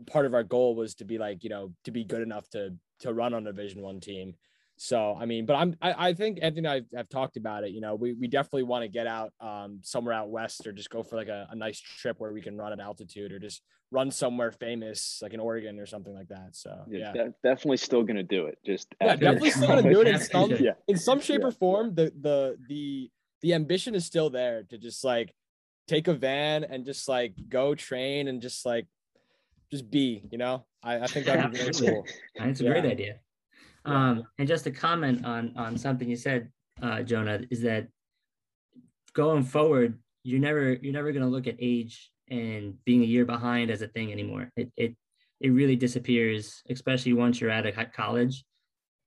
part 0.06 0.26
of 0.26 0.34
our 0.34 0.42
goal 0.42 0.74
was 0.74 0.94
to 0.96 1.04
be 1.04 1.18
like 1.18 1.44
you 1.44 1.50
know 1.50 1.72
to 1.84 1.90
be 1.90 2.04
good 2.04 2.22
enough 2.22 2.48
to 2.50 2.74
to 3.00 3.12
run 3.12 3.34
on 3.34 3.46
a 3.46 3.52
division 3.52 3.82
one 3.82 4.00
team 4.00 4.34
so 4.76 5.16
i 5.20 5.26
mean 5.26 5.46
but 5.46 5.54
i'm 5.54 5.76
i, 5.82 6.08
I 6.08 6.14
think 6.14 6.38
anthony 6.42 6.66
and 6.66 6.84
i 6.92 6.96
have 6.96 7.08
talked 7.08 7.36
about 7.36 7.62
it 7.64 7.70
you 7.70 7.80
know 7.80 7.94
we, 7.94 8.14
we 8.14 8.26
definitely 8.26 8.62
want 8.64 8.82
to 8.82 8.88
get 8.88 9.06
out 9.06 9.32
um 9.40 9.80
somewhere 9.82 10.14
out 10.14 10.30
west 10.30 10.66
or 10.66 10.72
just 10.72 10.90
go 10.90 11.02
for 11.02 11.16
like 11.16 11.28
a, 11.28 11.46
a 11.50 11.54
nice 11.54 11.78
trip 11.78 12.18
where 12.18 12.32
we 12.32 12.40
can 12.40 12.56
run 12.56 12.72
at 12.72 12.80
altitude 12.80 13.32
or 13.32 13.38
just 13.38 13.62
run 13.90 14.10
somewhere 14.10 14.50
famous 14.50 15.20
like 15.22 15.34
in 15.34 15.40
oregon 15.40 15.78
or 15.78 15.84
something 15.86 16.14
like 16.14 16.28
that 16.28 16.48
so 16.56 16.84
yeah 16.88 17.12
de- 17.12 17.34
definitely 17.44 17.76
still 17.76 18.02
gonna 18.02 18.22
do 18.22 18.46
it. 18.46 18.56
Just 18.64 18.94
yeah, 19.00 19.14
definitely 19.16 19.50
still 19.50 19.68
gonna 19.68 19.82
do 19.82 20.00
it 20.00 20.08
in 20.08 20.18
some 20.18 20.50
Yeah. 20.50 20.56
yeah, 20.60 20.72
in 20.88 20.96
some 20.96 21.20
shape 21.20 21.40
Yeah. 21.42 21.48
or 21.48 21.50
form. 21.52 21.94
The 21.94 22.10
the 22.18 22.56
the 22.68 23.10
the 23.42 23.52
ambition 23.52 23.94
is 23.94 24.06
still 24.06 24.30
there 24.30 24.62
to 24.70 24.78
just 24.78 25.04
like 25.04 25.34
take 25.86 26.08
a 26.08 26.14
van 26.14 26.64
and 26.64 26.86
just 26.86 27.06
like 27.06 27.34
go 27.50 27.74
train 27.74 28.28
and 28.28 28.40
just 28.40 28.64
like 28.64 28.86
just 29.72 29.90
be, 29.90 30.22
you 30.30 30.38
know. 30.38 30.64
I, 30.82 31.00
I 31.00 31.06
think 31.06 31.26
that'd 31.26 31.50
be 31.50 31.58
very 31.58 31.72
cool. 31.72 32.06
It's 32.36 32.60
a 32.60 32.64
Yeah. 32.64 32.70
great 32.70 32.84
idea. 32.84 33.20
Um, 33.84 34.24
and 34.38 34.46
just 34.46 34.64
to 34.64 34.70
comment 34.70 35.24
on 35.24 35.54
on 35.56 35.76
something 35.76 36.08
you 36.08 36.16
said, 36.16 36.52
uh, 36.82 37.02
Jonah, 37.02 37.40
is 37.50 37.62
that 37.62 37.88
going 39.14 39.42
forward, 39.42 39.98
you're 40.22 40.40
never 40.40 40.74
you're 40.74 40.92
never 40.92 41.10
going 41.10 41.24
to 41.24 41.28
look 41.28 41.46
at 41.48 41.56
age 41.58 42.12
and 42.28 42.74
being 42.84 43.02
a 43.02 43.06
year 43.06 43.24
behind 43.24 43.70
as 43.70 43.82
a 43.82 43.88
thing 43.88 44.12
anymore. 44.12 44.52
It 44.56 44.70
it 44.76 44.94
it 45.40 45.50
really 45.50 45.74
disappears, 45.74 46.62
especially 46.68 47.14
once 47.14 47.40
you're 47.40 47.50
out 47.50 47.66
of 47.66 47.74
co- 47.74 47.86
college. 47.92 48.44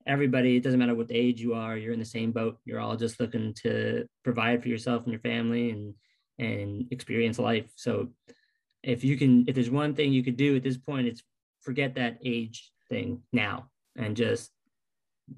Everybody, 0.06 0.56
it 0.56 0.62
doesn't 0.62 0.78
matter 0.78 0.94
what 0.94 1.10
age 1.10 1.40
you 1.40 1.54
are, 1.54 1.76
you're 1.76 1.92
in 1.92 1.98
the 1.98 2.04
same 2.04 2.30
boat. 2.30 2.58
You're 2.64 2.78
all 2.78 2.96
just 2.96 3.18
looking 3.18 3.54
to 3.62 4.06
provide 4.22 4.62
for 4.62 4.68
yourself 4.68 5.04
and 5.04 5.12
your 5.12 5.20
family 5.20 5.70
and 5.70 5.94
and 6.38 6.86
experience 6.90 7.38
life. 7.38 7.70
So 7.76 8.10
if 8.86 9.02
you 9.02 9.16
can 9.16 9.44
if 9.48 9.54
there's 9.54 9.70
one 9.70 9.94
thing 9.94 10.12
you 10.12 10.22
could 10.22 10.36
do 10.36 10.56
at 10.56 10.62
this 10.62 10.78
point, 10.78 11.08
it's 11.08 11.22
forget 11.60 11.94
that 11.96 12.18
age 12.24 12.70
thing 12.88 13.20
now 13.32 13.68
and 13.96 14.16
just 14.16 14.52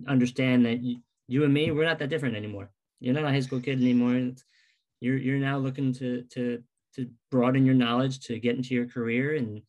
understand 0.07 0.66
that 0.66 0.83
you, 0.83 0.99
you 1.27 1.45
and 1.45 1.55
me, 1.55 1.70
we're 1.70 1.87
not 1.87 1.99
that 1.99 2.11
different 2.11 2.37
anymore. 2.37 2.70
You're 3.01 3.14
not 3.14 3.25
a 3.25 3.31
high 3.31 3.41
school 3.41 3.61
kid 3.61 3.81
anymore. 3.81 4.33
You're 5.01 5.16
you're 5.16 5.39
now 5.39 5.59
looking 5.59 5.93
to 5.95 6.23
to 6.35 6.62
to 6.97 7.09
broaden 7.31 7.64
your 7.64 7.75
knowledge 7.75 8.20
to 8.27 8.39
get 8.39 8.57
into 8.57 8.75
your 8.75 8.87
career 8.87 9.37
and 9.37 9.62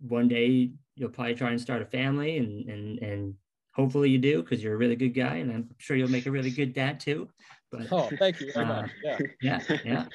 one 0.00 0.26
day 0.28 0.70
you'll 0.96 1.10
probably 1.10 1.34
try 1.34 1.50
and 1.50 1.60
start 1.60 1.82
a 1.82 1.86
family 1.86 2.38
and 2.38 2.68
and 2.68 2.98
and 2.98 3.34
hopefully 3.74 4.10
you 4.10 4.18
do 4.18 4.42
because 4.42 4.62
you're 4.62 4.74
a 4.74 4.78
really 4.78 4.96
good 4.96 5.14
guy 5.14 5.36
and 5.36 5.52
I'm 5.52 5.68
sure 5.78 5.96
you'll 5.96 6.10
make 6.10 6.26
a 6.26 6.30
really 6.30 6.50
good 6.50 6.72
dad 6.72 6.98
too. 6.98 7.28
But 7.72 7.90
Oh, 7.90 8.10
thank 8.18 8.38
you 8.40 8.52
very 8.52 8.66
Uh, 8.66 8.82
much. 8.82 8.90
Yeah, 9.02 9.18
yeah, 9.40 9.60
yeah. 9.84 10.06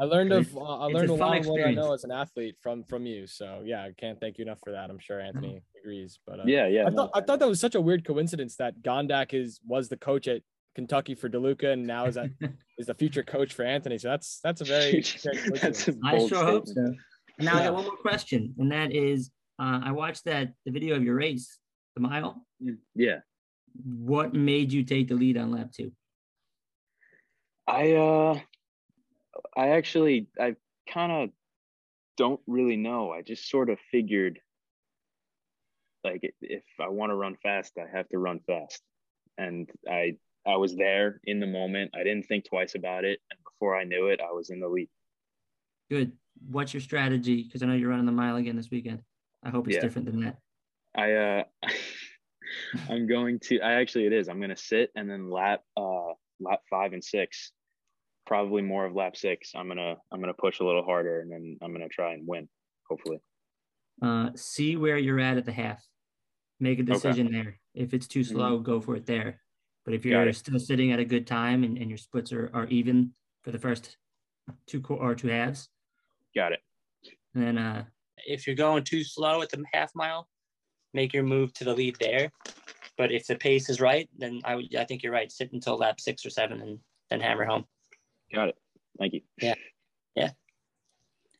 I 0.00 0.04
learned 0.04 0.32
of 0.32 0.46
It's- 0.48 0.56
uh, 0.56 0.78
I 0.78 0.86
learned 0.86 1.10
a 1.10 1.12
a 1.12 1.14
lot 1.14 1.38
of 1.38 1.46
what 1.46 1.62
I 1.62 1.72
know 1.72 1.92
as 1.92 2.04
an 2.04 2.10
athlete 2.10 2.56
from 2.62 2.84
from 2.84 3.04
you. 3.06 3.26
So 3.26 3.62
yeah, 3.64 3.82
I 3.84 3.92
can't 3.92 4.18
thank 4.18 4.38
you 4.38 4.42
enough 4.44 4.60
for 4.64 4.72
that. 4.72 4.88
I'm 4.90 4.98
sure 4.98 5.20
Anthony 5.20 5.62
agrees. 5.78 6.18
But 6.26 6.40
uh, 6.40 6.44
yeah, 6.46 6.66
yeah. 6.68 6.86
I 6.86 6.90
no, 6.90 6.96
thought 6.96 7.10
I 7.14 7.20
thought 7.20 7.38
that 7.40 7.48
was 7.48 7.60
such 7.60 7.74
a 7.74 7.80
weird 7.80 8.04
coincidence 8.04 8.56
that 8.56 8.80
Gondak 8.82 9.34
is 9.34 9.60
was 9.66 9.88
the 9.90 9.96
coach 9.98 10.26
at 10.26 10.42
Kentucky 10.74 11.14
for 11.14 11.28
DeLuca 11.28 11.74
and 11.74 11.86
now 11.86 12.06
is 12.06 12.14
that 12.14 12.30
is 12.78 12.86
the 12.86 12.94
future 12.94 13.22
coach 13.22 13.52
for 13.52 13.62
Anthony. 13.64 13.98
So 13.98 14.08
that's 14.08 14.40
that's 14.42 14.62
a 14.62 14.64
very 14.64 14.90
great 14.92 15.20
That's 15.22 15.26
a 15.36 15.50
coincidence. 15.50 15.98
I 16.04 16.16
bold 16.16 16.28
sure 16.30 16.44
hope 16.44 16.66
so. 16.66 16.80
And 17.38 17.44
now 17.46 17.56
I 17.56 17.58
Yeah. 17.60 17.64
got 17.66 17.74
one 17.74 17.84
more 17.84 17.96
question, 17.96 18.54
and 18.58 18.72
that 18.72 18.92
is, 18.92 19.30
uh, 19.58 19.80
I 19.84 19.92
watched 19.92 20.24
that 20.24 20.52
the 20.64 20.70
video 20.70 20.96
of 20.96 21.02
your 21.02 21.14
race, 21.16 21.58
the 21.94 22.00
mile. 22.00 22.46
Yeah. 22.94 23.20
What 23.84 24.34
made 24.34 24.70
you 24.72 24.82
take 24.84 25.08
the 25.08 25.14
lead 25.14 25.36
on 25.38 25.50
lap 25.50 25.72
two? 25.72 25.92
I 27.72 27.92
uh 27.92 28.38
I 29.56 29.68
actually 29.70 30.28
I 30.38 30.56
kind 30.92 31.10
of 31.10 31.30
don't 32.18 32.40
really 32.46 32.76
know. 32.76 33.10
I 33.12 33.22
just 33.22 33.48
sort 33.48 33.70
of 33.70 33.78
figured 33.90 34.40
like 36.04 36.34
if 36.42 36.64
I 36.78 36.88
want 36.88 37.10
to 37.10 37.14
run 37.14 37.36
fast, 37.42 37.72
I 37.78 37.86
have 37.96 38.08
to 38.10 38.18
run 38.18 38.40
fast. 38.46 38.82
And 39.38 39.70
I 39.88 40.16
I 40.46 40.56
was 40.56 40.76
there 40.76 41.20
in 41.24 41.40
the 41.40 41.46
moment. 41.46 41.92
I 41.94 42.02
didn't 42.02 42.24
think 42.24 42.44
twice 42.44 42.74
about 42.74 43.04
it, 43.04 43.20
and 43.30 43.40
before 43.42 43.74
I 43.74 43.84
knew 43.84 44.08
it, 44.08 44.20
I 44.20 44.32
was 44.32 44.50
in 44.50 44.60
the 44.60 44.68
lead. 44.68 44.90
Good. 45.90 46.12
What's 46.50 46.74
your 46.74 46.82
strategy? 46.82 47.42
Because 47.42 47.62
I 47.62 47.66
know 47.66 47.74
you're 47.74 47.88
running 47.88 48.06
the 48.06 48.12
mile 48.12 48.36
again 48.36 48.56
this 48.56 48.70
weekend. 48.70 49.02
I 49.42 49.48
hope 49.48 49.66
it's 49.66 49.76
Yeah. 49.76 49.82
different 49.82 50.06
than 50.06 50.20
that. 50.24 50.36
I 50.94 51.12
uh 51.12 51.44
I'm 52.90 53.06
going 53.06 53.38
to 53.44 53.60
I 53.60 53.74
actually 53.80 54.06
it 54.06 54.12
is. 54.12 54.28
I'm 54.28 54.38
going 54.38 54.50
to 54.50 54.56
sit 54.56 54.90
and 54.94 55.08
then 55.08 55.30
lap 55.30 55.62
uh 55.74 56.12
lap 56.40 56.60
5 56.68 56.92
and 56.92 57.02
6. 57.02 57.52
Probably 58.26 58.62
more 58.62 58.86
of 58.86 58.94
lap 58.94 59.16
6. 59.16 59.52
I'm 59.54 59.66
going 59.66 59.78
to 59.78 59.96
I'm 60.10 60.20
going 60.20 60.32
to 60.32 60.40
push 60.40 60.60
a 60.60 60.64
little 60.64 60.84
harder 60.84 61.20
and 61.20 61.30
then 61.30 61.56
I'm 61.62 61.72
going 61.72 61.86
to 61.86 61.88
try 61.88 62.12
and 62.12 62.26
win 62.26 62.48
hopefully. 62.88 63.18
Uh, 64.00 64.30
see 64.34 64.76
where 64.76 64.96
you're 64.96 65.20
at 65.20 65.36
at 65.36 65.44
the 65.44 65.52
half. 65.52 65.82
Make 66.60 66.78
a 66.78 66.82
decision 66.82 67.32
there. 67.32 67.58
If 67.74 67.94
it's 67.94 68.06
too 68.06 68.22
slow, 68.22 68.58
go 68.58 68.80
for 68.80 68.96
it 68.96 69.06
there. 69.06 69.40
But 69.84 69.94
if 69.94 70.04
you're 70.04 70.32
still 70.32 70.60
sitting 70.60 70.92
at 70.92 71.00
a 71.00 71.04
good 71.04 71.26
time 71.26 71.64
and, 71.64 71.76
and 71.76 71.88
your 71.88 71.98
splits 71.98 72.32
are, 72.32 72.50
are 72.54 72.66
even 72.66 73.12
for 73.42 73.50
the 73.50 73.58
first 73.58 73.96
two 74.66 74.80
qu- 74.80 74.94
or 74.94 75.14
two 75.14 75.28
halves, 75.28 75.68
Got 76.34 76.52
it. 76.52 76.60
And 77.34 77.44
then 77.44 77.58
uh, 77.58 77.84
if 78.26 78.46
you're 78.46 78.56
going 78.56 78.84
too 78.84 79.04
slow 79.04 79.42
at 79.42 79.50
the 79.50 79.62
half 79.72 79.90
mile, 79.94 80.28
make 80.94 81.12
your 81.12 81.22
move 81.22 81.52
to 81.54 81.64
the 81.64 81.74
lead 81.74 81.96
there. 82.00 82.30
But 82.96 83.12
if 83.12 83.26
the 83.26 83.36
pace 83.36 83.68
is 83.68 83.80
right, 83.80 84.08
then 84.16 84.40
I 84.44 84.56
would 84.56 84.74
I 84.76 84.84
think 84.84 85.02
you're 85.02 85.12
right. 85.12 85.30
Sit 85.30 85.52
until 85.52 85.78
lap 85.78 86.00
six 86.00 86.24
or 86.24 86.30
seven 86.30 86.60
and 86.60 86.78
then 87.10 87.20
hammer 87.20 87.44
home. 87.44 87.64
Got 88.32 88.48
it. 88.48 88.56
Thank 88.98 89.14
you. 89.14 89.20
Yeah. 89.40 89.54
Yeah. 90.14 90.30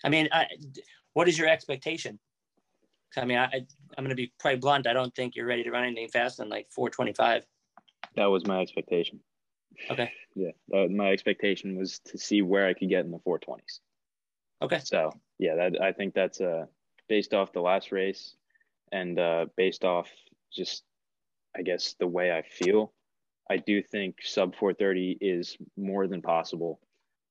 I 0.04 0.08
mean, 0.08 0.28
I, 0.32 0.46
what 1.14 1.28
is 1.28 1.38
your 1.38 1.48
expectation? 1.48 2.18
I 3.16 3.24
mean, 3.24 3.38
I, 3.38 3.66
I'm 3.96 4.04
gonna 4.04 4.14
be 4.14 4.32
quite 4.40 4.60
blunt. 4.60 4.86
I 4.86 4.92
don't 4.92 5.14
think 5.14 5.36
you're 5.36 5.46
ready 5.46 5.62
to 5.64 5.70
run 5.70 5.84
anything 5.84 6.08
faster 6.08 6.42
than 6.42 6.48
like 6.48 6.68
425. 6.70 7.44
That 8.16 8.26
was 8.26 8.46
my 8.46 8.60
expectation. 8.60 9.20
Okay. 9.90 10.10
Yeah. 10.34 10.50
That, 10.68 10.90
my 10.90 11.10
expectation 11.10 11.76
was 11.76 11.98
to 12.06 12.18
see 12.18 12.42
where 12.42 12.66
I 12.66 12.72
could 12.72 12.88
get 12.88 13.04
in 13.04 13.10
the 13.10 13.18
420s. 13.18 13.80
Okay. 14.62 14.80
So, 14.82 15.12
yeah, 15.38 15.56
that 15.56 15.80
I 15.80 15.92
think 15.92 16.14
that's 16.14 16.40
uh 16.40 16.66
based 17.08 17.34
off 17.34 17.52
the 17.52 17.60
last 17.60 17.92
race 17.92 18.36
and 18.92 19.18
uh 19.18 19.46
based 19.56 19.84
off 19.84 20.08
just 20.52 20.84
I 21.56 21.62
guess 21.62 21.94
the 21.98 22.06
way 22.06 22.32
I 22.32 22.42
feel. 22.42 22.92
I 23.52 23.58
do 23.58 23.82
think 23.82 24.16
sub 24.22 24.56
430 24.56 25.18
is 25.20 25.58
more 25.76 26.06
than 26.06 26.22
possible. 26.22 26.80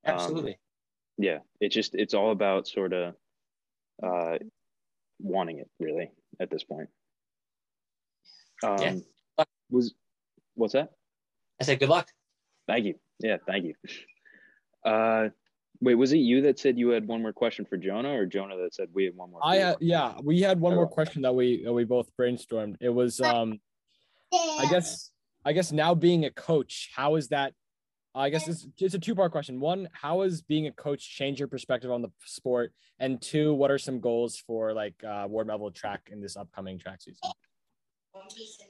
Um, 0.06 0.14
Absolutely. 0.14 0.60
yeah 1.18 1.40
it 1.60 1.70
just 1.70 1.94
it's 1.96 2.14
all 2.14 2.32
about 2.32 2.68
sort 2.68 2.94
of 2.94 3.14
uh 4.02 4.38
wanting 5.20 5.60
it 5.60 5.70
really 5.80 6.12
at 6.40 6.50
this 6.50 6.64
point 6.64 6.90
um 8.64 8.80
Yeah. 8.82 9.46
was 9.70 9.94
what's 10.56 10.74
that 10.74 10.90
I 11.60 11.66
said 11.66 11.80
good 11.80 11.90
luck. 11.90 12.08
thank 12.68 12.86
you 12.86 12.96
yeah 13.20 13.38
thank 13.46 13.66
you 13.66 13.76
uh 14.84 15.30
wait 15.82 15.96
was 15.96 16.14
it 16.14 16.18
you 16.18 16.42
that 16.42 16.58
said 16.58 16.80
you 16.80 16.90
had 16.90 17.08
one 17.08 17.22
more 17.22 17.34
question 17.34 17.66
for 17.66 17.78
jonah 17.78 18.14
or 18.18 18.26
jonah 18.26 18.58
that 18.58 18.74
said 18.74 18.88
we 18.92 19.06
had 19.06 19.16
one 19.16 19.30
more 19.30 19.42
I 19.44 19.58
you? 19.58 19.64
uh, 19.64 19.76
yeah, 19.80 20.14
we 20.24 20.42
had 20.42 20.60
one 20.60 20.74
more 20.74 20.88
question 20.88 21.22
that 21.24 21.36
we 21.36 21.64
that 21.64 21.74
we 21.74 21.84
both 21.84 22.10
brainstormed. 22.20 22.78
It 22.82 22.90
was 22.90 23.22
um 23.22 23.60
I 24.34 24.66
guess 24.72 25.11
I 25.44 25.54
guess 25.54 25.72
now 25.72 25.96
being 25.96 26.26
a 26.26 26.32
coach, 26.32 26.90
how 26.96 27.16
is 27.16 27.30
that 27.30 27.54
I 28.14 28.30
guess 28.30 28.48
it's, 28.48 28.68
it's 28.78 28.94
a 28.94 29.00
two 29.00 29.16
part 29.16 29.32
question. 29.32 29.60
One, 29.60 29.88
how 29.94 30.22
has 30.22 30.42
being 30.42 30.68
a 30.68 30.72
coach 30.72 31.10
changed 31.16 31.40
your 31.40 31.48
perspective 31.48 31.92
on 31.92 32.02
the 32.02 32.10
sport? 32.26 32.74
And 33.00 33.22
two, 33.22 33.54
what 33.54 33.72
are 33.72 33.78
some 33.78 34.00
goals 34.00 34.38
for 34.46 34.74
like 34.74 35.02
uh, 35.04 35.28
Ward 35.30 35.48
Melville 35.48 35.72
track 35.72 36.10
in 36.12 36.22
this 36.22 36.36
upcoming 36.36 36.78
track 36.78 37.02
season? 37.02 37.22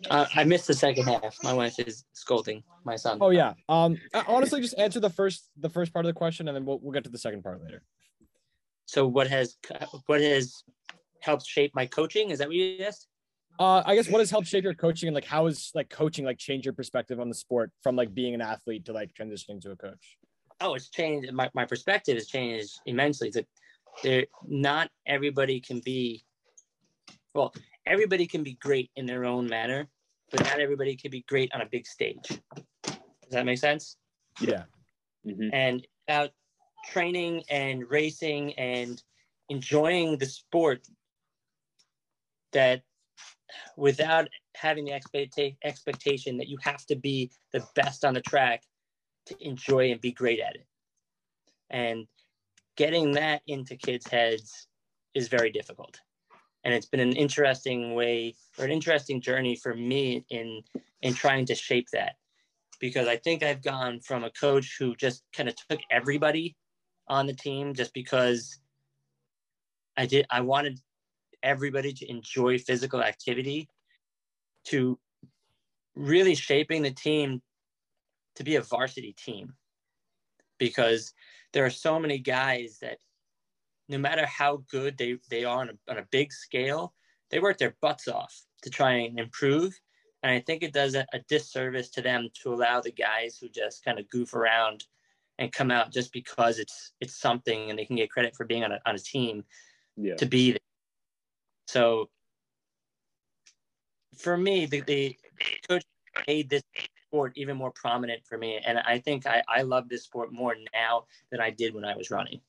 Uh, 0.10 0.28
I 0.36 0.44
missed 0.44 0.68
the 0.68 0.74
second 0.74 1.06
half. 1.06 1.36
My 1.44 1.54
wife 1.54 1.80
is 1.80 2.06
scolding 2.14 2.64
my 2.84 2.96
son. 2.96 3.18
Oh 3.20 3.32
yeah. 3.32 3.54
Um, 3.68 3.98
uh, 4.14 4.24
honestly, 4.28 4.62
just 4.62 4.78
answer 4.78 5.00
the 5.00 5.10
first 5.10 5.50
the 5.60 5.70
first 5.70 5.92
part 5.92 6.06
of 6.06 6.10
the 6.10 6.18
question, 6.18 6.48
and 6.48 6.56
then 6.56 6.64
we'll 6.64 6.80
we'll 6.80 6.94
get 6.94 7.04
to 7.06 7.10
the 7.10 7.18
second 7.18 7.44
part 7.44 7.62
later. 7.64 7.84
So 8.86 9.08
what 9.08 9.28
has 9.28 9.58
what 10.06 10.22
has 10.22 10.64
helped 11.22 11.46
shape 11.46 11.72
my 11.74 11.88
coaching? 11.88 12.30
Is 12.30 12.40
that 12.40 12.48
what 12.48 12.56
you 12.56 12.84
asked? 12.86 13.08
Uh, 13.62 13.84
I 13.86 13.96
guess 13.96 14.10
what 14.10 14.20
has 14.20 14.32
helped 14.32 14.48
shape 14.48 14.64
your 14.64 14.74
coaching, 14.74 15.08
and 15.08 15.14
like 15.14 15.26
how 15.26 15.46
has 15.46 15.72
like 15.76 15.90
coaching 15.90 16.26
like 16.26 16.40
changed 16.40 16.66
your 16.66 16.74
perspective 16.74 17.20
on 17.20 17.30
the 17.30 17.36
sport 17.36 17.72
from 17.84 17.96
like 17.96 18.12
being 18.14 18.34
an 18.34 18.42
athlete 18.42 18.86
to 18.86 18.94
like 18.94 19.14
transitioning 19.14 19.62
to 19.62 19.72
a 19.72 19.76
coach? 19.76 20.18
oh, 20.62 20.76
it's 20.76 20.90
changed. 20.90 21.32
My, 21.34 21.50
my 21.54 21.66
perspective 21.66 22.16
has 22.16 22.28
changed 22.28 22.80
immensely. 22.86 23.32
That 23.32 23.48
there, 24.04 24.26
not 24.48 24.90
everybody 25.06 25.60
can 25.60 25.80
be, 25.80 26.24
well, 27.34 27.54
everybody 27.86 28.28
can 28.28 28.44
be 28.44 28.54
great 28.54 28.90
in 28.96 29.06
their 29.06 29.26
own 29.26 29.48
manner, 29.48 29.88
but 30.30 30.42
not 30.44 30.60
everybody 30.60 30.96
can 30.96 31.12
be 31.12 31.26
great 31.28 31.54
on 31.54 31.62
a 31.62 31.66
big 31.66 31.86
stage. 31.86 32.40
Does 32.84 33.32
that 33.32 33.46
make 33.46 33.58
sense? 33.58 33.98
Yeah. 34.40 34.64
Mhm. 35.26 35.50
And 35.52 35.88
about 36.08 36.32
training 36.90 37.44
and 37.50 37.90
racing 37.90 38.54
and 38.54 39.02
enjoying 39.50 40.18
the 40.18 40.26
sport 40.26 40.88
that 42.54 42.84
without 43.78 44.28
having 44.56 44.86
the 44.86 44.92
expecta- 44.92 45.56
expectation 45.64 46.38
that 46.38 46.48
you 46.48 46.58
have 46.62 46.86
to 46.86 46.96
be 46.96 47.32
the 47.52 47.66
best 47.76 48.06
on 48.06 48.14
the 48.14 48.22
track 48.22 48.64
to 49.26 49.36
enjoy 49.46 49.92
and 49.92 50.02
be 50.02 50.12
great 50.12 50.40
at 50.40 50.56
it. 50.56 50.66
And 51.70 52.08
getting 52.76 53.12
that 53.14 53.42
into 53.48 53.76
kids' 53.76 54.08
heads 54.08 54.68
is 55.14 55.28
very 55.28 55.52
difficult. 55.52 56.00
And 56.64 56.74
it's 56.74 56.86
been 56.86 57.00
an 57.00 57.16
interesting 57.16 57.96
way 57.96 58.36
or 58.58 58.66
an 58.66 58.72
interesting 58.72 59.22
journey 59.22 59.56
for 59.56 59.74
me 59.74 60.26
in 60.30 60.62
in 61.02 61.14
trying 61.14 61.46
to 61.46 61.56
shape 61.56 61.88
that. 61.94 62.16
Because 62.80 63.08
I 63.08 63.18
think 63.18 63.44
I've 63.44 63.64
gone 63.64 64.00
from 64.00 64.24
a 64.24 64.32
coach 64.32 64.76
who 64.78 64.96
just 64.96 65.24
kind 65.36 65.50
of 65.50 65.56
took 65.56 65.80
everybody 65.90 66.56
on 67.08 67.26
the 67.26 67.34
team 67.34 67.74
just 67.74 67.94
because 67.94 68.60
I 69.98 70.06
did 70.06 70.26
I 70.30 70.42
wanted 70.42 70.80
everybody 71.44 71.94
to 71.94 72.10
enjoy 72.10 72.58
physical 72.58 73.02
activity 73.04 73.70
to 74.66 75.00
really 75.96 76.36
shaping 76.36 76.82
the 76.82 76.92
team 76.92 77.42
to 78.36 78.44
be 78.44 78.56
a 78.56 78.62
varsity 78.62 79.14
team. 79.14 79.54
Because 80.58 81.14
there 81.54 81.66
are 81.66 81.72
so 81.72 82.00
many 82.00 82.20
guys 82.20 82.78
that 82.82 82.98
no 83.90 83.98
matter 83.98 84.26
how 84.26 84.64
good 84.70 84.98
they, 84.98 85.18
they 85.30 85.44
are 85.44 85.62
on 85.62 85.70
a, 85.70 85.92
on 85.92 85.98
a 85.98 86.08
big 86.12 86.32
scale 86.32 86.94
they 87.32 87.40
work 87.40 87.58
their 87.58 87.76
butts 87.82 88.08
off 88.08 88.46
to 88.62 88.70
try 88.70 88.92
and 88.92 89.20
improve. 89.20 89.80
And 90.22 90.32
i 90.32 90.40
think 90.40 90.62
it 90.62 90.74
does 90.74 90.94
a, 90.94 91.06
a 91.14 91.20
disservice 91.28 91.90
to 91.92 92.02
them 92.02 92.30
to 92.44 92.54
allow 92.54 92.80
the 92.80 92.92
guys 92.92 93.38
who 93.38 93.50
just 93.50 93.84
kind 93.84 93.98
of 93.98 94.10
goof 94.10 94.36
around 94.36 94.84
and 95.40 95.52
come 95.52 95.72
out 95.72 95.92
just 95.92 96.14
because 96.14 96.60
it's 96.60 96.92
it's 97.02 97.20
something 97.20 97.70
and 97.70 97.80
they 97.80 97.86
can 97.86 97.96
get 97.96 98.12
credit 98.12 98.36
for 98.36 98.46
being 98.46 98.64
on 98.64 98.72
a, 98.72 98.80
on 98.86 98.94
a 98.94 99.00
team 99.00 99.44
yeah. 99.98 100.16
to 100.16 100.26
be 100.28 100.52
there. 100.52 100.60
So 101.68 102.10
for 104.18 104.38
me, 104.38 104.66
the, 104.66 104.82
the 104.82 105.18
coach 105.68 105.84
made 106.28 106.50
this 106.50 106.64
sport 107.08 107.34
even 107.36 107.58
more 107.58 107.72
prominent 107.72 108.26
for 108.26 108.38
me. 108.38 108.60
And 108.66 108.80
I 108.80 109.00
think 109.00 109.26
I, 109.26 109.44
I 109.48 109.62
love 109.62 109.90
this 109.90 110.04
sport 110.04 110.32
more 110.32 110.56
now 110.74 111.06
than 111.30 111.40
I 111.40 111.50
did 111.50 111.74
when 111.74 111.86
I 111.86 111.96
was 111.96 112.12
running. 112.12 112.40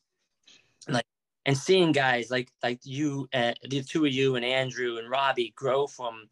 Like 0.89 1.07
and 1.47 1.57
seeing 1.57 1.93
guys 1.93 2.31
like 2.31 2.51
like 2.63 2.81
you 2.85 3.29
uh, 3.35 3.53
the 3.69 3.83
two 3.83 4.05
of 4.05 4.13
you 4.13 4.37
and 4.37 4.45
Andrew 4.45 4.99
and 4.99 5.11
Robbie 5.11 5.53
grow 5.57 5.87
from 5.87 6.29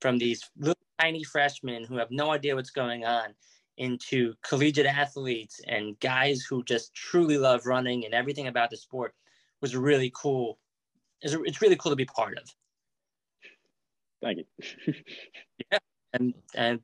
from 0.00 0.18
these 0.18 0.50
little 0.58 0.82
tiny 1.00 1.24
freshmen 1.24 1.84
who 1.84 1.96
have 1.96 2.10
no 2.10 2.32
idea 2.32 2.54
what's 2.54 2.70
going 2.70 3.04
on 3.04 3.34
into 3.78 4.34
collegiate 4.42 4.86
athletes 4.86 5.60
and 5.66 5.98
guys 6.00 6.42
who 6.42 6.62
just 6.64 6.94
truly 6.94 7.38
love 7.38 7.66
running 7.66 8.04
and 8.04 8.14
everything 8.14 8.46
about 8.48 8.70
the 8.70 8.76
sport 8.76 9.14
was 9.60 9.74
really 9.74 10.12
cool. 10.14 10.58
It's, 11.22 11.34
it's 11.44 11.62
really 11.62 11.76
cool 11.76 11.92
to 11.92 11.96
be 11.96 12.04
part 12.04 12.38
of. 12.38 12.44
thank 14.22 14.38
you 14.38 14.94
yeah, 15.70 15.78
And 16.12 16.34
and 16.54 16.80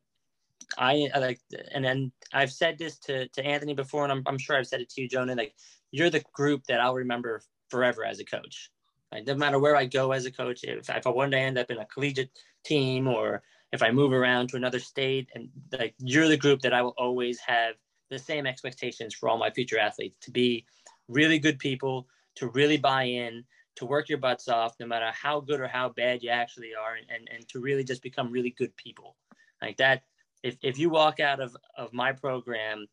I 0.76 1.08
I 1.14 1.18
like 1.18 1.40
and 1.72 1.84
then 1.84 2.12
I've 2.32 2.52
said 2.52 2.78
this 2.78 2.98
to, 3.00 3.28
to 3.28 3.44
Anthony 3.44 3.74
before, 3.74 4.04
and 4.04 4.12
I'm, 4.12 4.22
I'm 4.26 4.38
sure 4.38 4.56
I've 4.56 4.66
said 4.66 4.80
it 4.80 4.90
to 4.90 5.02
you, 5.02 5.08
Jonah. 5.08 5.34
Like 5.34 5.54
you're 5.90 6.10
the 6.10 6.24
group 6.32 6.64
that 6.64 6.80
I'll 6.80 6.94
remember 6.94 7.42
forever 7.68 8.04
as 8.04 8.20
a 8.20 8.24
coach. 8.24 8.70
Like, 9.12 9.26
no 9.26 9.34
matter 9.34 9.58
where 9.58 9.76
I 9.76 9.86
go 9.86 10.12
as 10.12 10.26
a 10.26 10.30
coach, 10.30 10.64
if, 10.64 10.90
if 10.90 11.06
I 11.06 11.10
one 11.10 11.30
day 11.30 11.40
end 11.40 11.58
up 11.58 11.70
in 11.70 11.78
a 11.78 11.86
collegiate 11.86 12.30
team 12.64 13.08
or 13.08 13.42
if 13.72 13.82
I 13.82 13.90
move 13.90 14.12
around 14.12 14.48
to 14.50 14.56
another 14.56 14.78
state, 14.78 15.28
and 15.34 15.48
like 15.72 15.94
you're 15.98 16.28
the 16.28 16.36
group 16.36 16.60
that 16.62 16.74
I 16.74 16.82
will 16.82 16.94
always 16.98 17.38
have 17.40 17.74
the 18.10 18.18
same 18.18 18.46
expectations 18.46 19.14
for 19.14 19.28
all 19.28 19.38
my 19.38 19.50
future 19.50 19.78
athletes 19.78 20.16
to 20.22 20.30
be 20.30 20.64
really 21.08 21.38
good 21.38 21.58
people, 21.58 22.06
to 22.36 22.48
really 22.48 22.76
buy 22.76 23.04
in, 23.04 23.44
to 23.78 23.86
work 23.86 24.08
your 24.08 24.18
butts 24.18 24.48
off, 24.48 24.74
no 24.80 24.86
matter 24.86 25.10
how 25.12 25.40
good 25.40 25.60
or 25.60 25.68
how 25.68 25.88
bad 25.88 26.22
you 26.22 26.30
actually 26.30 26.72
are, 26.74 26.96
and, 26.96 27.28
and 27.32 27.48
to 27.48 27.60
really 27.60 27.84
just 27.84 28.02
become 28.02 28.30
really 28.30 28.50
good 28.50 28.76
people. 28.76 29.16
Like 29.62 29.76
that, 29.78 30.02
if, 30.42 30.56
if 30.62 30.78
you 30.78 30.90
walk 30.90 31.20
out 31.20 31.40
of, 31.40 31.56
of 31.76 31.92
my 31.92 32.12
program 32.12 32.86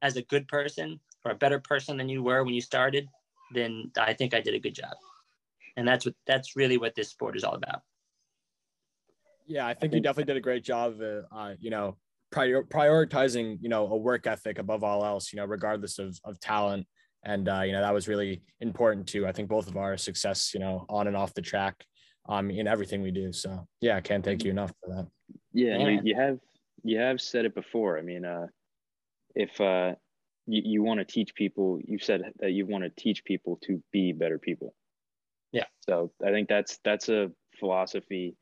as 0.00 0.16
a 0.16 0.22
good 0.22 0.46
person 0.48 1.00
or 1.24 1.32
a 1.32 1.36
better 1.36 1.58
person 1.58 1.96
than 1.96 2.08
you 2.08 2.22
were 2.22 2.44
when 2.44 2.54
you 2.54 2.60
started, 2.60 3.08
then 3.52 3.90
I 3.98 4.12
think 4.12 4.34
I 4.34 4.40
did 4.40 4.54
a 4.54 4.60
good 4.60 4.74
job. 4.74 4.94
And 5.76 5.86
that's 5.86 6.04
what 6.04 6.14
that's 6.26 6.56
really 6.56 6.78
what 6.78 6.94
this 6.94 7.10
sport 7.10 7.36
is 7.36 7.44
all 7.44 7.54
about. 7.54 7.82
Yeah, 9.46 9.66
I 9.66 9.74
think 9.74 9.94
you 9.94 10.00
definitely 10.00 10.32
did 10.32 10.36
a 10.36 10.40
great 10.40 10.64
job 10.64 11.00
of, 11.00 11.24
uh, 11.32 11.54
you 11.58 11.70
know, 11.70 11.96
prior, 12.30 12.62
prioritizing, 12.62 13.58
you 13.62 13.68
know, 13.68 13.86
a 13.86 13.96
work 13.96 14.26
ethic 14.26 14.58
above 14.58 14.84
all 14.84 15.04
else, 15.04 15.32
you 15.32 15.38
know, 15.38 15.46
regardless 15.46 15.98
of, 15.98 16.18
of 16.24 16.38
talent. 16.40 16.86
And, 17.28 17.46
uh, 17.46 17.60
you 17.60 17.72
know, 17.72 17.82
that 17.82 17.92
was 17.92 18.08
really 18.08 18.40
important 18.62 19.06
to, 19.08 19.26
I 19.26 19.32
think, 19.32 19.50
both 19.50 19.68
of 19.68 19.76
our 19.76 19.98
success, 19.98 20.54
you 20.54 20.60
know, 20.60 20.86
on 20.88 21.08
and 21.08 21.14
off 21.14 21.34
the 21.34 21.42
track 21.42 21.84
um, 22.26 22.50
in 22.50 22.66
everything 22.66 23.02
we 23.02 23.10
do. 23.10 23.34
So, 23.34 23.68
yeah, 23.82 23.96
I 23.96 24.00
can't 24.00 24.24
thank 24.24 24.44
you 24.44 24.50
enough 24.50 24.72
for 24.80 24.94
that. 24.94 25.06
Yeah, 25.52 25.76
you, 25.76 26.00
you 26.04 26.14
have 26.14 26.38
you 26.84 26.98
have 26.98 27.20
said 27.20 27.44
it 27.44 27.54
before. 27.54 27.98
I 27.98 28.02
mean, 28.02 28.24
uh, 28.24 28.46
if 29.34 29.60
uh, 29.60 29.92
you, 30.46 30.62
you 30.64 30.82
want 30.82 31.00
to 31.00 31.04
teach 31.04 31.34
people, 31.34 31.78
you 31.84 31.98
said 31.98 32.22
that 32.38 32.52
you 32.52 32.64
want 32.64 32.84
to 32.84 32.90
teach 32.90 33.22
people 33.24 33.58
to 33.64 33.82
be 33.92 34.12
better 34.12 34.38
people. 34.38 34.74
Yeah. 35.52 35.66
So 35.86 36.10
I 36.24 36.30
think 36.30 36.48
that's 36.48 36.78
that's 36.82 37.10
a 37.10 37.30
philosophy 37.60 38.36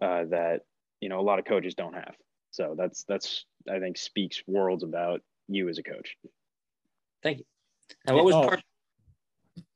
uh, 0.00 0.24
that 0.30 0.60
you 1.02 1.10
know 1.10 1.20
a 1.20 1.26
lot 1.30 1.38
of 1.38 1.44
coaches 1.44 1.74
don't 1.74 1.94
have. 1.94 2.14
So 2.52 2.74
that's 2.74 3.04
that's 3.04 3.44
I 3.70 3.80
think 3.80 3.98
speaks 3.98 4.42
worlds 4.46 4.82
about 4.82 5.20
you 5.46 5.68
as 5.68 5.76
a 5.76 5.82
coach. 5.82 6.16
Thank 7.22 7.40
you. 7.40 7.44
And 8.06 8.16
what 8.16 8.24
was 8.24 8.34
Oh. 8.34 8.42
part? 8.48 8.62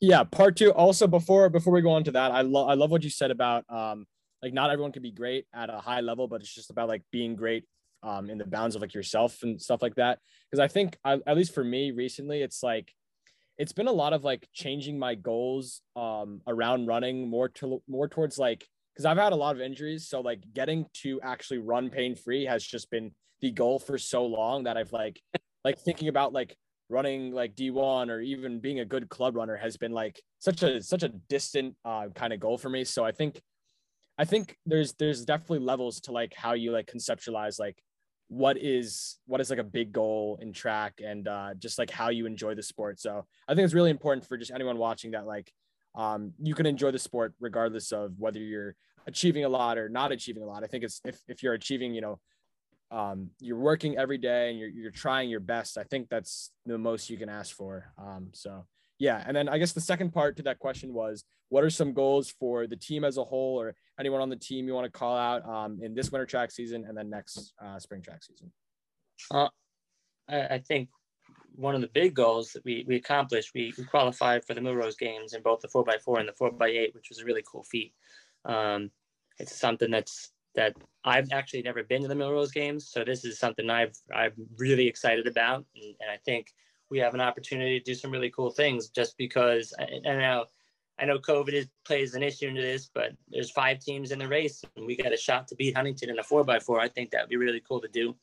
yeah 0.00 0.22
part 0.24 0.56
two 0.56 0.72
also 0.72 1.06
before 1.06 1.48
before 1.50 1.72
we 1.72 1.82
go 1.82 1.90
on 1.90 2.04
to 2.04 2.12
that 2.12 2.30
i 2.30 2.40
love 2.42 2.68
i 2.68 2.74
love 2.74 2.90
what 2.90 3.02
you 3.02 3.10
said 3.10 3.30
about 3.30 3.64
um 3.68 4.06
like 4.40 4.52
not 4.52 4.70
everyone 4.70 4.92
can 4.92 5.02
be 5.02 5.10
great 5.10 5.46
at 5.52 5.68
a 5.68 5.78
high 5.78 6.00
level 6.00 6.26
but 6.28 6.40
it's 6.40 6.54
just 6.54 6.70
about 6.70 6.88
like 6.88 7.02
being 7.10 7.34
great 7.34 7.64
um 8.02 8.30
in 8.30 8.38
the 8.38 8.46
bounds 8.46 8.76
of 8.76 8.82
like 8.82 8.94
yourself 8.94 9.42
and 9.42 9.60
stuff 9.60 9.82
like 9.82 9.94
that 9.96 10.18
because 10.50 10.60
i 10.60 10.68
think 10.68 10.96
I, 11.04 11.18
at 11.26 11.36
least 11.36 11.52
for 11.52 11.64
me 11.64 11.90
recently 11.90 12.40
it's 12.40 12.62
like 12.62 12.92
it's 13.58 13.72
been 13.72 13.88
a 13.88 13.92
lot 13.92 14.12
of 14.12 14.24
like 14.24 14.48
changing 14.54 14.98
my 14.98 15.16
goals 15.16 15.82
um 15.96 16.40
around 16.46 16.86
running 16.86 17.28
more 17.28 17.48
to 17.50 17.82
more 17.88 18.08
towards 18.08 18.38
like 18.38 18.64
because 18.94 19.04
i've 19.04 19.18
had 19.18 19.32
a 19.32 19.36
lot 19.36 19.54
of 19.54 19.60
injuries 19.60 20.08
so 20.08 20.20
like 20.20 20.40
getting 20.54 20.86
to 21.02 21.20
actually 21.22 21.58
run 21.58 21.90
pain 21.90 22.14
free 22.14 22.44
has 22.44 22.64
just 22.64 22.90
been 22.90 23.10
the 23.42 23.50
goal 23.50 23.78
for 23.78 23.98
so 23.98 24.24
long 24.24 24.64
that 24.64 24.76
i've 24.76 24.92
like 24.92 25.20
like 25.64 25.78
thinking 25.78 26.08
about 26.08 26.32
like 26.32 26.56
running 26.94 27.32
like 27.32 27.56
D1 27.56 28.08
or 28.08 28.20
even 28.20 28.60
being 28.60 28.78
a 28.78 28.84
good 28.84 29.08
club 29.08 29.34
runner 29.34 29.56
has 29.56 29.76
been 29.76 29.92
like 29.92 30.22
such 30.38 30.62
a 30.62 30.80
such 30.80 31.02
a 31.02 31.08
distant 31.28 31.74
uh, 31.84 32.06
kind 32.14 32.32
of 32.32 32.38
goal 32.38 32.56
for 32.56 32.70
me. 32.70 32.84
So 32.84 33.04
I 33.04 33.10
think 33.10 33.42
I 34.16 34.24
think 34.24 34.56
there's 34.64 34.94
there's 34.94 35.24
definitely 35.24 35.58
levels 35.58 36.00
to 36.02 36.12
like 36.12 36.32
how 36.34 36.52
you 36.52 36.70
like 36.70 36.86
conceptualize 36.86 37.58
like 37.58 37.82
what 38.28 38.56
is 38.56 39.18
what 39.26 39.40
is 39.40 39.50
like 39.50 39.58
a 39.58 39.64
big 39.64 39.92
goal 39.92 40.38
in 40.40 40.52
track 40.52 40.94
and 41.04 41.26
uh, 41.26 41.52
just 41.58 41.78
like 41.78 41.90
how 41.90 42.08
you 42.10 42.26
enjoy 42.26 42.54
the 42.54 42.62
sport. 42.62 43.00
So 43.00 43.24
I 43.48 43.54
think 43.54 43.64
it's 43.64 43.74
really 43.74 43.90
important 43.90 44.26
for 44.26 44.36
just 44.36 44.52
anyone 44.52 44.78
watching 44.78 45.10
that 45.10 45.26
like 45.26 45.52
um, 45.96 46.32
you 46.40 46.54
can 46.54 46.66
enjoy 46.66 46.92
the 46.92 46.98
sport 46.98 47.34
regardless 47.40 47.92
of 47.92 48.12
whether 48.18 48.38
you're 48.38 48.76
achieving 49.06 49.44
a 49.44 49.48
lot 49.48 49.78
or 49.78 49.88
not 49.88 50.12
achieving 50.12 50.42
a 50.42 50.46
lot. 50.46 50.62
I 50.62 50.68
think 50.68 50.84
it's 50.84 51.00
if 51.04 51.18
if 51.28 51.42
you're 51.42 51.54
achieving 51.54 51.92
you 51.92 52.00
know 52.00 52.20
um, 52.90 53.30
you're 53.40 53.58
working 53.58 53.98
every 53.98 54.18
day 54.18 54.50
and 54.50 54.58
you're, 54.58 54.68
you're 54.68 54.90
trying 54.90 55.28
your 55.28 55.40
best. 55.40 55.78
I 55.78 55.84
think 55.84 56.08
that's 56.08 56.50
the 56.66 56.78
most 56.78 57.10
you 57.10 57.16
can 57.16 57.28
ask 57.28 57.54
for. 57.54 57.92
Um, 57.98 58.28
so 58.32 58.66
yeah. 58.98 59.22
And 59.26 59.36
then 59.36 59.48
I 59.48 59.58
guess 59.58 59.72
the 59.72 59.80
second 59.80 60.12
part 60.12 60.36
to 60.36 60.42
that 60.44 60.58
question 60.58 60.92
was, 60.92 61.24
what 61.48 61.64
are 61.64 61.70
some 61.70 61.92
goals 61.92 62.30
for 62.38 62.66
the 62.66 62.76
team 62.76 63.04
as 63.04 63.16
a 63.16 63.24
whole 63.24 63.60
or 63.60 63.74
anyone 63.98 64.20
on 64.20 64.28
the 64.28 64.36
team 64.36 64.66
you 64.66 64.74
want 64.74 64.86
to 64.86 64.98
call 64.98 65.16
out 65.16 65.46
um, 65.48 65.78
in 65.82 65.94
this 65.94 66.10
winter 66.10 66.26
track 66.26 66.50
season 66.50 66.84
and 66.88 66.96
then 66.96 67.10
next 67.10 67.52
uh, 67.64 67.78
spring 67.78 68.02
track 68.02 68.22
season? 68.22 68.50
Uh, 69.30 69.48
I, 70.28 70.58
think 70.58 70.88
one 71.54 71.74
of 71.74 71.80
the 71.80 71.90
big 71.92 72.14
goals 72.14 72.52
that 72.52 72.64
we, 72.64 72.84
we 72.88 72.96
accomplished, 72.96 73.52
we, 73.54 73.72
we 73.76 73.84
qualified 73.84 74.44
for 74.44 74.54
the 74.54 74.60
Millrose 74.60 74.98
Games 74.98 75.34
in 75.34 75.42
both 75.42 75.60
the 75.60 75.68
4x4 75.68 76.20
and 76.20 76.28
the 76.28 76.32
4x8, 76.32 76.94
which 76.94 77.08
was 77.08 77.20
a 77.20 77.24
really 77.24 77.44
cool 77.50 77.62
feat. 77.64 77.92
Um, 78.44 78.90
it's 79.38 79.56
something 79.56 79.90
that's 79.90 80.30
that 80.54 80.74
I've 81.04 81.32
actually 81.32 81.62
never 81.62 81.82
been 81.82 82.02
to 82.02 82.08
the 82.08 82.14
Millrose 82.14 82.52
Games, 82.52 82.88
so 82.88 83.04
this 83.04 83.24
is 83.24 83.38
something 83.38 83.68
I've 83.70 83.96
I'm 84.14 84.32
really 84.56 84.86
excited 84.86 85.26
about, 85.26 85.64
and, 85.76 85.94
and 86.00 86.10
I 86.10 86.16
think 86.24 86.54
we 86.90 86.98
have 86.98 87.14
an 87.14 87.20
opportunity 87.20 87.78
to 87.78 87.84
do 87.84 87.94
some 87.94 88.10
really 88.10 88.30
cool 88.30 88.50
things. 88.50 88.88
Just 88.88 89.16
because 89.18 89.74
I, 89.78 89.84
I 90.08 90.14
know 90.16 90.44
I 90.98 91.04
know 91.06 91.18
COVID 91.18 91.52
is, 91.52 91.66
plays 91.84 92.14
an 92.14 92.22
issue 92.22 92.48
into 92.48 92.62
this, 92.62 92.88
but 92.94 93.12
there's 93.28 93.50
five 93.50 93.80
teams 93.80 94.12
in 94.12 94.18
the 94.18 94.28
race, 94.28 94.62
and 94.76 94.86
we 94.86 94.96
got 94.96 95.12
a 95.12 95.16
shot 95.16 95.48
to 95.48 95.56
beat 95.56 95.76
Huntington 95.76 96.10
in 96.10 96.18
a 96.18 96.22
four 96.22 96.44
by 96.44 96.60
four. 96.60 96.80
I 96.80 96.88
think 96.88 97.10
that 97.10 97.22
would 97.22 97.30
be 97.30 97.36
really 97.36 97.62
cool 97.66 97.80
to 97.80 97.88
do 97.88 98.14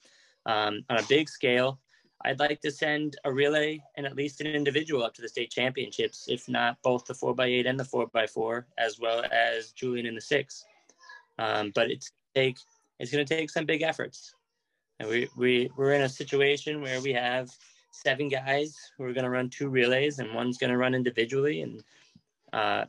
um, 0.45 0.84
on 0.89 0.97
a 0.97 1.03
big 1.09 1.29
scale. 1.29 1.79
I'd 2.23 2.39
like 2.39 2.61
to 2.61 2.71
send 2.71 3.17
a 3.25 3.34
relay 3.34 3.82
and 3.97 4.05
at 4.05 4.15
least 4.15 4.41
an 4.41 4.47
individual 4.47 5.03
up 5.03 5.13
to 5.15 5.21
the 5.21 5.27
state 5.27 5.49
championships, 5.49 6.27
if 6.29 6.47
not 6.47 6.77
both 6.84 7.05
the 7.05 7.15
four 7.15 7.34
by 7.34 7.47
eight 7.47 7.65
and 7.65 7.79
the 7.79 7.86
four 7.86 8.07
by 8.07 8.27
four, 8.27 8.67
as 8.77 8.99
well 8.99 9.25
as 9.32 9.71
Julian 9.71 10.05
in 10.05 10.15
the 10.15 10.21
six. 10.21 10.63
Um, 11.39 11.71
but 11.73 11.89
it's 11.89 12.11
take 12.36 12.57
it's 12.99 13.11
going 13.11 13.25
to 13.25 13.36
take 13.36 13.49
some 13.49 13.65
big 13.65 13.82
efforts, 13.82 14.36
and 14.99 15.09
we 15.09 15.27
we 15.38 15.71
we're 15.75 15.93
in 15.93 16.01
a 16.01 16.09
situation 16.09 16.82
where 16.82 17.01
we 17.01 17.13
have 17.13 17.49
seven 17.91 18.29
guys 18.29 18.75
who 18.97 19.03
are 19.03 19.13
going 19.13 19.23
to 19.23 19.29
run 19.29 19.49
two 19.49 19.69
relays, 19.69 20.19
and 20.19 20.34
one's 20.34 20.57
going 20.57 20.71
to 20.71 20.77
run 20.77 20.93
individually, 20.93 21.61
and 21.61 21.84
uh, 22.53 22.86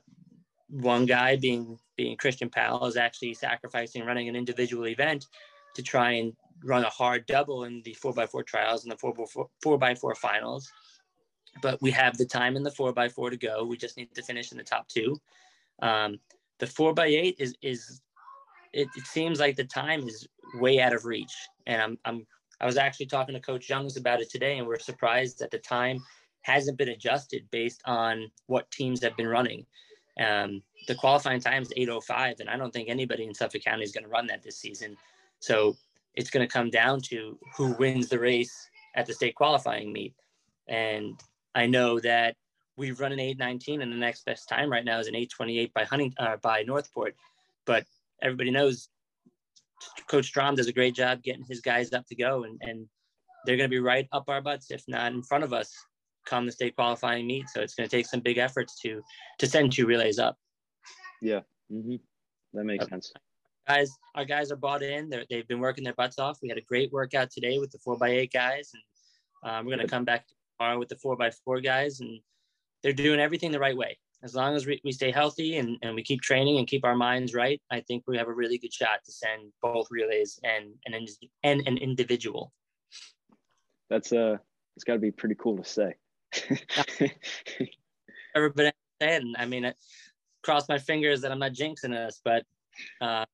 one 0.69 1.07
guy 1.07 1.37
being 1.37 1.79
being 1.97 2.17
Christian 2.17 2.49
Powell 2.49 2.87
is 2.87 2.97
actually 2.97 3.35
sacrificing 3.35 4.05
running 4.05 4.29
an 4.29 4.37
individual 4.37 4.87
event 4.87 5.27
to 5.75 5.83
try 5.83 6.13
and 6.13 6.33
run 6.65 6.85
a 6.85 6.91
hard 6.91 7.27
double 7.27 7.65
in 7.65 7.83
the 7.83 7.97
4x4 8.03 8.47
trials 8.47 8.85
and 8.85 8.93
the 8.93 8.97
4x4, 8.97 9.47
4x4 9.65 10.17
finals. 10.17 10.71
But 11.61 11.81
we 11.83 11.91
have 11.91 12.17
the 12.17 12.25
time 12.25 12.57
in 12.57 12.63
the 12.63 12.71
4x4 12.71 13.31
to 13.31 13.37
go. 13.37 13.65
We 13.65 13.77
just 13.77 13.97
need 13.97 14.15
to 14.15 14.23
finish 14.23 14.53
in 14.53 14.59
the 14.59 14.65
top 14.65 14.89
two. 14.89 15.21
Um, 15.81 16.19
the 16.59 16.67
4x8 16.67 17.35
is, 17.39 17.55
is 17.63 18.01
it, 18.73 18.89
it 18.97 19.07
seems 19.07 19.41
like 19.41 19.57
the 19.57 19.65
time 19.65 20.07
is 20.07 20.27
way 20.55 20.81
out 20.81 20.95
of 20.95 21.05
reach. 21.05 21.35
And 21.67 21.81
I'm, 21.81 21.99
I'm, 22.05 22.27
I 22.61 22.67
was 22.67 22.77
actually 22.77 23.07
talking 23.07 23.35
to 23.35 23.41
Coach 23.41 23.69
Youngs 23.69 23.97
about 23.97 24.21
it 24.21 24.31
today, 24.31 24.59
and 24.59 24.67
we're 24.67 24.79
surprised 24.79 25.39
that 25.41 25.51
the 25.51 25.59
time 25.59 26.03
hasn't 26.43 26.79
been 26.79 26.89
adjusted 26.89 27.49
based 27.51 27.83
on 27.85 28.31
what 28.47 28.71
teams 28.71 29.03
have 29.03 29.17
been 29.17 29.29
running. 29.29 29.65
Um, 30.21 30.63
the 30.87 30.95
qualifying 30.95 31.41
time 31.41 31.63
is 31.63 31.73
8:05, 31.77 32.41
and 32.41 32.49
I 32.49 32.57
don't 32.57 32.73
think 32.73 32.89
anybody 32.89 33.25
in 33.25 33.35
Suffolk 33.35 33.63
County 33.63 33.85
is 33.85 33.93
going 33.93 34.05
to 34.05 34.11
run 34.11 34.27
that 34.27 34.43
this 34.43 34.59
season. 34.59 34.97
So 35.41 35.77
it's 36.15 36.31
going 36.31 36.47
to 36.47 36.53
come 36.53 36.71
down 36.71 37.01
to 37.03 37.39
who 37.57 37.73
wins 37.73 38.09
the 38.09 38.19
race 38.19 38.69
at 38.95 39.07
the 39.07 39.15
state 39.15 39.35
qualifying 39.35 39.93
meet. 39.93 40.15
And 40.69 41.21
I 41.55 41.67
know 41.67 41.99
that 42.01 42.37
we've 42.77 43.01
run 43.01 43.13
an 43.13 43.21
819 43.21 43.83
and 43.83 43.93
the 43.93 43.97
next 43.97 44.25
best 44.25 44.49
time 44.49 44.71
right 44.71 44.85
now 44.85 44.99
is 44.99 45.07
an 45.07 45.15
828 45.15 45.73
by 45.73 45.85
Hunting 45.85 46.15
uh, 46.19 46.37
by 46.37 46.63
Northport. 46.63 47.17
But 47.65 47.87
everybody 48.23 48.51
knows 48.51 48.89
Coach 50.09 50.27
Strom 50.27 50.55
does 50.55 50.69
a 50.69 50.73
great 50.73 50.95
job 50.95 51.23
getting 51.23 51.45
his 51.45 51.61
guys 51.61 51.93
up 51.93 52.07
to 52.07 52.15
go 52.15 52.45
and, 52.45 52.61
and 52.63 52.87
they're 53.45 53.57
going 53.57 53.69
to 53.69 53.75
be 53.75 53.81
right 53.81 54.07
up 54.13 54.25
our 54.29 54.41
butts, 54.41 54.71
if 54.71 54.85
not 54.89 55.13
in 55.13 55.23
front 55.23 55.45
of 55.45 55.53
us, 55.53 55.73
come 56.27 56.47
the 56.47 56.53
state 56.53 56.77
qualifying 56.77 57.27
meet. 57.27 57.49
So 57.49 57.61
it's 57.61 57.75
going 57.75 57.89
to 57.89 57.95
take 57.97 58.07
some 58.07 58.21
big 58.21 58.39
efforts 58.39 58.79
to 58.83 59.03
to 59.39 59.47
send 59.47 59.73
two 59.73 59.87
relays 59.87 60.19
up. 60.19 60.37
Yeah, 61.21 61.41
mm-hmm. 61.73 61.97
that 62.55 62.65
makes 62.65 62.83
Yep. 62.85 62.91
sense. 62.91 63.13
guys, 63.67 63.91
our 64.15 64.25
guys 64.25 64.51
are 64.51 64.57
bought 64.57 64.83
in. 64.83 65.09
They're, 65.09 65.25
they've 65.31 65.47
been 65.47 65.61
working 65.61 65.85
their 65.85 65.95
butts 65.95 66.19
off. 66.19 66.39
We 66.43 66.49
had 66.49 66.59
a 66.59 66.63
great 66.63 66.93
workout 66.93 67.31
today 67.31 67.59
with 67.59 67.71
the 67.71 67.79
four 67.79 67.97
by 67.97 68.11
eight 68.11 68.33
guys, 68.33 68.71
and 68.75 69.51
um, 69.51 69.65
we're 69.65 69.77
going 69.77 69.87
to 69.87 69.91
come 69.91 70.05
back 70.05 70.27
tomorrow 70.59 70.79
with 70.79 70.89
the 70.89 70.97
four 70.97 71.17
by 71.17 71.31
four 71.45 71.61
guys, 71.61 72.01
and 72.01 72.21
they're 72.83 72.93
doing 72.93 73.21
everything 73.21 73.53
the 73.53 73.61
right 73.61 73.77
way. 73.77 73.99
As 74.25 74.35
long 74.35 74.55
as 74.55 74.67
we, 74.67 74.81
we 74.85 74.93
stay 74.93 75.11
healthy 75.11 75.59
and, 75.59 75.79
and 75.83 75.95
we 75.95 76.03
keep 76.03 76.21
training 76.21 76.59
and 76.59 76.67
keep 76.67 76.85
our 76.85 76.95
minds 76.95 77.35
right, 77.35 77.61
I 77.71 77.81
think 77.81 78.05
we 78.07 78.17
have 78.19 78.29
a 78.29 78.33
really 78.33 78.57
good 78.57 78.73
shot 78.73 79.01
to 79.05 79.13
send 79.13 79.53
both 79.61 79.89
relays 79.91 80.39
and 80.45 80.75
and 80.87 80.95
an, 80.95 81.07
and 81.43 81.67
an 81.67 81.77
individual. 81.79 82.53
That's 83.91 84.13
uh, 84.13 84.37
it's 84.77 84.85
got 84.85 84.95
to 84.95 84.99
be 85.01 85.11
pretty 85.11 85.35
cool 85.35 85.57
to 85.57 85.65
say. 85.65 85.95
Everybody 88.35 88.71
saying, 89.01 89.35
I 89.37 89.45
mean, 89.45 89.67
I 89.67 89.75
cross 90.43 90.69
my 90.69 90.79
fingers 90.79 91.21
that 91.21 91.33
I'm 91.33 91.39
not 91.39 91.53
jinxing 91.53 91.95
us, 91.95 92.21
but 92.25 92.45
uh, 93.01 93.25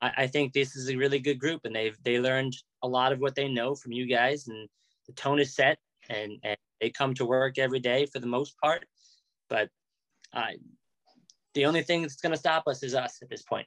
I, 0.00 0.12
I 0.16 0.26
think 0.26 0.52
this 0.52 0.74
is 0.76 0.90
a 0.90 0.96
really 0.96 1.18
good 1.18 1.38
group, 1.38 1.62
and 1.64 1.74
they've 1.74 1.96
they 2.02 2.18
learned 2.18 2.56
a 2.82 2.88
lot 2.88 3.12
of 3.12 3.20
what 3.20 3.34
they 3.34 3.48
know 3.48 3.74
from 3.74 3.92
you 3.92 4.06
guys, 4.06 4.48
and 4.48 4.68
the 5.06 5.12
tone 5.12 5.38
is 5.38 5.54
set, 5.54 5.78
and 6.08 6.32
and 6.42 6.56
they 6.80 6.90
come 6.90 7.14
to 7.14 7.24
work 7.24 7.58
every 7.58 7.80
day 7.80 8.06
for 8.06 8.18
the 8.18 8.26
most 8.26 8.56
part, 8.58 8.86
but 9.48 9.68
uh, 10.32 10.46
the 11.54 11.66
only 11.66 11.82
thing 11.82 12.02
that's 12.02 12.20
going 12.20 12.32
to 12.32 12.38
stop 12.38 12.64
us 12.66 12.82
is 12.82 12.94
us 12.94 13.18
at 13.22 13.28
this 13.28 13.42
point. 13.42 13.66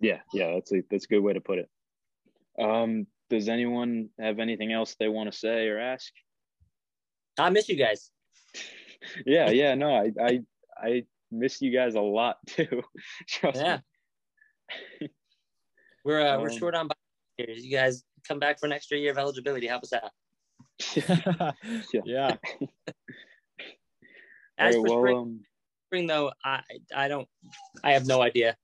yeah, 0.00 0.20
yeah, 0.32 0.54
that's 0.54 0.72
a 0.72 0.82
that's 0.90 1.04
a 1.04 1.08
good 1.08 1.20
way 1.20 1.32
to 1.32 1.40
put 1.40 1.58
it. 1.58 1.68
Um, 2.58 3.06
does 3.30 3.48
anyone 3.48 4.10
have 4.20 4.38
anything 4.38 4.72
else 4.72 4.94
they 4.98 5.08
want 5.08 5.32
to 5.32 5.38
say 5.38 5.68
or 5.68 5.78
ask? 5.78 6.12
I 7.38 7.48
miss 7.50 7.68
you 7.68 7.76
guys. 7.76 8.10
yeah, 9.26 9.50
yeah, 9.50 9.74
no, 9.74 9.94
I, 9.94 10.12
I, 10.20 10.40
I 10.76 11.04
miss 11.30 11.62
you 11.62 11.72
guys 11.72 11.94
a 11.94 12.00
lot 12.00 12.36
too. 12.46 12.82
Trust 13.28 13.58
Yeah. 13.58 13.78
We're 16.04 16.20
uh, 16.20 16.38
we're 16.40 16.50
Um, 16.50 16.58
short 16.58 16.74
on 16.74 16.88
years. 17.38 17.64
You 17.64 17.70
guys 17.70 18.04
come 18.26 18.38
back 18.38 18.58
for 18.58 18.66
an 18.66 18.72
extra 18.72 18.98
year 18.98 19.12
of 19.12 19.18
eligibility. 19.18 19.66
Help 19.66 19.82
us 19.84 19.92
out. 19.92 20.10
Yeah. 21.94 22.00
yeah. 22.04 22.36
As 24.58 24.74
All 24.74 24.82
right, 24.82 24.90
for 24.90 24.90
well, 24.90 25.00
spring, 25.00 25.16
um, 25.16 25.40
spring, 25.92 26.06
though, 26.06 26.32
I 26.42 26.62
I 26.94 27.06
don't 27.06 27.28
I 27.84 27.92
have 27.92 28.06
no 28.06 28.22
idea. 28.22 28.56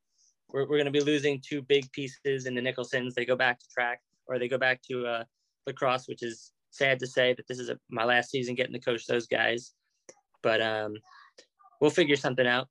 We're 0.51 0.66
we're 0.66 0.79
gonna 0.79 0.91
be 0.91 1.01
losing 1.01 1.43
two 1.47 1.61
big 1.61 1.91
pieces 1.93 2.47
in 2.47 2.55
the 2.55 2.62
Nicholsons. 2.62 3.14
They 3.14 3.26
go 3.26 3.37
back 3.37 3.59
to 3.59 3.66
track 3.68 4.01
or 4.26 4.39
they 4.39 4.49
go 4.49 4.57
back 4.57 4.81
to 4.91 5.07
uh, 5.07 5.24
lacrosse, 5.66 6.09
which 6.09 6.22
is 6.22 6.53
sad 6.70 6.99
to 7.01 7.07
say 7.07 7.35
that 7.35 7.47
this 7.47 7.59
is 7.59 7.68
a, 7.68 7.79
my 7.91 8.05
last 8.05 8.31
season 8.31 8.55
getting 8.55 8.72
to 8.72 8.81
coach 8.81 9.07
those 9.07 9.26
guys. 9.26 9.72
But 10.43 10.62
um, 10.62 10.95
we'll 11.83 11.91
figure 11.91 12.16
something 12.16 12.47
out. 12.47 12.68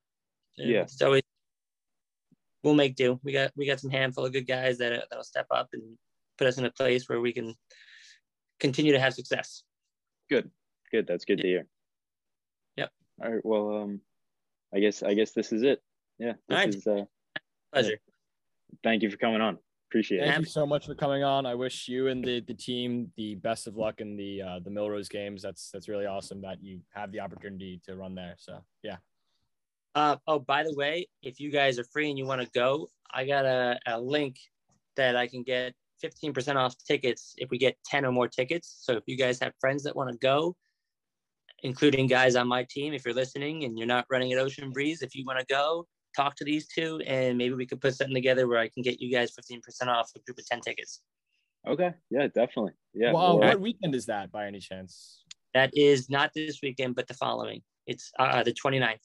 Yeah. 0.57 0.81
It's 0.81 1.03
always 1.03 1.21
we'll 2.63 2.73
make 2.73 2.95
do. 2.95 3.19
We 3.23 3.33
got 3.33 3.51
we 3.55 3.67
got 3.67 3.79
some 3.79 3.91
handful 3.91 4.25
of 4.25 4.33
good 4.33 4.47
guys 4.47 4.79
that 4.79 5.03
that'll 5.11 5.23
step 5.23 5.45
up 5.51 5.69
and 5.73 5.83
put 6.39 6.47
us 6.47 6.57
in 6.57 6.65
a 6.65 6.71
place 6.71 7.07
where 7.07 7.21
we 7.21 7.31
can 7.31 7.53
continue 8.59 8.93
to 8.93 8.99
have 8.99 9.13
success. 9.13 9.61
good, 10.31 10.49
good. 10.91 11.05
That's 11.05 11.25
good 11.25 11.37
to 11.41 11.47
hear. 11.47 11.67
Yep. 12.75 12.91
All 13.23 13.31
right. 13.31 13.45
Well, 13.45 13.83
um, 13.83 14.01
I 14.73 14.79
guess 14.79 15.03
I 15.03 15.13
guess 15.13 15.31
this 15.31 15.51
is 15.51 15.63
it. 15.63 15.81
Yeah. 16.19 16.33
This 16.47 16.57
All 16.57 16.57
right. 16.57 16.75
is. 16.75 16.87
Uh, 16.87 17.03
Pleasure. 17.73 17.99
thank 18.83 19.03
you 19.03 19.09
for 19.09 19.17
coming 19.17 19.41
on. 19.41 19.57
Appreciate 19.89 20.19
Thank 20.19 20.29
it. 20.29 20.33
Thank 20.33 20.45
you 20.47 20.51
so 20.51 20.65
much 20.65 20.85
for 20.85 20.95
coming 20.95 21.23
on. 21.23 21.45
I 21.45 21.55
wish 21.55 21.87
you 21.87 22.07
and 22.07 22.23
the, 22.23 22.41
the 22.41 22.53
team 22.53 23.11
the 23.15 23.35
best 23.35 23.67
of 23.67 23.77
luck 23.77 24.01
in 24.01 24.17
the 24.17 24.41
uh, 24.41 24.59
the 24.63 24.69
Millrose 24.69 25.09
games. 25.09 25.41
That's 25.41 25.69
that's 25.71 25.87
really 25.87 26.05
awesome 26.05 26.41
that 26.41 26.61
you 26.61 26.81
have 26.93 27.11
the 27.11 27.19
opportunity 27.21 27.79
to 27.85 27.95
run 27.95 28.15
there. 28.15 28.35
So 28.37 28.59
yeah. 28.83 28.97
Uh, 29.95 30.17
oh, 30.27 30.39
by 30.39 30.63
the 30.63 30.73
way, 30.75 31.07
if 31.23 31.39
you 31.39 31.49
guys 31.51 31.79
are 31.79 31.85
free 31.85 32.09
and 32.09 32.19
you 32.19 32.25
want 32.25 32.41
to 32.41 32.47
go, 32.53 32.87
I 33.11 33.25
got 33.25 33.45
a, 33.45 33.79
a 33.87 33.99
link 33.99 34.37
that 34.95 35.15
I 35.15 35.27
can 35.27 35.41
get 35.41 35.73
15% 36.03 36.55
off 36.55 36.75
tickets 36.85 37.33
if 37.37 37.49
we 37.49 37.57
get 37.57 37.77
10 37.85 38.05
or 38.05 38.11
more 38.11 38.27
tickets. 38.27 38.77
So 38.81 38.93
if 38.93 39.03
you 39.07 39.17
guys 39.17 39.39
have 39.39 39.53
friends 39.59 39.83
that 39.83 39.95
want 39.95 40.11
to 40.11 40.17
go, 40.19 40.55
including 41.63 42.07
guys 42.07 42.35
on 42.35 42.47
my 42.47 42.65
team, 42.69 42.93
if 42.93 43.05
you're 43.05 43.13
listening 43.13 43.63
and 43.63 43.77
you're 43.77 43.87
not 43.87 44.05
running 44.09 44.31
at 44.33 44.39
Ocean 44.39 44.71
Breeze, 44.71 45.01
if 45.01 45.15
you 45.15 45.25
want 45.25 45.39
to 45.39 45.45
go, 45.45 45.87
talk 46.15 46.35
to 46.35 46.45
these 46.45 46.67
two 46.67 46.99
and 47.05 47.37
maybe 47.37 47.53
we 47.53 47.65
could 47.65 47.81
put 47.81 47.95
something 47.95 48.13
together 48.13 48.47
where 48.47 48.59
I 48.59 48.69
can 48.69 48.83
get 48.83 48.99
you 48.99 49.11
guys 49.11 49.31
15% 49.31 49.87
off 49.87 50.11
a 50.15 50.19
group 50.19 50.37
of 50.39 50.45
10 50.45 50.61
tickets. 50.61 51.01
Okay. 51.67 51.93
Yeah. 52.09 52.27
Definitely. 52.27 52.73
Yeah. 52.93 53.11
well, 53.11 53.23
uh, 53.23 53.35
well, 53.35 53.47
what 53.49 53.61
weekend 53.61 53.93
is 53.95 54.05
that 54.07 54.31
by 54.31 54.47
any 54.47 54.59
chance? 54.59 55.23
That 55.53 55.71
is 55.73 56.09
not 56.09 56.31
this 56.35 56.59
weekend, 56.61 56.95
but 56.95 57.07
the 57.07 57.13
following. 57.13 57.61
It's 57.85 58.11
uh, 58.19 58.43
the 58.43 58.53
29th. 58.53 58.81
okay. 58.81 58.99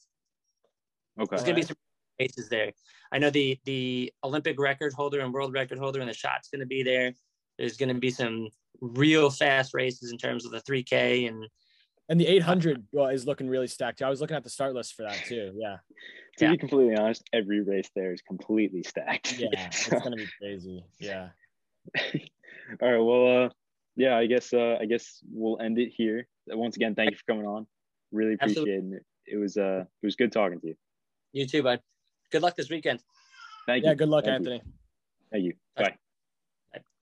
There's 1.29 1.41
gonna 1.41 1.53
be 1.55 1.61
Alright. 1.61 1.67
some 1.67 1.77
races 2.19 2.49
there. 2.49 2.71
I 3.11 3.17
know 3.17 3.29
the 3.29 3.59
the 3.65 4.11
Olympic 4.23 4.59
record 4.59 4.93
holder 4.93 5.21
and 5.21 5.33
world 5.33 5.53
record 5.53 5.77
holder 5.77 5.99
and 5.99 6.09
the 6.09 6.13
shot's 6.13 6.49
gonna 6.49 6.65
be 6.65 6.83
there. 6.83 7.13
There's 7.57 7.77
gonna 7.77 7.93
be 7.93 8.09
some 8.09 8.49
real 8.81 9.29
fast 9.29 9.73
races 9.73 10.11
in 10.11 10.17
terms 10.17 10.45
of 10.45 10.51
the 10.51 10.61
3K 10.61 11.27
and 11.27 11.47
And 12.09 12.19
the 12.19 12.27
800 12.27 12.83
well, 12.91 13.07
is 13.07 13.25
looking 13.25 13.47
really 13.47 13.67
stacked. 13.67 14.01
I 14.01 14.09
was 14.09 14.19
looking 14.19 14.35
at 14.35 14.43
the 14.43 14.49
start 14.49 14.73
list 14.73 14.93
for 14.95 15.03
that 15.03 15.15
too. 15.25 15.53
Yeah. 15.55 15.77
To 16.37 16.45
Yeah. 16.45 16.51
be 16.51 16.57
completely 16.57 16.95
honest, 16.97 17.23
every 17.31 17.61
race 17.61 17.89
there 17.95 18.11
is 18.13 18.21
completely 18.21 18.83
stacked. 18.83 19.39
Yeah. 19.39 19.47
It's 19.67 19.87
gonna 20.03 20.17
be 20.17 20.27
crazy. 20.41 20.83
Yeah. 20.99 21.29
All 22.81 22.91
right. 22.91 22.97
Well, 22.99 23.45
uh, 23.45 23.49
yeah. 23.95 24.17
I 24.17 24.25
guess 24.25 24.53
uh, 24.53 24.77
I 24.81 24.85
guess 24.85 25.19
we'll 25.31 25.59
end 25.59 25.79
it 25.79 25.89
here. 25.95 26.27
Once 26.47 26.75
again, 26.75 26.93
thank 26.95 27.11
you 27.11 27.17
for 27.17 27.23
coming 27.31 27.45
on. 27.47 27.67
Really 28.11 28.35
Absolutely. 28.39 28.75
appreciate 28.77 28.97
it. 28.97 29.33
It 29.33 29.37
was 29.37 29.57
uh, 29.57 29.85
it 30.01 30.05
was 30.05 30.15
good 30.15 30.31
talking 30.31 30.59
to 30.59 30.67
you. 30.67 30.75
you 31.31 31.47
too, 31.47 31.63
bud. 31.63 31.79
Good 32.31 32.41
luck 32.41 32.55
this 32.57 32.69
weekend. 32.69 32.99
Thank 33.65 33.83
Yeah. 33.83 33.89
you. 33.89 33.91
Yeah. 33.91 33.95
Good 33.95 34.09
luck, 34.09 34.25
Thank 34.25 34.45
you. 34.45 34.51
Anthony. 34.53 34.71
Thank 35.31 35.43
you. 35.45 35.53
Bye. 35.77 35.95